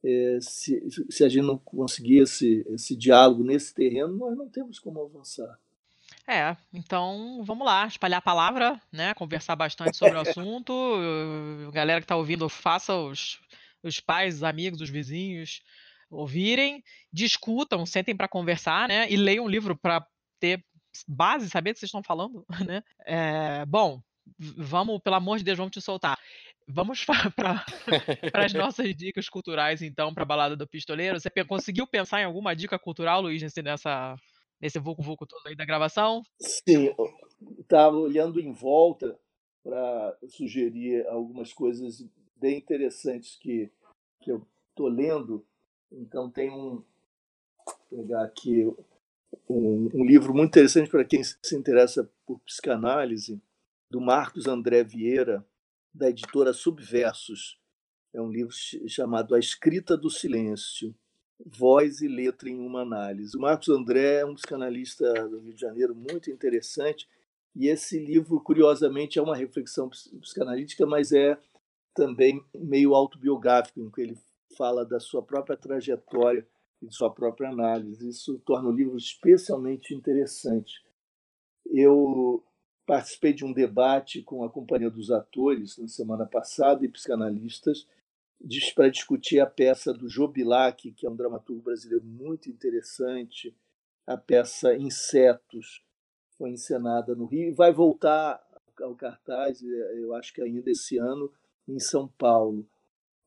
é, 0.03 0.39
se, 0.41 0.83
se 1.11 1.25
a 1.25 1.29
gente 1.29 1.45
não 1.45 1.59
conseguir 1.59 2.19
esse, 2.19 2.65
esse 2.69 2.97
diálogo 2.97 3.43
nesse 3.43 3.75
terreno, 3.75 4.17
nós 4.17 4.37
não 4.37 4.49
temos 4.49 4.79
como 4.79 5.03
avançar. 5.03 5.59
É, 6.27 6.57
então 6.73 7.43
vamos 7.45 7.67
lá, 7.67 7.87
espalhar 7.87 8.19
a 8.19 8.23
palavra, 8.23 8.81
né? 8.93 9.13
Conversar 9.15 9.57
bastante 9.57 9.97
sobre 9.97 10.17
o 10.17 10.21
assunto. 10.23 10.73
Galera 11.73 12.01
que 12.01 12.05
está 12.05 12.17
ouvindo, 12.17 12.49
faça 12.49 12.95
os, 12.95 13.41
os 13.83 13.99
pais, 13.99 14.37
os 14.37 14.43
amigos, 14.45 14.81
os 14.81 14.91
vizinhos 14.91 15.63
ouvirem, 16.11 16.83
discutam, 17.13 17.85
sentem 17.85 18.17
para 18.17 18.29
conversar, 18.29 18.89
né? 18.89 19.11
E 19.11 19.17
leiam 19.17 19.45
um 19.45 19.49
livro 19.49 19.77
para 19.77 20.07
ter 20.41 20.65
base, 21.07 21.51
saber 21.51 21.71
o 21.71 21.75
que 21.75 21.81
vocês 21.81 21.89
estão 21.89 22.03
falando, 22.03 22.45
né? 22.69 22.83
É, 23.05 23.65
bom, 23.67 24.01
vamos, 24.39 25.01
pelo 25.01 25.17
amor 25.17 25.39
de 25.39 25.45
Deus, 25.45 25.59
vamos 25.59 25.73
te 25.73 25.81
soltar. 25.81 26.19
Vamos 26.67 27.05
para 27.35 27.65
as 28.45 28.53
nossas 28.55 28.95
dicas 28.95 29.29
culturais, 29.29 29.81
então, 29.83 30.13
para 30.13 30.23
a 30.23 30.27
balada 30.27 30.57
do 30.57 30.67
pistoleiro. 30.67 31.19
Você 31.19 31.31
conseguiu 31.45 31.87
pensar 31.87 32.21
em 32.21 32.25
alguma 32.25 32.55
dica 32.55 32.79
cultural, 32.79 33.23
Luiz, 33.23 33.43
nessa, 33.63 34.17
nesse 34.61 34.79
vulco 34.79 35.03
vulco 35.03 35.27
todo 35.27 35.47
aí 35.47 35.57
da 35.57 35.65
gravação? 35.65 36.23
Sim, 36.41 36.95
estava 37.59 37.97
olhando 37.97 38.39
em 38.41 38.53
volta 38.53 39.19
para 39.63 40.17
sugerir 40.29 41.07
algumas 41.09 41.53
coisas 41.53 42.05
bem 42.37 42.59
interessantes 42.59 43.37
que, 43.37 43.71
que 44.21 44.31
eu 44.31 44.47
estou 44.71 44.89
lendo. 44.89 45.45
Então 45.91 46.31
tem 46.31 46.51
um 46.51 46.85
vou 47.91 48.03
pegar 48.03 48.25
aqui 48.25 48.65
um, 49.49 49.91
um 49.95 50.05
livro 50.05 50.35
muito 50.35 50.51
interessante 50.51 50.91
para 50.91 51.05
quem 51.05 51.23
se 51.23 51.57
interessa 51.57 52.11
por 52.27 52.39
psicanálise 52.41 53.41
do 53.91 54.01
Marcos 54.01 54.47
André 54.47 54.85
Vieira 54.85 55.45
da 55.93 56.11
editora 56.11 56.53
Subversos. 56.53 57.59
É 58.13 58.21
um 58.21 58.31
livro 58.31 58.55
chamado 58.87 59.35
A 59.35 59.39
Escrita 59.39 59.97
do 59.97 60.11
Silêncio 60.11 60.95
voz 61.45 62.01
e 62.01 62.09
letra 62.09 62.49
em 62.49 62.59
uma 62.59 62.83
análise. 62.83 63.37
O 63.37 63.41
Marcos 63.41 63.69
André 63.69 64.21
é 64.21 64.27
um 64.27 64.35
psicanalista 64.35 65.29
do 65.29 65.39
Rio 65.39 65.55
de 65.55 65.61
Janeiro 65.61 65.95
muito 65.95 66.31
interessante 66.31 67.09
e 67.55 67.69
esse 67.69 67.99
livro, 67.99 68.41
curiosamente, 68.41 69.19
é 69.19 69.23
uma 69.23 69.37
reflexão 69.37 69.89
psicanalítica, 69.89 70.87
mas 70.87 71.13
é 71.13 71.39
também 71.95 72.43
meio 72.55 72.95
autobiográfico, 72.95 73.81
em 73.81 73.91
que 73.91 74.01
ele 74.01 74.19
fala 74.57 74.85
da 74.85 75.01
sua 75.01 75.23
própria 75.23 75.57
trajetória 75.57 76.47
e 76.81 76.87
de 76.87 76.95
sua 76.95 77.11
própria 77.13 77.51
análise. 77.51 78.09
Isso 78.09 78.39
torna 78.45 78.69
o 78.69 78.73
livro 78.73 78.97
especialmente 78.97 79.95
interessante. 79.95 80.83
Eu 81.67 82.43
participei 82.87 83.33
de 83.33 83.45
um 83.45 83.53
debate 83.53 84.23
com 84.23 84.43
a 84.43 84.51
Companhia 84.51 84.91
dos 84.91 85.11
Atores 85.11 85.77
na 85.77 85.89
semana 85.89 86.25
passada 86.25 86.85
e 86.85 86.89
psicanalistas 86.89 87.87
para 88.75 88.89
discutir 88.89 89.41
a 89.41 89.47
peça 89.47 89.93
do 89.93 90.09
Jobilac, 90.09 90.93
que 90.93 91.07
é 91.07 91.11
um 91.11 91.17
dramaturgo 91.17 91.63
brasileiro 91.63 92.05
muito 92.05 92.49
interessante, 92.49 93.55
a 94.07 94.17
peça 94.17 94.75
Insetos, 94.75 95.83
foi 96.37 96.51
encenada 96.51 97.15
no 97.15 97.27
Rio 97.27 97.49
e 97.49 97.53
vai 97.53 97.73
voltar 97.73 98.41
ao 98.81 98.95
cartaz, 98.95 99.61
é, 99.63 99.99
eu 99.99 100.15
acho 100.15 100.33
que 100.33 100.41
ainda 100.41 100.71
esse 100.71 100.97
ano, 100.99 101.33
em 101.67 101.81
São 101.81 102.07
Paulo. 102.07 102.65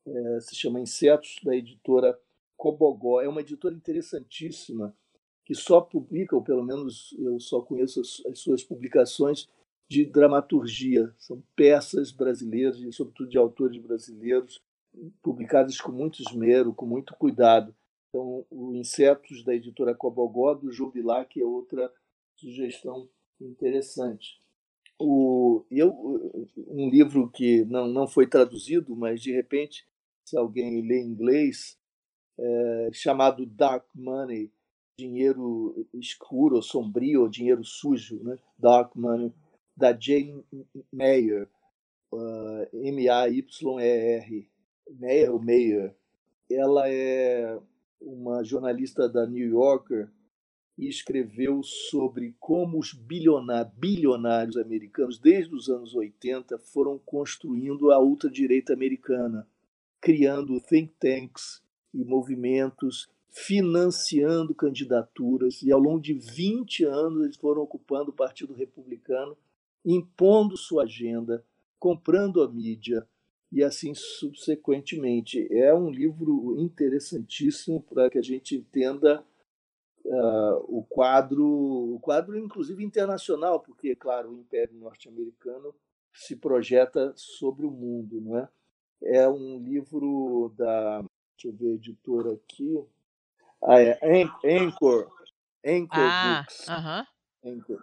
É, 0.04 0.40
se 0.40 0.56
chama 0.56 0.80
Insetos, 0.80 1.38
da 1.44 1.54
editora 1.54 2.18
Cobogó. 2.62 3.20
É 3.20 3.28
uma 3.28 3.40
editora 3.40 3.74
interessantíssima, 3.74 4.96
que 5.44 5.52
só 5.52 5.80
publica, 5.80 6.36
ou 6.36 6.42
pelo 6.44 6.62
menos 6.62 7.12
eu 7.18 7.40
só 7.40 7.60
conheço 7.60 8.00
as, 8.00 8.22
as 8.26 8.38
suas 8.38 8.62
publicações, 8.62 9.48
de 9.90 10.04
dramaturgia. 10.04 11.12
São 11.18 11.42
peças 11.56 12.12
brasileiras, 12.12 12.78
e 12.78 12.92
sobretudo 12.92 13.28
de 13.28 13.36
autores 13.36 13.76
brasileiros, 13.82 14.62
publicadas 15.20 15.80
com 15.80 15.90
muito 15.90 16.22
esmero, 16.22 16.72
com 16.72 16.86
muito 16.86 17.16
cuidado. 17.16 17.74
Então, 18.08 18.46
o 18.48 18.72
Insetos, 18.76 19.42
da 19.42 19.52
editora 19.52 19.92
Cobogó, 19.92 20.54
do 20.54 20.70
Jubilac, 20.70 21.40
é 21.40 21.44
outra 21.44 21.92
sugestão 22.36 23.08
interessante. 23.40 24.40
O, 25.00 25.64
eu, 25.68 25.90
um 26.68 26.88
livro 26.88 27.28
que 27.28 27.64
não, 27.64 27.88
não 27.88 28.06
foi 28.06 28.28
traduzido, 28.28 28.94
mas 28.94 29.20
de 29.20 29.32
repente, 29.32 29.84
se 30.24 30.36
alguém 30.36 30.86
lê 30.86 31.02
inglês, 31.02 31.76
é, 32.38 32.90
chamado 32.92 33.44
Dark 33.46 33.86
Money, 33.94 34.50
dinheiro 34.96 35.86
escuro, 35.94 36.56
ou 36.56 36.62
sombrio, 36.62 37.22
ou 37.22 37.28
dinheiro 37.28 37.64
sujo, 37.64 38.22
né? 38.22 38.36
Dark 38.58 38.94
Money, 38.94 39.32
da 39.76 39.96
Jane 39.98 40.44
Mayer, 40.92 41.48
uh, 42.12 42.68
M-A-Y-E-R, 42.72 44.48
Meyer, 44.90 45.38
Meyer, 45.40 45.96
ela 46.50 46.88
é 46.88 47.58
uma 48.00 48.44
jornalista 48.44 49.08
da 49.08 49.26
New 49.26 49.48
Yorker 49.48 50.10
e 50.76 50.88
escreveu 50.88 51.62
sobre 51.62 52.34
como 52.38 52.78
os 52.78 52.92
bilionários 52.92 54.56
americanos, 54.56 55.18
desde 55.18 55.54
os 55.54 55.68
anos 55.68 55.94
80, 55.94 56.58
foram 56.58 56.98
construindo 56.98 57.90
a 57.90 57.98
ultradireita 57.98 58.72
americana, 58.72 59.46
criando 60.00 60.60
think 60.60 60.92
tanks 60.98 61.61
e 61.92 62.04
movimentos, 62.04 63.08
financiando 63.30 64.54
candidaturas, 64.54 65.62
e 65.62 65.72
ao 65.72 65.80
longo 65.80 66.00
de 66.00 66.12
20 66.12 66.84
anos 66.84 67.24
eles 67.24 67.36
foram 67.36 67.62
ocupando 67.62 68.10
o 68.10 68.14
Partido 68.14 68.52
Republicano, 68.52 69.36
impondo 69.84 70.56
sua 70.56 70.84
agenda, 70.84 71.44
comprando 71.78 72.42
a 72.42 72.48
mídia, 72.48 73.06
e 73.50 73.62
assim 73.62 73.94
subsequentemente. 73.94 75.46
É 75.52 75.74
um 75.74 75.90
livro 75.90 76.56
interessantíssimo 76.58 77.82
para 77.82 78.08
que 78.08 78.18
a 78.18 78.22
gente 78.22 78.56
entenda 78.56 79.24
uh, 80.04 80.78
o 80.78 80.84
quadro, 80.88 81.44
o 81.44 82.00
quadro 82.00 82.38
inclusive 82.38 82.82
internacional, 82.82 83.60
porque, 83.60 83.94
claro, 83.94 84.30
o 84.30 84.38
Império 84.38 84.74
Norte-Americano 84.76 85.74
se 86.12 86.36
projeta 86.36 87.12
sobre 87.16 87.66
o 87.66 87.70
mundo, 87.70 88.20
não 88.20 88.38
é? 88.38 88.48
É 89.04 89.28
um 89.28 89.58
livro 89.58 90.52
da, 90.56 91.04
deixa 91.36 91.48
eu 91.48 91.52
ver 91.52 91.72
a 91.72 91.74
editora 91.74 92.32
aqui, 92.32 92.84
ah, 93.62 93.80
é 93.80 93.98
Anchor, 94.44 95.10
Anchor 95.64 95.98
ah, 95.98 96.42
Books, 96.42 96.68
uh 96.68 96.72
-huh. 96.72 97.06
Anchor, 97.44 97.82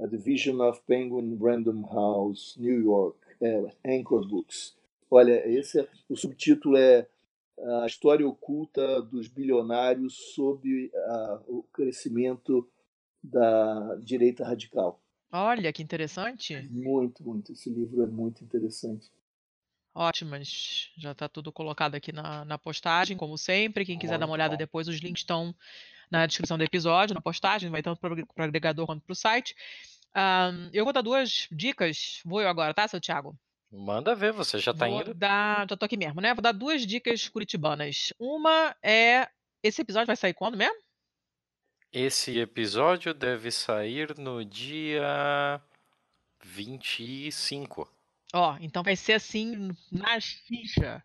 A 0.00 0.06
Division 0.06 0.60
of 0.60 0.80
Penguin 0.86 1.38
Random 1.40 1.82
House, 1.92 2.56
New 2.58 2.82
York, 2.82 3.18
é, 3.40 3.98
Anchor 3.98 4.26
Books. 4.28 4.76
Olha, 5.10 5.46
esse 5.48 5.80
é, 5.80 5.88
o 6.08 6.16
subtítulo 6.16 6.76
é 6.76 7.06
a 7.82 7.86
história 7.86 8.26
oculta 8.26 9.00
dos 9.02 9.28
bilionários 9.28 10.34
sob 10.34 10.90
a, 10.94 11.40
o 11.46 11.62
crescimento 11.72 12.68
da 13.22 13.96
direita 13.96 14.44
radical. 14.44 15.00
Olha, 15.32 15.72
que 15.72 15.82
interessante. 15.82 16.68
Muito, 16.70 17.24
muito. 17.24 17.52
Esse 17.52 17.70
livro 17.70 18.02
é 18.02 18.06
muito 18.06 18.44
interessante. 18.44 19.10
Ótimas. 19.96 20.90
Já 20.98 21.12
está 21.12 21.26
tudo 21.26 21.50
colocado 21.50 21.94
aqui 21.94 22.12
na, 22.12 22.44
na 22.44 22.58
postagem, 22.58 23.16
como 23.16 23.38
sempre. 23.38 23.86
Quem 23.86 23.98
quiser 23.98 24.18
dar 24.18 24.26
uma 24.26 24.34
olhada 24.34 24.54
depois, 24.54 24.88
os 24.88 24.96
links 24.96 25.22
estão 25.22 25.54
na 26.10 26.26
descrição 26.26 26.58
do 26.58 26.64
episódio, 26.64 27.14
na 27.14 27.20
postagem, 27.20 27.70
vai 27.70 27.82
tanto 27.82 27.98
para 27.98 28.14
o 28.14 28.42
agregador 28.42 28.84
quanto 28.84 29.02
para 29.02 29.12
o 29.12 29.16
site. 29.16 29.56
Um, 30.14 30.68
eu 30.70 30.84
vou 30.84 30.92
dar 30.92 31.00
duas 31.00 31.48
dicas. 31.50 32.20
Vou 32.26 32.42
eu 32.42 32.48
agora, 32.48 32.74
tá, 32.74 32.86
seu 32.86 33.00
Thiago? 33.00 33.34
Manda 33.72 34.14
ver, 34.14 34.32
você 34.32 34.58
já 34.58 34.72
tá 34.74 34.86
Vou 34.86 35.00
indo? 35.00 35.14
dar, 35.14 35.66
já 35.68 35.76
tô 35.76 35.84
aqui 35.86 35.96
mesmo, 35.96 36.20
né? 36.20 36.34
Vou 36.34 36.42
dar 36.42 36.52
duas 36.52 36.86
dicas 36.86 37.28
curitibanas. 37.28 38.12
Uma 38.18 38.76
é, 38.82 39.28
esse 39.62 39.80
episódio 39.80 40.06
vai 40.06 40.16
sair 40.16 40.34
quando 40.34 40.56
mesmo? 40.58 40.76
Esse 41.90 42.38
episódio 42.38 43.14
deve 43.14 43.50
sair 43.50 44.16
no 44.18 44.44
dia 44.44 45.60
25. 46.44 47.95
Ó, 48.36 48.58
então 48.60 48.82
vai 48.82 48.94
ser 48.94 49.14
assim 49.14 49.70
na 49.90 50.20
ficha, 50.20 51.02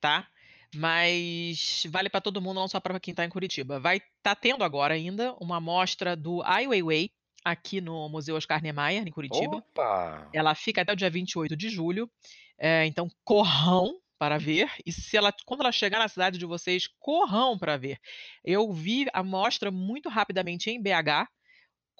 tá? 0.00 0.26
Mas 0.74 1.86
vale 1.90 2.08
para 2.08 2.22
todo 2.22 2.40
mundo, 2.40 2.60
não 2.60 2.68
só 2.68 2.80
para 2.80 2.98
quem 2.98 3.12
tá 3.12 3.22
em 3.24 3.28
Curitiba. 3.28 3.78
Vai 3.78 4.00
tá 4.22 4.34
tendo 4.34 4.64
agora 4.64 4.94
ainda 4.94 5.34
uma 5.40 5.58
amostra 5.58 6.16
do 6.16 6.42
Ai 6.42 6.66
Weiwei, 6.66 7.10
aqui 7.44 7.82
no 7.82 8.08
Museu 8.08 8.34
Oscar 8.34 8.62
Niemeyer, 8.62 9.06
em 9.06 9.10
Curitiba. 9.10 9.56
Opa! 9.56 10.28
Ela 10.32 10.54
fica 10.54 10.80
até 10.80 10.92
o 10.92 10.96
dia 10.96 11.10
28 11.10 11.54
de 11.54 11.68
julho. 11.68 12.10
É, 12.56 12.86
então, 12.86 13.10
corrão 13.24 14.00
para 14.18 14.38
ver. 14.38 14.70
E 14.86 14.92
se 14.92 15.18
ela, 15.18 15.34
quando 15.44 15.60
ela 15.60 15.72
chegar 15.72 15.98
na 15.98 16.08
cidade 16.08 16.38
de 16.38 16.46
vocês, 16.46 16.86
corrão 16.98 17.58
para 17.58 17.76
ver. 17.76 17.98
Eu 18.42 18.72
vi 18.72 19.06
a 19.12 19.22
mostra 19.22 19.70
muito 19.70 20.08
rapidamente 20.08 20.70
em 20.70 20.80
BH 20.80 21.28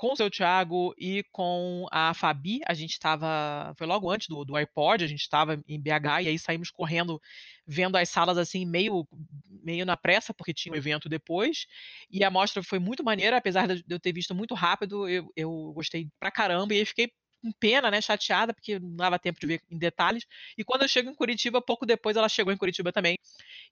com 0.00 0.14
o 0.14 0.16
seu 0.16 0.30
Thiago 0.30 0.94
e 0.96 1.22
com 1.30 1.86
a 1.92 2.14
Fabi, 2.14 2.60
a 2.66 2.72
gente 2.72 2.92
estava. 2.92 3.74
Foi 3.76 3.86
logo 3.86 4.10
antes 4.10 4.28
do, 4.28 4.46
do 4.46 4.56
iPod, 4.56 5.04
a 5.04 5.06
gente 5.06 5.20
estava 5.20 5.62
em 5.68 5.78
BH 5.78 6.22
e 6.22 6.28
aí 6.28 6.38
saímos 6.38 6.70
correndo, 6.70 7.20
vendo 7.66 7.96
as 7.96 8.08
salas 8.08 8.38
assim, 8.38 8.64
meio, 8.64 9.06
meio 9.46 9.84
na 9.84 9.98
pressa, 9.98 10.32
porque 10.32 10.54
tinha 10.54 10.72
um 10.72 10.76
evento 10.76 11.06
depois. 11.06 11.66
E 12.10 12.24
a 12.24 12.30
mostra 12.30 12.62
foi 12.62 12.78
muito 12.78 13.04
maneira, 13.04 13.36
apesar 13.36 13.68
de 13.68 13.84
eu 13.86 14.00
ter 14.00 14.14
visto 14.14 14.34
muito 14.34 14.54
rápido, 14.54 15.06
eu, 15.06 15.30
eu 15.36 15.70
gostei 15.74 16.08
pra 16.18 16.30
caramba 16.30 16.72
e 16.72 16.78
aí 16.78 16.86
fiquei 16.86 17.12
com 17.40 17.52
pena, 17.52 17.90
né, 17.90 18.00
chateada, 18.00 18.52
porque 18.54 18.78
não 18.78 18.96
dava 18.96 19.18
tempo 19.18 19.40
de 19.40 19.46
ver 19.46 19.62
em 19.70 19.78
detalhes. 19.78 20.24
E 20.56 20.64
quando 20.64 20.82
eu 20.82 20.88
chego 20.88 21.10
em 21.10 21.14
Curitiba, 21.14 21.60
pouco 21.62 21.86
depois 21.86 22.16
ela 22.16 22.28
chegou 22.28 22.52
em 22.52 22.56
Curitiba 22.56 22.92
também. 22.92 23.16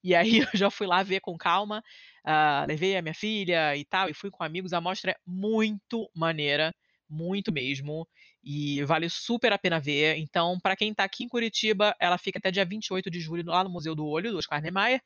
E 0.02 0.14
aí 0.14 0.38
eu 0.40 0.48
já 0.54 0.70
fui 0.70 0.86
lá 0.86 1.02
ver 1.02 1.20
com 1.20 1.36
calma, 1.36 1.82
uh, 2.24 2.66
levei 2.66 2.96
a 2.96 3.02
minha 3.02 3.14
filha 3.14 3.76
e 3.76 3.84
tal, 3.84 4.08
e 4.08 4.14
fui 4.14 4.30
com 4.30 4.42
amigos. 4.44 4.72
A 4.72 4.80
mostra 4.80 5.12
é 5.12 5.16
muito 5.26 6.10
maneira, 6.14 6.74
muito 7.08 7.52
mesmo, 7.52 8.06
e 8.42 8.82
vale 8.84 9.08
super 9.08 9.52
a 9.52 9.58
pena 9.58 9.80
ver. 9.80 10.16
Então, 10.16 10.58
para 10.60 10.76
quem 10.76 10.90
está 10.90 11.04
aqui 11.04 11.24
em 11.24 11.28
Curitiba, 11.28 11.94
ela 12.00 12.18
fica 12.18 12.38
até 12.38 12.50
dia 12.50 12.64
28 12.64 13.10
de 13.10 13.20
julho 13.20 13.44
lá 13.46 13.64
no 13.64 13.70
Museu 13.70 13.94
do 13.94 14.06
Olho, 14.06 14.30
do 14.30 14.38
Oscar 14.38 14.62
Niemeyer. 14.62 15.00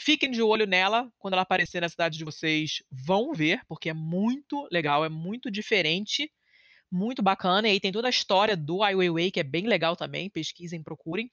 Fiquem 0.00 0.30
de 0.30 0.40
olho 0.40 0.64
nela, 0.64 1.10
quando 1.18 1.32
ela 1.34 1.42
aparecer 1.42 1.80
na 1.80 1.88
cidade 1.88 2.16
de 2.16 2.24
vocês, 2.24 2.84
vão 2.88 3.32
ver, 3.32 3.60
porque 3.66 3.90
é 3.90 3.94
muito 3.94 4.68
legal, 4.70 5.04
é 5.04 5.08
muito 5.08 5.50
diferente, 5.50 6.30
muito 6.90 7.22
bacana. 7.22 7.68
E 7.68 7.72
aí 7.72 7.80
tem 7.80 7.92
toda 7.92 8.08
a 8.08 8.10
história 8.10 8.56
do 8.56 8.82
Ai 8.82 8.94
Weiwei, 8.94 9.30
que 9.30 9.40
é 9.40 9.44
bem 9.44 9.66
legal 9.66 9.96
também, 9.96 10.30
pesquisem, 10.30 10.82
procurem. 10.82 11.30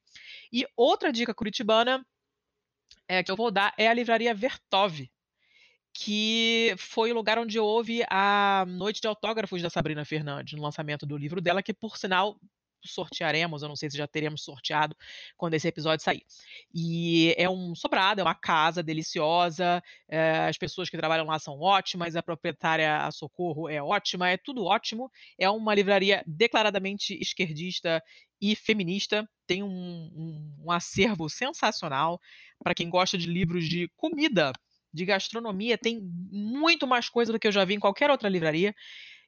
E 0.52 0.66
outra 0.76 1.12
dica 1.12 1.34
curitibana 1.34 2.06
é, 3.08 3.24
que 3.24 3.32
eu 3.32 3.36
vou 3.36 3.52
dar 3.52 3.74
é 3.78 3.88
a 3.88 3.94
livraria 3.94 4.34
Vertov, 4.34 5.10
que 5.94 6.76
foi 6.78 7.12
o 7.12 7.16
lugar 7.16 7.40
onde 7.40 7.60
houve 7.60 8.04
a 8.10 8.66
noite 8.68 9.00
de 9.00 9.08
autógrafos 9.08 9.62
da 9.62 9.70
Sabrina 9.70 10.04
Fernandes, 10.04 10.54
no 10.54 10.62
lançamento 10.62 11.06
do 11.06 11.18
livro 11.18 11.40
dela, 11.40 11.64
que 11.64 11.74
por 11.74 11.98
sinal 11.98 12.38
sortearemos, 12.86 13.62
eu 13.62 13.70
não 13.70 13.76
sei 13.76 13.90
se 13.90 13.98
já 13.98 14.08
teremos 14.08 14.44
sorteado 14.44 14.96
quando 15.38 15.54
esse 15.54 15.68
episódio 15.68 16.04
sair. 16.04 16.24
E 16.74 17.34
é 17.38 17.50
um 17.50 17.76
sobrado, 17.76 18.22
é 18.22 18.24
uma 18.24 18.36
casa 18.36 18.82
deliciosa, 18.84 19.84
é, 20.08 20.48
as 20.48 20.58
pessoas 20.58 20.90
que 20.90 20.98
trabalham 20.98 21.26
lá 21.26 21.40
são 21.40 21.60
ótimas, 21.60 22.16
a 22.16 22.24
proprietária, 22.24 22.98
a 22.98 23.12
Socorro, 23.12 23.70
é 23.70 23.82
ótima, 23.82 24.30
é 24.30 24.38
tudo 24.38 24.64
ótimo. 24.64 25.12
É 25.38 25.50
uma 25.50 25.74
livraria 25.74 26.24
declaradamente 26.26 27.18
esquerdista 27.22 28.04
e 28.42 28.56
feminista, 28.56 29.28
tem 29.48 29.64
um, 29.64 29.68
um, 29.68 30.56
um 30.66 30.72
acervo 30.72 31.30
sensacional 31.30 32.20
para 32.64 32.76
quem 32.76 32.90
gosta 32.90 33.18
de 33.18 33.28
livros 33.28 33.68
de 33.68 33.90
comida, 33.96 34.52
de 34.94 35.06
gastronomia, 35.06 35.78
tem 35.78 36.02
muito 36.02 36.88
mais 36.88 37.10
coisa 37.10 37.32
do 37.32 37.40
que 37.40 37.48
eu 37.48 37.52
já 37.52 37.66
vi 37.66 37.74
em 37.74 37.80
qualquer 37.80 38.10
outra 38.10 38.30
livraria. 38.30 38.74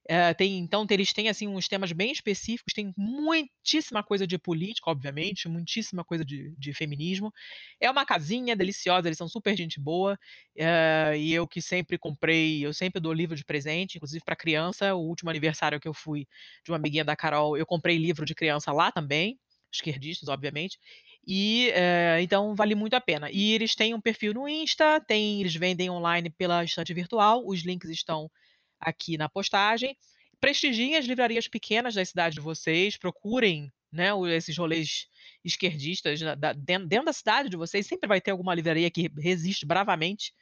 Uh, 0.09 0.33
tem, 0.37 0.57
então, 0.57 0.87
eles 0.89 1.11
têm 1.11 1.27
assim 1.27 1.47
uns 1.47 1.67
temas 1.67 1.91
bem 1.91 2.11
específicos, 2.11 2.73
tem 2.73 2.93
muitíssima 2.97 4.01
coisa 4.01 4.25
de 4.25 4.37
política, 4.37 4.89
obviamente, 4.89 5.49
muitíssima 5.49 6.03
coisa 6.03 6.23
de, 6.23 6.55
de 6.57 6.73
feminismo. 6.73 7.31
É 7.79 7.91
uma 7.91 8.05
casinha 8.05 8.55
deliciosa, 8.55 9.09
eles 9.09 9.17
são 9.17 9.27
super 9.27 9.55
gente 9.57 9.81
boa. 9.81 10.17
Uh, 10.57 11.15
e 11.17 11.33
eu 11.33 11.45
que 11.45 11.61
sempre 11.61 11.97
comprei, 11.97 12.65
eu 12.65 12.73
sempre 12.73 13.01
dou 13.01 13.11
livro 13.11 13.35
de 13.35 13.43
presente, 13.43 13.97
inclusive 13.97 14.23
para 14.23 14.35
criança. 14.35 14.95
O 14.95 15.01
último 15.01 15.29
aniversário 15.29 15.79
que 15.79 15.87
eu 15.87 15.93
fui 15.93 16.25
de 16.63 16.71
uma 16.71 16.77
amiguinha 16.77 17.03
da 17.03 17.15
Carol, 17.15 17.57
eu 17.57 17.65
comprei 17.65 17.97
livro 17.97 18.25
de 18.25 18.33
criança 18.33 18.71
lá 18.71 18.91
também, 18.91 19.37
esquerdistas, 19.71 20.29
obviamente. 20.29 20.79
E 21.27 21.69
uh, 21.71 22.21
então 22.21 22.55
vale 22.55 22.75
muito 22.75 22.93
a 22.93 23.01
pena. 23.01 23.29
E 23.29 23.51
eles 23.51 23.75
têm 23.75 23.93
um 23.93 23.99
perfil 23.99 24.33
no 24.33 24.47
Insta, 24.47 25.01
tem, 25.05 25.41
eles 25.41 25.53
vendem 25.55 25.89
online 25.89 26.29
pela 26.29 26.63
estante 26.63 26.93
virtual, 26.93 27.43
os 27.45 27.61
links 27.61 27.89
estão 27.89 28.31
aqui 28.79 29.17
na 29.17 29.29
postagem. 29.29 29.97
Prestigiem 30.39 30.95
as 30.95 31.05
livrarias 31.05 31.47
pequenas 31.47 31.95
da 31.95 32.05
cidade 32.05 32.35
de 32.35 32.41
vocês, 32.41 32.97
procurem 32.97 33.71
né, 33.91 34.09
esses 34.35 34.57
rolês 34.57 35.07
esquerdistas 35.43 36.19
da, 36.19 36.53
dentro, 36.53 36.87
dentro, 36.87 37.05
da 37.05 37.13
cidade 37.13 37.49
de 37.49 37.57
vocês. 37.57 37.87
Sempre 37.87 38.07
vai 38.07 38.21
ter 38.21 38.31
alguma 38.31 38.53
livraria 38.53 38.91
que 38.91 39.11
resiste 39.17 39.65
bravamente 39.65 40.33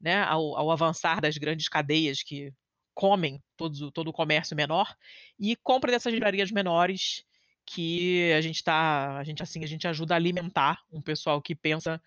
né, 0.00 0.22
ao, 0.22 0.56
ao 0.56 0.70
avançar 0.70 1.20
das 1.20 1.36
grandes 1.36 1.68
cadeias 1.68 2.22
que 2.22 2.52
comem 2.94 3.42
todo, 3.56 3.90
todo 3.90 4.08
o 4.08 4.12
comércio 4.12 4.56
menor. 4.56 4.94
E 5.38 5.56
compre 5.56 5.90
dessas 5.90 6.12
livrarias 6.12 6.50
menores 6.50 7.24
que 7.64 8.32
a 8.32 8.40
gente 8.40 8.62
tá, 8.62 9.18
a 9.18 9.24
gente 9.24 9.42
assim, 9.42 9.62
a 9.62 9.68
gente 9.68 9.86
ajuda 9.86 10.14
a 10.14 10.16
alimentar 10.16 10.80
um 10.90 11.00
pessoal 11.00 11.40
que 11.40 11.54
pensa 11.54 12.02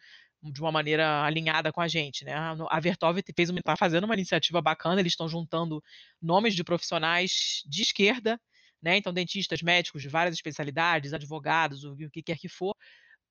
de 0.51 0.61
uma 0.61 0.71
maneira 0.71 1.23
alinhada 1.23 1.71
com 1.71 1.81
a 1.81 1.87
gente, 1.87 2.23
né? 2.25 2.33
A 2.69 2.79
Vertov 2.79 3.19
fez 3.35 3.49
uma, 3.49 3.61
tá 3.61 3.75
fazendo 3.75 4.03
uma 4.05 4.13
iniciativa 4.13 4.61
bacana, 4.61 5.01
eles 5.01 5.13
estão 5.13 5.27
juntando 5.27 5.83
nomes 6.21 6.55
de 6.55 6.63
profissionais 6.63 7.63
de 7.65 7.81
esquerda, 7.81 8.39
né? 8.81 8.97
Então, 8.97 9.13
dentistas, 9.13 9.61
médicos 9.61 10.01
de 10.01 10.09
várias 10.09 10.35
especialidades, 10.35 11.13
advogados, 11.13 11.83
o 11.83 11.95
que 12.09 12.21
quer 12.23 12.37
que 12.37 12.47
for, 12.49 12.75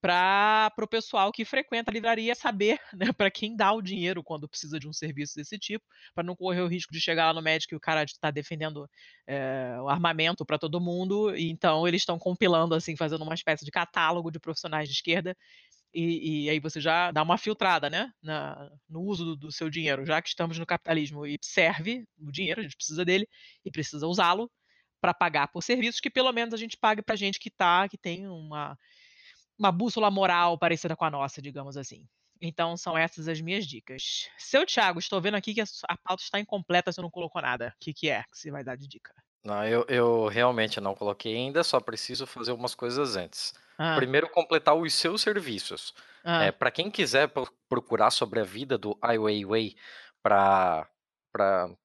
para 0.05 0.71
o 0.83 0.87
pessoal 0.87 1.33
que 1.33 1.47
frequenta 1.47 1.91
a 1.91 1.95
livraria 1.95 2.35
saber 2.35 2.79
né, 2.93 3.11
para 3.11 3.31
quem 3.31 3.57
dá 3.57 3.73
o 3.73 3.81
dinheiro 3.81 4.23
quando 4.23 4.47
precisa 4.47 4.79
de 4.79 4.87
um 4.87 4.93
serviço 4.93 5.35
desse 5.35 5.59
tipo, 5.59 5.83
para 6.15 6.23
não 6.23 6.37
correr 6.37 6.61
o 6.61 6.67
risco 6.67 6.93
de 6.93 7.01
chegar 7.01 7.29
lá 7.29 7.33
no 7.33 7.41
médico 7.41 7.73
e 7.73 7.77
o 7.77 7.81
cara 7.81 8.05
está 8.05 8.31
defendendo 8.31 8.87
é, 9.27 9.79
o 9.81 9.89
armamento 9.89 10.45
para 10.45 10.59
todo 10.59 10.79
mundo. 10.79 11.35
E, 11.35 11.51
então, 11.51 11.89
eles 11.89 12.03
estão 12.03 12.19
compilando, 12.19 12.75
assim, 12.75 12.95
fazendo 12.97 13.25
uma 13.25 13.33
espécie 13.33 13.65
de 13.65 13.71
catálogo 13.71 14.31
de 14.31 14.39
profissionais 14.39 14.91
de 14.91 14.95
esquerda 14.95 15.35
e, 15.95 16.47
e, 16.47 16.51
aí 16.51 16.59
você 16.59 16.81
já 16.81 17.11
dá 17.13 17.23
uma 17.23 17.39
filtrada, 17.39 17.89
né, 17.89 18.13
na, 18.23 18.71
no 18.89 19.03
uso 19.03 19.25
do, 19.25 19.37
do, 19.37 19.53
seu 19.53 19.71
dinheiro, 19.71 20.05
já 20.05 20.21
que 20.21 20.29
estamos 20.29 20.59
no 20.59 20.67
capitalismo 20.67 21.25
e 21.25 21.39
serve 21.41 22.05
o 22.19 22.33
dinheiro, 22.33 22.61
a 22.61 22.63
gente 22.65 22.77
precisa 22.77 23.05
dele 23.05 23.29
e 23.65 23.71
precisa 23.71 24.07
usá-lo 24.07 24.51
para 25.01 25.15
pagar 25.15 25.49
por 25.49 25.63
serviços 25.63 26.01
que 26.01 26.11
pelo 26.11 26.33
menos 26.33 26.53
a 26.55 26.57
gente 26.57 26.77
pague 26.77 27.03
para 27.03 27.15
gente 27.15 27.39
que 27.39 27.51
tá, 27.51 27.89
que 27.89 27.99
tem 27.99 28.27
uma, 28.27 28.77
uma 29.59 29.71
bússola 29.71 30.11
moral 30.11 30.59
parecida 30.59 30.97
com 30.97 31.05
a 31.05 31.11
nossa, 31.11 31.41
digamos 31.41 31.77
assim. 31.77 32.07
Então 32.41 32.77
são 32.77 32.97
essas 32.99 33.29
as 33.29 33.41
minhas 33.41 33.67
dicas. 33.67 34.29
Seu 34.39 34.67
Thiago, 34.67 34.99
estou 34.99 35.21
vendo 35.21 35.37
aqui 35.37 35.55
que 35.55 35.61
a, 35.61 35.67
a 35.89 35.97
pauta 35.97 36.23
está 36.23 36.41
incompleta, 36.41 36.91
você 36.91 37.01
não 37.01 37.11
colocou 37.11 37.41
nada. 37.41 37.73
O 37.77 37.79
que, 37.81 37.95
que 37.95 38.09
é 38.11 38.23
que 38.25 38.39
você 38.39 38.51
vai 38.51 38.65
dar 38.65 38.77
de 38.77 38.89
dica? 38.89 39.15
Não, 39.45 39.65
eu, 39.67 39.85
eu 39.89 40.27
realmente 40.27 40.81
não 40.81 40.95
coloquei 40.95 41.37
ainda, 41.37 41.63
só 41.63 41.79
preciso 41.79 42.27
fazer 42.27 42.53
umas 42.53 42.75
coisas 42.75 43.15
antes. 43.15 43.53
Ah. 43.79 43.95
Primeiro, 43.97 44.29
completar 44.31 44.75
os 44.75 44.95
seus 44.95 45.21
serviços. 45.21 45.95
Ah. 46.25 46.45
É, 46.45 46.53
para 46.53 46.71
quem 46.71 46.91
quiser 46.91 47.31
procurar 47.69 48.11
sobre 48.11 48.41
a 48.41 48.45
vida 48.45 48.79
do 48.79 48.97
Ai 49.03 49.19
Weiwei 49.19 49.77
para 50.23 50.89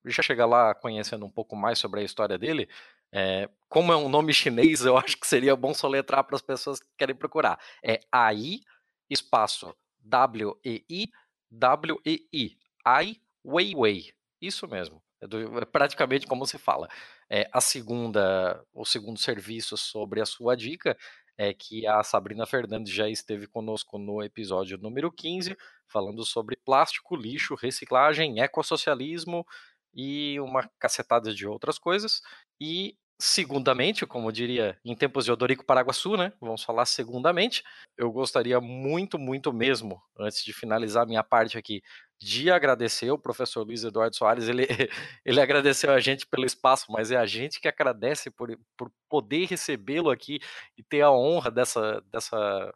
já 0.06 0.24
chegar 0.24 0.46
lá 0.46 0.74
conhecendo 0.74 1.26
um 1.26 1.30
pouco 1.30 1.56
mais 1.56 1.78
sobre 1.80 2.00
a 2.00 2.04
história 2.04 2.38
dele, 2.38 2.70
é, 3.12 3.50
como 3.68 3.92
é 3.92 3.98
um 3.98 4.08
nome 4.08 4.34
chinês, 4.34 4.82
eu 4.86 4.98
acho 4.98 5.18
que 5.18 5.28
seria 5.28 5.56
bom 5.56 5.74
soletrar 5.74 6.24
para 6.24 6.38
as 6.38 6.42
pessoas 6.42 6.80
que 6.80 6.88
querem 6.98 7.16
procurar. 7.16 7.60
É 7.84 8.00
Ai 8.10 8.62
espaço 9.10 9.76
W 10.00 10.58
E 10.64 10.86
I 10.90 11.10
W 11.52 12.00
E 12.06 12.28
I 12.32 12.58
Ai 12.86 13.18
Weiwei. 13.46 14.14
Isso 14.42 14.66
mesmo. 14.68 15.02
É, 15.22 15.28
do, 15.28 15.60
é 15.60 15.66
praticamente 15.66 16.26
como 16.26 16.46
se 16.46 16.58
fala. 16.58 16.88
É, 17.30 17.48
a 17.54 17.62
segunda, 17.62 18.64
o 18.74 18.86
segundo 18.86 19.20
serviço 19.20 19.78
sobre 19.78 20.22
a 20.22 20.26
sua 20.26 20.56
dica 20.56 20.98
é 21.38 21.54
que 21.54 21.88
a 21.88 22.04
Sabrina 22.04 22.46
Fernandes 22.46 22.94
já 22.94 23.08
esteve 23.08 23.48
conosco 23.48 23.98
no 23.98 24.22
episódio 24.22 24.78
número 24.78 25.12
15, 25.12 25.56
falando 25.88 26.26
sobre 26.26 26.58
plástico, 26.58 27.16
lixo, 27.16 27.56
reciclagem, 27.56 28.42
ecossocialismo 28.42 29.46
e 29.94 30.40
uma 30.42 30.70
cacetada 30.78 31.34
de 31.34 31.48
outras 31.48 31.80
coisas. 31.80 32.22
E 32.60 32.98
segundamente, 33.20 34.06
como 34.06 34.32
diria 34.32 34.80
em 34.84 34.96
tempos 34.96 35.26
de 35.26 35.32
Odorico 35.32 35.66
Paraguaçu, 35.66 36.16
né? 36.16 36.32
Vamos 36.40 36.64
falar 36.64 36.86
segundamente. 36.86 37.64
Eu 37.98 38.10
gostaria 38.12 38.62
muito, 38.62 39.20
muito 39.20 39.52
mesmo, 39.52 40.02
antes 40.18 40.44
de 40.44 40.54
finalizar 40.54 41.06
minha 41.06 41.22
parte 41.22 41.58
aqui, 41.58 41.82
de 42.18 42.50
agradecer 42.50 43.12
o 43.12 43.20
professor 43.20 43.66
Luiz 43.66 43.84
Eduardo 43.84 44.16
Soares. 44.16 44.48
Ele, 44.48 44.66
ele 45.26 45.42
agradeceu 45.42 45.92
a 45.92 46.00
gente 46.00 46.26
pelo 46.26 46.46
espaço, 46.46 46.86
mas 46.92 47.12
é 47.12 47.18
a 47.18 47.26
gente 47.26 47.60
que 47.60 47.68
agradece 47.68 48.32
por, 48.32 48.58
por 48.78 48.90
poder 49.10 49.48
recebê-lo 49.48 50.10
aqui 50.10 50.40
e 50.78 50.84
ter 50.84 51.02
a 51.02 51.12
honra 51.12 51.52
dessa, 51.52 52.02
dessa 52.10 52.74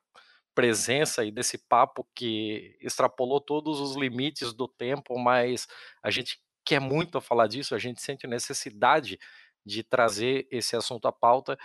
presença 0.54 1.24
e 1.24 1.32
desse 1.32 1.58
papo 1.58 2.06
que 2.14 2.78
extrapolou 2.82 3.40
todos 3.40 3.80
os 3.80 3.96
limites 3.96 4.54
do 4.54 4.68
tempo, 4.68 5.18
mas 5.18 5.68
a 6.04 6.12
gente 6.12 6.38
quer 6.66 6.80
muito 6.80 7.20
falar 7.20 7.48
disso, 7.48 7.76
a 7.76 7.80
gente 7.80 8.02
sente 8.02 8.28
necessidade 8.28 9.20
de 9.66 9.84
trazer 9.84 10.48
esse 10.52 10.76
assunto 10.76 11.08
à 11.08 11.12
pauta. 11.12 11.58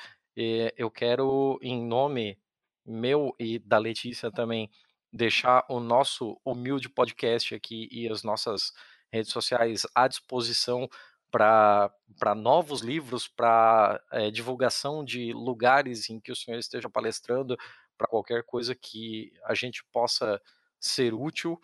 Eu 0.77 0.91
quero, 0.91 1.59
em 1.63 1.85
nome 1.85 2.39
meu 2.87 3.35
e 3.39 3.59
da 3.59 3.77
Letícia 3.79 4.31
também, 4.31 4.71
deixar 5.13 5.65
o 5.69 5.81
nosso 5.81 6.41
humilde 6.45 6.89
podcast 6.89 7.55
aqui 7.55 7.89
e 7.91 8.09
as 8.09 8.23
nossas 8.23 8.73
redes 9.11 9.33
sociais 9.33 9.87
à 9.95 10.07
disposição 10.07 10.89
para 11.31 12.35
novos 12.37 12.81
livros, 12.81 13.29
para 13.29 14.03
é, 14.11 14.31
divulgação 14.31 15.05
de 15.05 15.33
lugares 15.33 16.09
em 16.09 16.19
que 16.19 16.33
o 16.33 16.37
senhor 16.37 16.59
esteja 16.59 16.89
palestrando, 16.89 17.57
para 17.97 18.07
qualquer 18.07 18.45
coisa 18.45 18.75
que 18.75 19.33
a 19.45 19.55
gente 19.55 19.85
possa 19.93 20.41
ser 20.81 21.13
útil. 21.13 21.61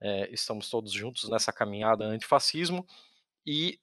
É, 0.00 0.32
estamos 0.32 0.70
todos 0.70 0.92
juntos 0.92 1.28
nessa 1.28 1.52
caminhada 1.52 2.04
antifascismo. 2.04 2.86
E, 3.44 3.80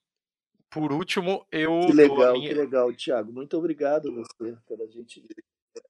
por 0.76 0.92
último, 0.92 1.46
eu. 1.50 1.80
Que 1.86 1.92
legal, 1.92 2.34
minha... 2.34 2.48
que 2.50 2.54
legal, 2.54 2.92
Tiago. 2.92 3.32
Muito 3.32 3.56
obrigado 3.56 4.10
a 4.10 4.12
você 4.12 4.54
pela 4.68 4.86
gentileza. 4.86 5.34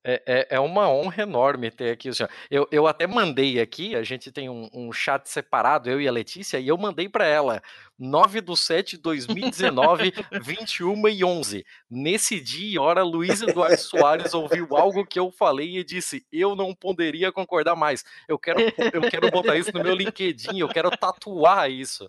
É, 0.05 0.22
é, 0.26 0.47
é, 0.51 0.61
uma 0.61 0.89
honra 0.89 1.22
enorme 1.22 1.70
ter 1.70 1.91
aqui 1.91 2.09
o 2.09 2.14
senhor. 2.14 2.30
Eu, 2.49 2.68
eu 2.70 2.87
até 2.87 3.07
mandei 3.07 3.61
aqui, 3.61 3.97
a 3.97 4.03
gente 4.05 4.30
tem 4.30 4.49
um, 4.49 4.68
um 4.72 4.93
chat 4.93 5.28
separado, 5.28 5.91
eu 5.91 6.01
e 6.01 6.07
a 6.07 6.12
Letícia, 6.12 6.59
e 6.59 6.68
eu 6.68 6.78
mandei 6.78 7.09
para 7.09 7.26
ela 7.26 7.61
9 7.99 8.41
de 8.41 8.57
7 8.57 8.97
de 8.97 9.03
2019, 9.03 10.13
21 10.43 11.09
e 11.09 11.25
11. 11.25 11.67
Nesse 11.91 12.41
dia 12.41 12.75
e 12.75 12.79
hora, 12.79 13.03
Luiz 13.03 13.41
Eduardo 13.43 13.79
Soares 13.79 14.35
ouviu 14.35 14.77
algo 14.77 15.07
que 15.07 15.19
eu 15.19 15.31
falei 15.31 15.79
e 15.79 15.85
disse: 15.85 16.27
Eu 16.31 16.55
não 16.55 16.75
poderia 16.75 17.33
concordar 17.33 17.75
mais. 17.75 18.05
Eu 18.29 18.39
quero, 18.39 18.61
eu 18.93 19.03
quero 19.11 19.31
botar 19.31 19.57
isso 19.57 19.71
no 19.73 19.83
meu 19.83 19.95
LinkedIn, 19.95 20.59
eu 20.59 20.69
quero 20.69 20.91
tatuar 20.91 21.71
isso. 21.71 22.09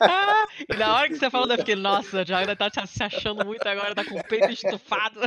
Ah, 0.00 0.46
e 0.70 0.76
na 0.76 0.94
hora 0.94 1.08
que 1.08 1.16
você 1.16 1.30
falou, 1.30 1.50
eu 1.50 1.58
fiquei, 1.58 1.74
nossa, 1.74 2.24
já 2.24 2.38
ainda 2.38 2.54
tá 2.54 2.70
se 2.86 3.02
achando 3.02 3.44
muito 3.44 3.66
agora, 3.66 3.94
tá 3.94 4.04
com 4.04 4.18
o 4.18 4.24
peito 4.24 4.50
estufado. 4.50 5.20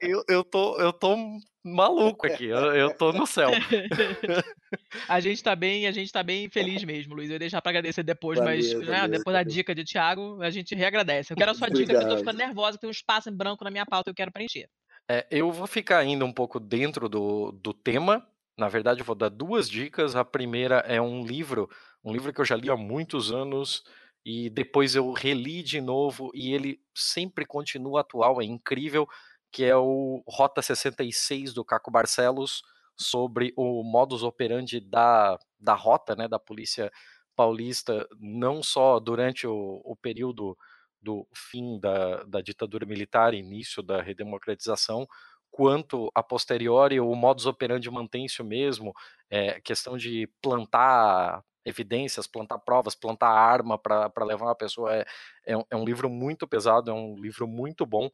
Eu, 0.00 0.24
eu, 0.28 0.44
tô, 0.44 0.78
eu 0.78 0.92
tô 0.92 1.16
maluco 1.64 2.26
aqui, 2.26 2.46
eu, 2.46 2.58
eu 2.74 2.94
tô 2.94 3.12
no 3.12 3.26
céu. 3.26 3.50
a 5.08 5.20
gente 5.20 5.42
tá 5.42 5.54
bem, 5.54 5.86
a 5.86 5.92
gente 5.92 6.12
tá 6.12 6.22
bem 6.22 6.48
feliz 6.48 6.82
mesmo, 6.84 7.14
Luiz. 7.14 7.28
Eu 7.28 7.34
ia 7.34 7.38
deixar 7.38 7.60
pra 7.60 7.70
agradecer 7.70 8.02
depois, 8.02 8.38
valeu, 8.38 8.54
mas 8.54 8.72
valeu, 8.72 8.86
né, 8.86 9.07
depois 9.08 9.34
da 9.34 9.42
dica 9.42 9.74
de 9.74 9.84
Thiago, 9.84 10.42
a 10.42 10.50
gente 10.50 10.74
reagradece. 10.74 11.32
Eu 11.32 11.36
quero 11.36 11.50
a 11.50 11.54
sua 11.54 11.68
Obrigado. 11.68 11.86
dica, 11.86 11.98
porque 11.98 12.12
eu 12.12 12.16
tô 12.16 12.18
ficando 12.18 12.38
nervosa, 12.38 12.78
tem 12.78 12.88
um 12.88 12.90
espaço 12.90 13.28
em 13.28 13.36
branco 13.36 13.64
na 13.64 13.70
minha 13.70 13.86
pauta 13.86 14.04
que 14.04 14.10
eu 14.10 14.14
quero 14.14 14.32
preencher. 14.32 14.68
É, 15.10 15.26
eu 15.30 15.50
vou 15.50 15.66
ficar 15.66 15.98
ainda 15.98 16.24
um 16.24 16.32
pouco 16.32 16.60
dentro 16.60 17.08
do, 17.08 17.52
do 17.52 17.72
tema. 17.72 18.26
Na 18.56 18.68
verdade, 18.68 19.00
eu 19.00 19.06
vou 19.06 19.14
dar 19.14 19.28
duas 19.28 19.68
dicas. 19.68 20.14
A 20.14 20.24
primeira 20.24 20.78
é 20.80 21.00
um 21.00 21.24
livro, 21.24 21.68
um 22.04 22.12
livro 22.12 22.32
que 22.32 22.40
eu 22.40 22.44
já 22.44 22.56
li 22.56 22.70
há 22.70 22.76
muitos 22.76 23.32
anos 23.32 23.82
e 24.24 24.50
depois 24.50 24.94
eu 24.94 25.12
reli 25.12 25.62
de 25.62 25.80
novo 25.80 26.30
e 26.34 26.52
ele 26.52 26.80
sempre 26.94 27.46
continua 27.46 28.00
atual, 28.00 28.42
é 28.42 28.44
incrível 28.44 29.08
que 29.50 29.64
é 29.64 29.74
o 29.74 30.22
Rota 30.26 30.60
66 30.60 31.54
do 31.54 31.64
Caco 31.64 31.90
Barcelos, 31.90 32.62
sobre 32.98 33.52
o 33.56 33.82
modus 33.82 34.22
operandi 34.22 34.80
da, 34.80 35.38
da 35.58 35.74
rota, 35.74 36.16
né, 36.16 36.26
da 36.26 36.38
polícia 36.38 36.90
paulista, 37.38 38.04
não 38.18 38.64
só 38.64 38.98
durante 38.98 39.46
o, 39.46 39.80
o 39.84 39.94
período 39.94 40.58
do 41.00 41.24
fim 41.32 41.78
da, 41.78 42.24
da 42.24 42.40
ditadura 42.40 42.84
militar, 42.84 43.32
início 43.32 43.80
da 43.80 44.02
redemocratização, 44.02 45.06
quanto 45.48 46.10
a 46.16 46.20
posteriori 46.20 46.98
o 46.98 47.14
modus 47.14 47.46
operandi 47.46 47.88
mantém-se 47.88 48.42
o 48.42 48.44
mesmo, 48.44 48.92
é, 49.30 49.60
questão 49.60 49.96
de 49.96 50.28
plantar 50.42 51.44
evidências, 51.64 52.26
plantar 52.26 52.58
provas, 52.58 52.96
plantar 52.96 53.30
arma 53.30 53.78
para 53.78 54.24
levar 54.24 54.46
uma 54.46 54.56
pessoa, 54.56 54.92
é, 54.92 55.06
é, 55.46 55.54
é 55.70 55.76
um 55.76 55.84
livro 55.84 56.10
muito 56.10 56.48
pesado, 56.48 56.90
é 56.90 56.94
um 56.94 57.14
livro 57.20 57.46
muito 57.46 57.86
bom, 57.86 58.10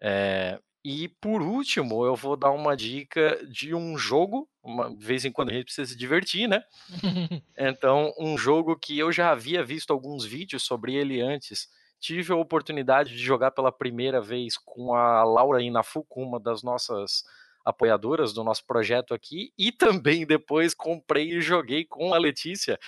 é, 0.00 0.60
e 0.88 1.08
por 1.08 1.42
último, 1.42 2.06
eu 2.06 2.14
vou 2.14 2.36
dar 2.36 2.52
uma 2.52 2.76
dica 2.76 3.44
de 3.50 3.74
um 3.74 3.98
jogo. 3.98 4.48
Uma 4.62 4.94
de 4.94 5.04
vez 5.04 5.24
em 5.24 5.32
quando 5.32 5.50
a 5.50 5.52
gente 5.52 5.64
precisa 5.64 5.90
se 5.90 5.98
divertir, 5.98 6.46
né? 6.46 6.62
então, 7.58 8.14
um 8.16 8.38
jogo 8.38 8.76
que 8.76 8.96
eu 8.96 9.10
já 9.10 9.32
havia 9.32 9.64
visto 9.64 9.92
alguns 9.92 10.24
vídeos 10.24 10.62
sobre 10.62 10.94
ele 10.94 11.20
antes. 11.20 11.68
Tive 11.98 12.32
a 12.32 12.36
oportunidade 12.36 13.10
de 13.10 13.18
jogar 13.18 13.50
pela 13.50 13.72
primeira 13.72 14.20
vez 14.20 14.56
com 14.56 14.94
a 14.94 15.24
Laura 15.24 15.60
Inafuku, 15.60 16.22
uma 16.22 16.38
das 16.38 16.62
nossas 16.62 17.24
apoiadoras 17.64 18.32
do 18.32 18.44
nosso 18.44 18.64
projeto 18.64 19.12
aqui, 19.12 19.52
e 19.58 19.72
também 19.72 20.24
depois 20.24 20.72
comprei 20.72 21.32
e 21.32 21.40
joguei 21.40 21.84
com 21.84 22.14
a 22.14 22.18
Letícia. 22.18 22.78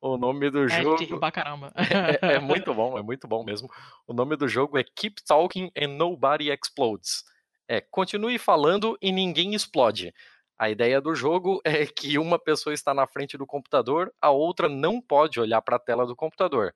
O 0.00 0.16
nome 0.16 0.50
do 0.50 0.64
é, 0.64 0.82
jogo. 0.82 1.20
Pra 1.20 1.30
caramba. 1.30 1.72
é, 1.78 2.32
é, 2.32 2.34
é 2.34 2.38
muito 2.40 2.74
bom, 2.74 2.98
é 2.98 3.02
muito 3.02 3.28
bom 3.28 3.44
mesmo. 3.44 3.70
O 4.08 4.12
nome 4.12 4.34
do 4.34 4.48
jogo 4.48 4.76
é 4.76 4.82
Keep 4.82 5.22
Talking 5.24 5.70
and 5.78 5.96
Nobody 5.96 6.50
Explodes. 6.50 7.32
É, 7.68 7.80
continue 7.80 8.38
falando 8.38 8.96
e 9.00 9.10
ninguém 9.10 9.54
explode. 9.54 10.14
A 10.58 10.70
ideia 10.70 11.00
do 11.00 11.14
jogo 11.14 11.60
é 11.64 11.86
que 11.86 12.18
uma 12.18 12.38
pessoa 12.38 12.74
está 12.74 12.94
na 12.94 13.06
frente 13.06 13.36
do 13.36 13.46
computador, 13.46 14.12
a 14.20 14.30
outra 14.30 14.68
não 14.68 15.00
pode 15.00 15.40
olhar 15.40 15.60
para 15.62 15.76
a 15.76 15.80
tela 15.80 16.06
do 16.06 16.14
computador. 16.14 16.74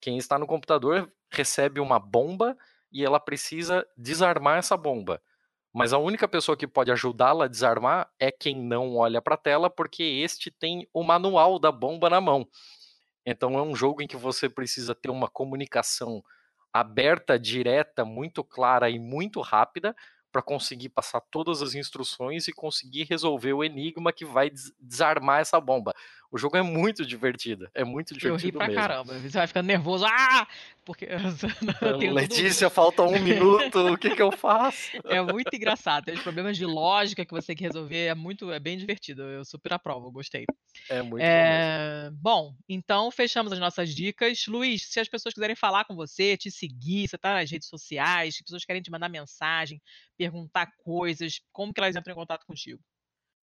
Quem 0.00 0.16
está 0.16 0.38
no 0.38 0.46
computador 0.46 1.12
recebe 1.30 1.80
uma 1.80 1.98
bomba 1.98 2.56
e 2.90 3.04
ela 3.04 3.20
precisa 3.20 3.86
desarmar 3.96 4.58
essa 4.58 4.76
bomba. 4.76 5.22
Mas 5.72 5.92
a 5.92 5.98
única 5.98 6.26
pessoa 6.26 6.56
que 6.56 6.66
pode 6.66 6.90
ajudá-la 6.90 7.44
a 7.44 7.48
desarmar 7.48 8.10
é 8.18 8.32
quem 8.32 8.56
não 8.56 8.96
olha 8.96 9.22
para 9.22 9.34
a 9.34 9.38
tela, 9.38 9.70
porque 9.70 10.02
este 10.02 10.50
tem 10.50 10.88
o 10.92 11.04
manual 11.04 11.60
da 11.60 11.70
bomba 11.70 12.10
na 12.10 12.20
mão. 12.20 12.48
Então 13.24 13.56
é 13.56 13.62
um 13.62 13.76
jogo 13.76 14.02
em 14.02 14.08
que 14.08 14.16
você 14.16 14.48
precisa 14.48 14.94
ter 14.94 15.10
uma 15.10 15.28
comunicação 15.28 16.24
aberta, 16.72 17.38
direta, 17.38 18.04
muito 18.04 18.42
clara 18.42 18.90
e 18.90 18.98
muito 18.98 19.40
rápida 19.40 19.94
para 20.30 20.42
conseguir 20.42 20.90
passar 20.90 21.20
todas 21.20 21.62
as 21.62 21.74
instruções 21.74 22.48
e 22.48 22.52
conseguir 22.52 23.04
resolver 23.04 23.52
o 23.52 23.64
enigma 23.64 24.12
que 24.12 24.24
vai 24.24 24.50
desarmar 24.80 25.40
essa 25.40 25.60
bomba. 25.60 25.94
O 26.32 26.38
jogo 26.38 26.56
é 26.56 26.62
muito 26.62 27.04
divertido, 27.04 27.68
é 27.74 27.84
muito 27.84 28.14
divertido 28.14 28.34
Eu 28.34 28.36
ri 28.36 28.52
pra 28.52 28.66
mesmo. 28.66 28.80
caramba, 28.80 29.18
você 29.18 29.30
vai 29.30 29.46
ficando 29.46 29.66
nervoso, 29.66 30.04
ah! 30.06 30.46
Porque 30.84 31.06
Letícia, 32.12 32.68
tudo... 32.68 32.74
falta 32.74 33.02
um 33.02 33.20
minuto, 33.20 33.92
o 33.92 33.98
que 33.98 34.14
que 34.14 34.22
eu 34.22 34.32
faço? 34.32 34.90
É 35.10 35.20
muito 35.20 35.54
engraçado, 35.54 36.04
tem 36.04 36.14
os 36.14 36.22
problemas 36.22 36.56
de 36.56 36.64
lógica 36.64 37.24
que 37.24 37.32
você 37.32 37.48
tem 37.48 37.56
que 37.56 37.64
resolver, 37.64 38.06
é 38.06 38.14
muito, 38.14 38.50
é 38.52 38.60
bem 38.60 38.78
divertido, 38.78 39.22
eu 39.22 39.44
super 39.44 39.72
aprovo, 39.72 40.10
gostei. 40.10 40.44
É 40.88 41.02
muito 41.02 41.22
é... 41.22 42.10
bom, 42.12 42.30
bom, 42.30 42.54
então 42.68 43.10
fechamos 43.10 43.52
as 43.52 43.58
nossas 43.58 43.94
dicas. 43.94 44.46
Luiz, 44.46 44.86
se 44.90 45.00
as 45.00 45.08
pessoas 45.08 45.34
quiserem 45.34 45.56
falar 45.56 45.84
com 45.84 45.94
você, 45.94 46.36
te 46.36 46.50
seguir, 46.50 47.08
você 47.08 47.18
tá 47.18 47.34
nas 47.34 47.50
redes 47.50 47.68
sociais, 47.68 48.36
as 48.36 48.42
pessoas 48.42 48.64
querem 48.64 48.80
te 48.80 48.90
mandar 48.90 49.08
mensagem, 49.08 49.82
perguntar 50.16 50.72
coisas, 50.78 51.40
como 51.52 51.72
que 51.72 51.80
elas 51.80 51.96
entram 51.96 52.12
em 52.12 52.16
contato 52.16 52.46
contigo? 52.46 52.80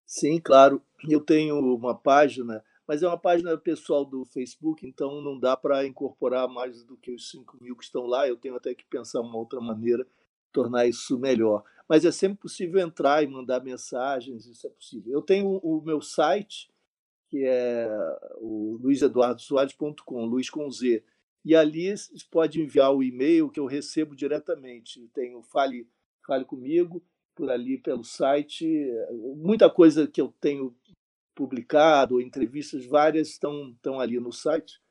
Sim, 0.05 0.39
claro. 0.39 0.81
Eu 1.07 1.21
tenho 1.21 1.57
uma 1.57 1.95
página 1.95 2.63
mas 2.87 3.01
é 3.01 3.07
uma 3.07 3.17
página 3.17 3.57
pessoal 3.57 4.03
do 4.03 4.25
Facebook, 4.25 4.85
então 4.85 5.21
não 5.21 5.39
dá 5.39 5.55
para 5.55 5.85
incorporar 5.85 6.47
mais 6.47 6.83
do 6.83 6.97
que 6.97 7.11
os 7.11 7.29
5 7.29 7.57
mil 7.61 7.75
que 7.75 7.83
estão 7.83 8.05
lá. 8.05 8.27
Eu 8.27 8.35
tenho 8.35 8.55
até 8.55 8.75
que 8.75 8.85
pensar 8.85 9.21
uma 9.21 9.37
outra 9.37 9.61
maneira 9.61 10.05
tornar 10.51 10.85
isso 10.85 11.17
melhor. 11.17 11.63
Mas 11.87 12.05
é 12.05 12.11
sempre 12.11 12.39
possível 12.39 12.79
entrar 12.79 13.23
e 13.23 13.27
mandar 13.27 13.63
mensagens, 13.63 14.45
isso 14.45 14.67
é 14.67 14.69
possível. 14.69 15.13
Eu 15.13 15.21
tenho 15.21 15.57
o 15.57 15.81
meu 15.81 16.01
site, 16.01 16.69
que 17.29 17.43
é 17.45 17.89
o 18.37 18.77
luizeduardosoares.com, 18.81 20.25
Luiz 20.25 20.49
com 20.49 20.69
Z. 20.69 21.03
E 21.43 21.55
ali 21.55 21.93
pode 22.31 22.61
enviar 22.61 22.93
o 22.93 23.03
e-mail 23.03 23.49
que 23.49 23.59
eu 23.59 23.65
recebo 23.65 24.15
diretamente. 24.15 25.09
Tenho 25.13 25.41
Fale, 25.41 25.89
Fale 26.25 26.45
Comigo, 26.45 27.03
por 27.35 27.49
ali 27.49 27.77
pelo 27.77 28.03
site. 28.03 28.65
Muita 29.35 29.69
coisa 29.69 30.07
que 30.07 30.21
eu 30.21 30.33
tenho 30.39 30.73
publicado, 31.35 32.21
entrevistas 32.21 32.85
várias 32.85 33.29
estão, 33.29 33.71
estão 33.71 33.99
ali 33.99 34.19
no 34.19 34.31
site. 34.31 34.81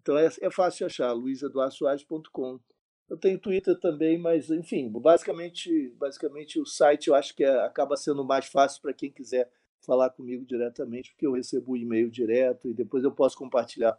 Então 0.00 0.16
é, 0.16 0.28
é 0.40 0.50
fácil 0.50 0.86
achar, 0.86 1.12
luizeduarsoares.com. 1.12 2.60
Eu 3.08 3.16
tenho 3.16 3.38
Twitter 3.38 3.78
também, 3.78 4.18
mas 4.18 4.50
enfim, 4.50 4.90
basicamente, 4.90 5.90
basicamente 5.96 6.60
o 6.60 6.66
site 6.66 7.08
eu 7.08 7.14
acho 7.14 7.34
que 7.34 7.44
é, 7.44 7.64
acaba 7.64 7.96
sendo 7.96 8.24
mais 8.24 8.46
fácil 8.46 8.82
para 8.82 8.92
quem 8.92 9.10
quiser 9.10 9.50
falar 9.80 10.10
comigo 10.10 10.44
diretamente, 10.44 11.10
porque 11.12 11.26
eu 11.26 11.32
recebo 11.32 11.72
o 11.72 11.76
e-mail 11.76 12.10
direto 12.10 12.68
e 12.68 12.74
depois 12.74 13.04
eu 13.04 13.12
posso 13.12 13.36
compartilhar 13.36 13.96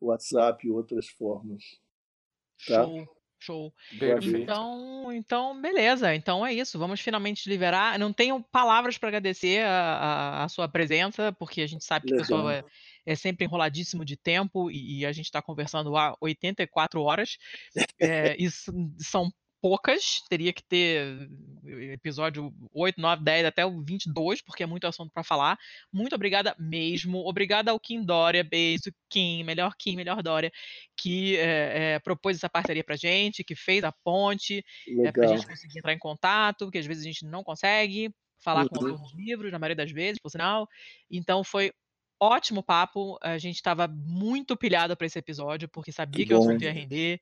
o 0.00 0.06
WhatsApp 0.06 0.66
e 0.66 0.70
outras 0.70 1.08
formas. 1.08 1.80
Tá? 2.66 2.84
Show. 2.84 3.17
Show. 3.40 3.72
Então, 4.40 5.12
então, 5.12 5.60
beleza. 5.60 6.14
Então 6.14 6.44
é 6.44 6.52
isso. 6.52 6.78
Vamos 6.78 7.00
finalmente 7.00 7.48
liberar. 7.48 7.98
Não 7.98 8.12
tenho 8.12 8.42
palavras 8.42 8.98
para 8.98 9.08
agradecer 9.08 9.64
a, 9.64 9.70
a, 9.70 10.44
a, 10.44 10.48
sua 10.48 10.68
presença, 10.68 11.32
porque 11.32 11.62
a 11.62 11.66
gente 11.66 11.84
sabe 11.84 12.06
que 12.06 12.14
o 12.14 12.18
pessoal 12.18 12.50
é, 12.50 12.64
é, 13.06 13.14
sempre 13.14 13.44
enroladíssimo 13.44 14.04
de 14.04 14.16
tempo 14.16 14.70
e, 14.70 15.00
e 15.00 15.06
a 15.06 15.12
gente 15.12 15.26
está 15.26 15.40
conversando 15.40 15.96
há 15.96 16.16
84 16.20 17.00
horas. 17.00 17.38
É, 18.00 18.36
isso 18.42 18.72
são 18.98 19.32
poucas, 19.60 20.22
teria 20.28 20.52
que 20.52 20.62
ter 20.62 21.28
eh, 21.66 21.92
episódio 21.92 22.52
8, 22.72 23.00
9, 23.00 23.24
10 23.24 23.46
até 23.46 23.64
o 23.64 23.82
22, 23.82 24.40
porque 24.42 24.62
é 24.62 24.66
muito 24.66 24.86
assunto 24.86 25.12
para 25.12 25.24
falar. 25.24 25.58
Muito 25.92 26.14
obrigada 26.14 26.54
mesmo. 26.58 27.18
Obrigada 27.26 27.70
ao 27.70 27.80
Kim 27.80 28.04
Dória, 28.04 28.44
beijo, 28.44 28.92
Kim, 29.08 29.42
melhor 29.44 29.74
Kim, 29.76 29.96
melhor 29.96 30.22
Dória, 30.22 30.52
que 30.96 31.36
é, 31.36 31.94
é, 31.94 31.98
propôs 31.98 32.36
essa 32.36 32.48
parceria 32.48 32.84
pra 32.84 32.96
gente, 32.96 33.44
que 33.44 33.54
fez 33.54 33.84
a 33.84 33.92
ponte, 33.92 34.64
é, 35.04 35.12
pra 35.12 35.26
gente 35.26 35.46
conseguir 35.46 35.78
entrar 35.78 35.92
em 35.92 35.98
contato, 35.98 36.66
porque 36.66 36.78
às 36.78 36.86
vezes 36.86 37.04
a 37.04 37.06
gente 37.06 37.24
não 37.24 37.42
consegue 37.42 38.10
falar 38.42 38.62
uhum. 38.62 38.68
com 38.68 38.86
alguns 38.86 39.14
livros, 39.14 39.50
na 39.50 39.58
maioria 39.58 39.76
das 39.76 39.90
vezes, 39.90 40.20
por 40.20 40.30
sinal. 40.30 40.68
Então 41.10 41.42
foi 41.42 41.72
ótimo 42.20 42.62
papo. 42.62 43.18
A 43.22 43.38
gente 43.38 43.56
estava 43.56 43.88
muito 43.88 44.56
pilhado 44.56 44.96
para 44.96 45.06
esse 45.06 45.18
episódio, 45.18 45.68
porque 45.68 45.92
sabia 45.92 46.24
que, 46.24 46.28
que 46.28 46.34
o 46.34 46.38
assunto 46.38 46.62
ia 46.62 46.72
render. 46.72 47.20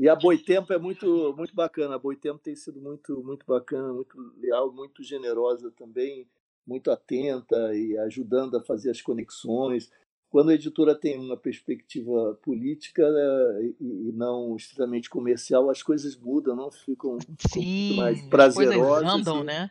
E 0.00 0.08
a 0.08 0.16
Boitempo 0.16 0.72
é 0.72 0.78
muito, 0.78 1.34
muito 1.36 1.54
bacana. 1.54 1.96
A 1.96 1.98
Boitempo 1.98 2.38
tem 2.38 2.56
sido 2.56 2.80
muito, 2.80 3.22
muito 3.22 3.44
bacana, 3.44 3.92
muito 3.92 4.16
leal, 4.38 4.72
muito 4.72 5.02
generosa 5.02 5.70
também, 5.72 6.26
muito 6.66 6.90
atenta 6.90 7.74
e 7.74 7.98
ajudando 7.98 8.56
a 8.56 8.62
fazer 8.62 8.90
as 8.90 9.02
conexões. 9.02 9.92
Quando 10.30 10.48
a 10.48 10.54
editora 10.54 10.94
tem 10.94 11.18
uma 11.18 11.36
perspectiva 11.36 12.34
política 12.42 13.02
né, 13.10 13.74
e 13.78 14.10
não 14.14 14.56
estritamente 14.56 15.10
comercial, 15.10 15.68
as 15.68 15.82
coisas 15.82 16.16
mudam, 16.16 16.56
não 16.56 16.70
ficam, 16.70 17.18
Sim, 17.52 17.96
mais 17.96 18.22
prazerosas. 18.22 18.80
As 18.80 19.02
coisas 19.02 19.28
andam, 19.28 19.42
e, 19.42 19.44
né? 19.44 19.70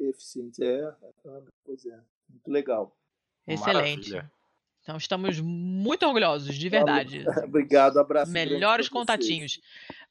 eficientes. 0.00 0.60
É, 0.60 0.94
pois 1.64 1.86
é, 1.86 1.98
muito 2.28 2.50
legal. 2.50 2.94
Excelente. 3.46 4.10
Maravilha. 4.10 4.36
Então 4.86 4.96
estamos 4.96 5.40
muito 5.40 6.06
orgulhosos, 6.06 6.54
de 6.54 6.68
verdade. 6.68 7.24
Obrigado, 7.42 7.98
abraço. 7.98 8.30
Melhores 8.30 8.88
contatinhos. 8.88 9.60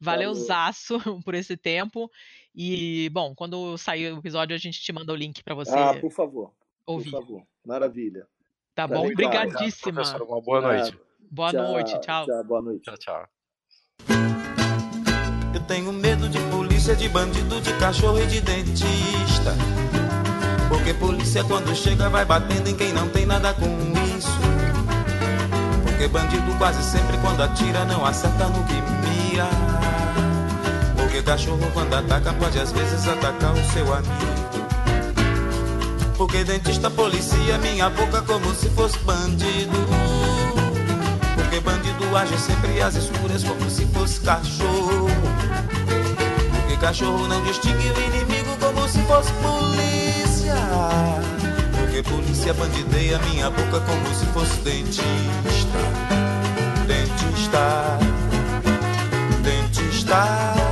Valeu, 0.02 0.34
Valeu, 0.34 0.46
Zaço, 0.46 1.00
por 1.24 1.34
esse 1.34 1.56
tempo. 1.56 2.12
E, 2.54 3.10
bom, 3.14 3.34
quando 3.34 3.78
sair 3.78 4.12
o 4.12 4.18
episódio, 4.18 4.54
a 4.54 4.60
gente 4.60 4.82
te 4.82 4.92
manda 4.92 5.14
o 5.14 5.16
link 5.16 5.42
para 5.46 5.56
você. 5.56 5.72
Ah, 5.72 5.98
por 5.98 6.12
favor. 6.12 6.52
Ouvir. 6.86 7.10
Por 7.10 7.22
favor. 7.22 7.44
Maravilha. 7.66 8.28
Tá 8.76 8.86
bom, 8.86 9.10
obrigadíssima. 9.10 10.02
Uma 10.22 10.42
boa 10.42 10.60
noite. 10.60 11.00
Boa 11.32 11.52
tchau, 11.52 11.72
noite, 11.72 12.02
tchau. 12.02 12.26
Tchau, 12.26 12.44
boa 12.44 12.62
noite. 12.62 12.84
Tchau, 12.84 12.98
tchau. 12.98 13.30
Eu 15.54 15.62
tenho 15.68 15.94
medo 15.94 16.28
de 16.28 16.40
polícia, 16.52 16.94
de 16.98 17.08
bandido, 17.08 17.62
de 17.62 17.74
cachorro 17.80 18.20
e 18.20 18.28
de 18.28 18.42
dentista. 18.42 19.56
Porque 20.68 20.94
polícia 20.94 21.46
quando 21.46 21.74
chega 21.74 22.10
vai 22.10 22.26
batendo 22.26 22.70
em 22.70 22.76
quem 22.76 22.92
não 22.92 23.10
tem 23.10 23.26
nada 23.26 23.54
com 23.54 23.64
isso. 23.64 24.05
Porque 25.96 26.10
bandido 26.10 26.54
quase 26.58 26.84
sempre 26.84 27.18
quando 27.20 27.42
atira 27.42 27.86
não 27.86 28.06
acerta 28.06 28.48
no 28.48 28.62
que 28.66 28.74
mira. 28.74 29.48
Porque 30.98 31.22
cachorro 31.22 31.72
quando 31.74 31.94
ataca 31.94 32.34
pode 32.34 32.60
às 32.60 32.74
vezes 32.74 33.08
atacar 33.08 33.54
o 33.54 33.72
seu 33.72 33.94
amigo. 33.94 34.68
Porque 36.18 36.44
dentista 36.44 36.90
policia 36.90 37.58
minha 37.60 37.90
boca 37.90 38.22
como 38.24 38.54
se 38.54 38.70
fosse 38.72 39.00
bandido. 39.00 39.72
Porque 41.34 41.62
bandido 41.62 42.18
age 42.18 42.38
sempre 42.40 42.82
às 42.82 42.96
escuras 42.96 43.46
como 43.46 43.70
se 43.70 43.86
fosse 43.86 44.20
cachorro. 44.20 45.08
Porque 46.52 46.76
cachorro 46.76 47.26
não 47.26 47.42
distingue 47.46 47.90
o 47.90 48.02
inimigo 48.02 48.58
como 48.60 48.86
se 48.90 49.00
fosse 49.04 49.32
polícia 49.36 50.56
polícia 52.04 52.54
bandideia 52.54 53.20
minha 53.20 53.50
boca 53.50 53.80
como 53.82 54.16
se 54.16 54.26
fosse 54.28 54.58
dentista. 54.62 55.80
Dentista, 56.88 57.98
dentista. 59.42 60.65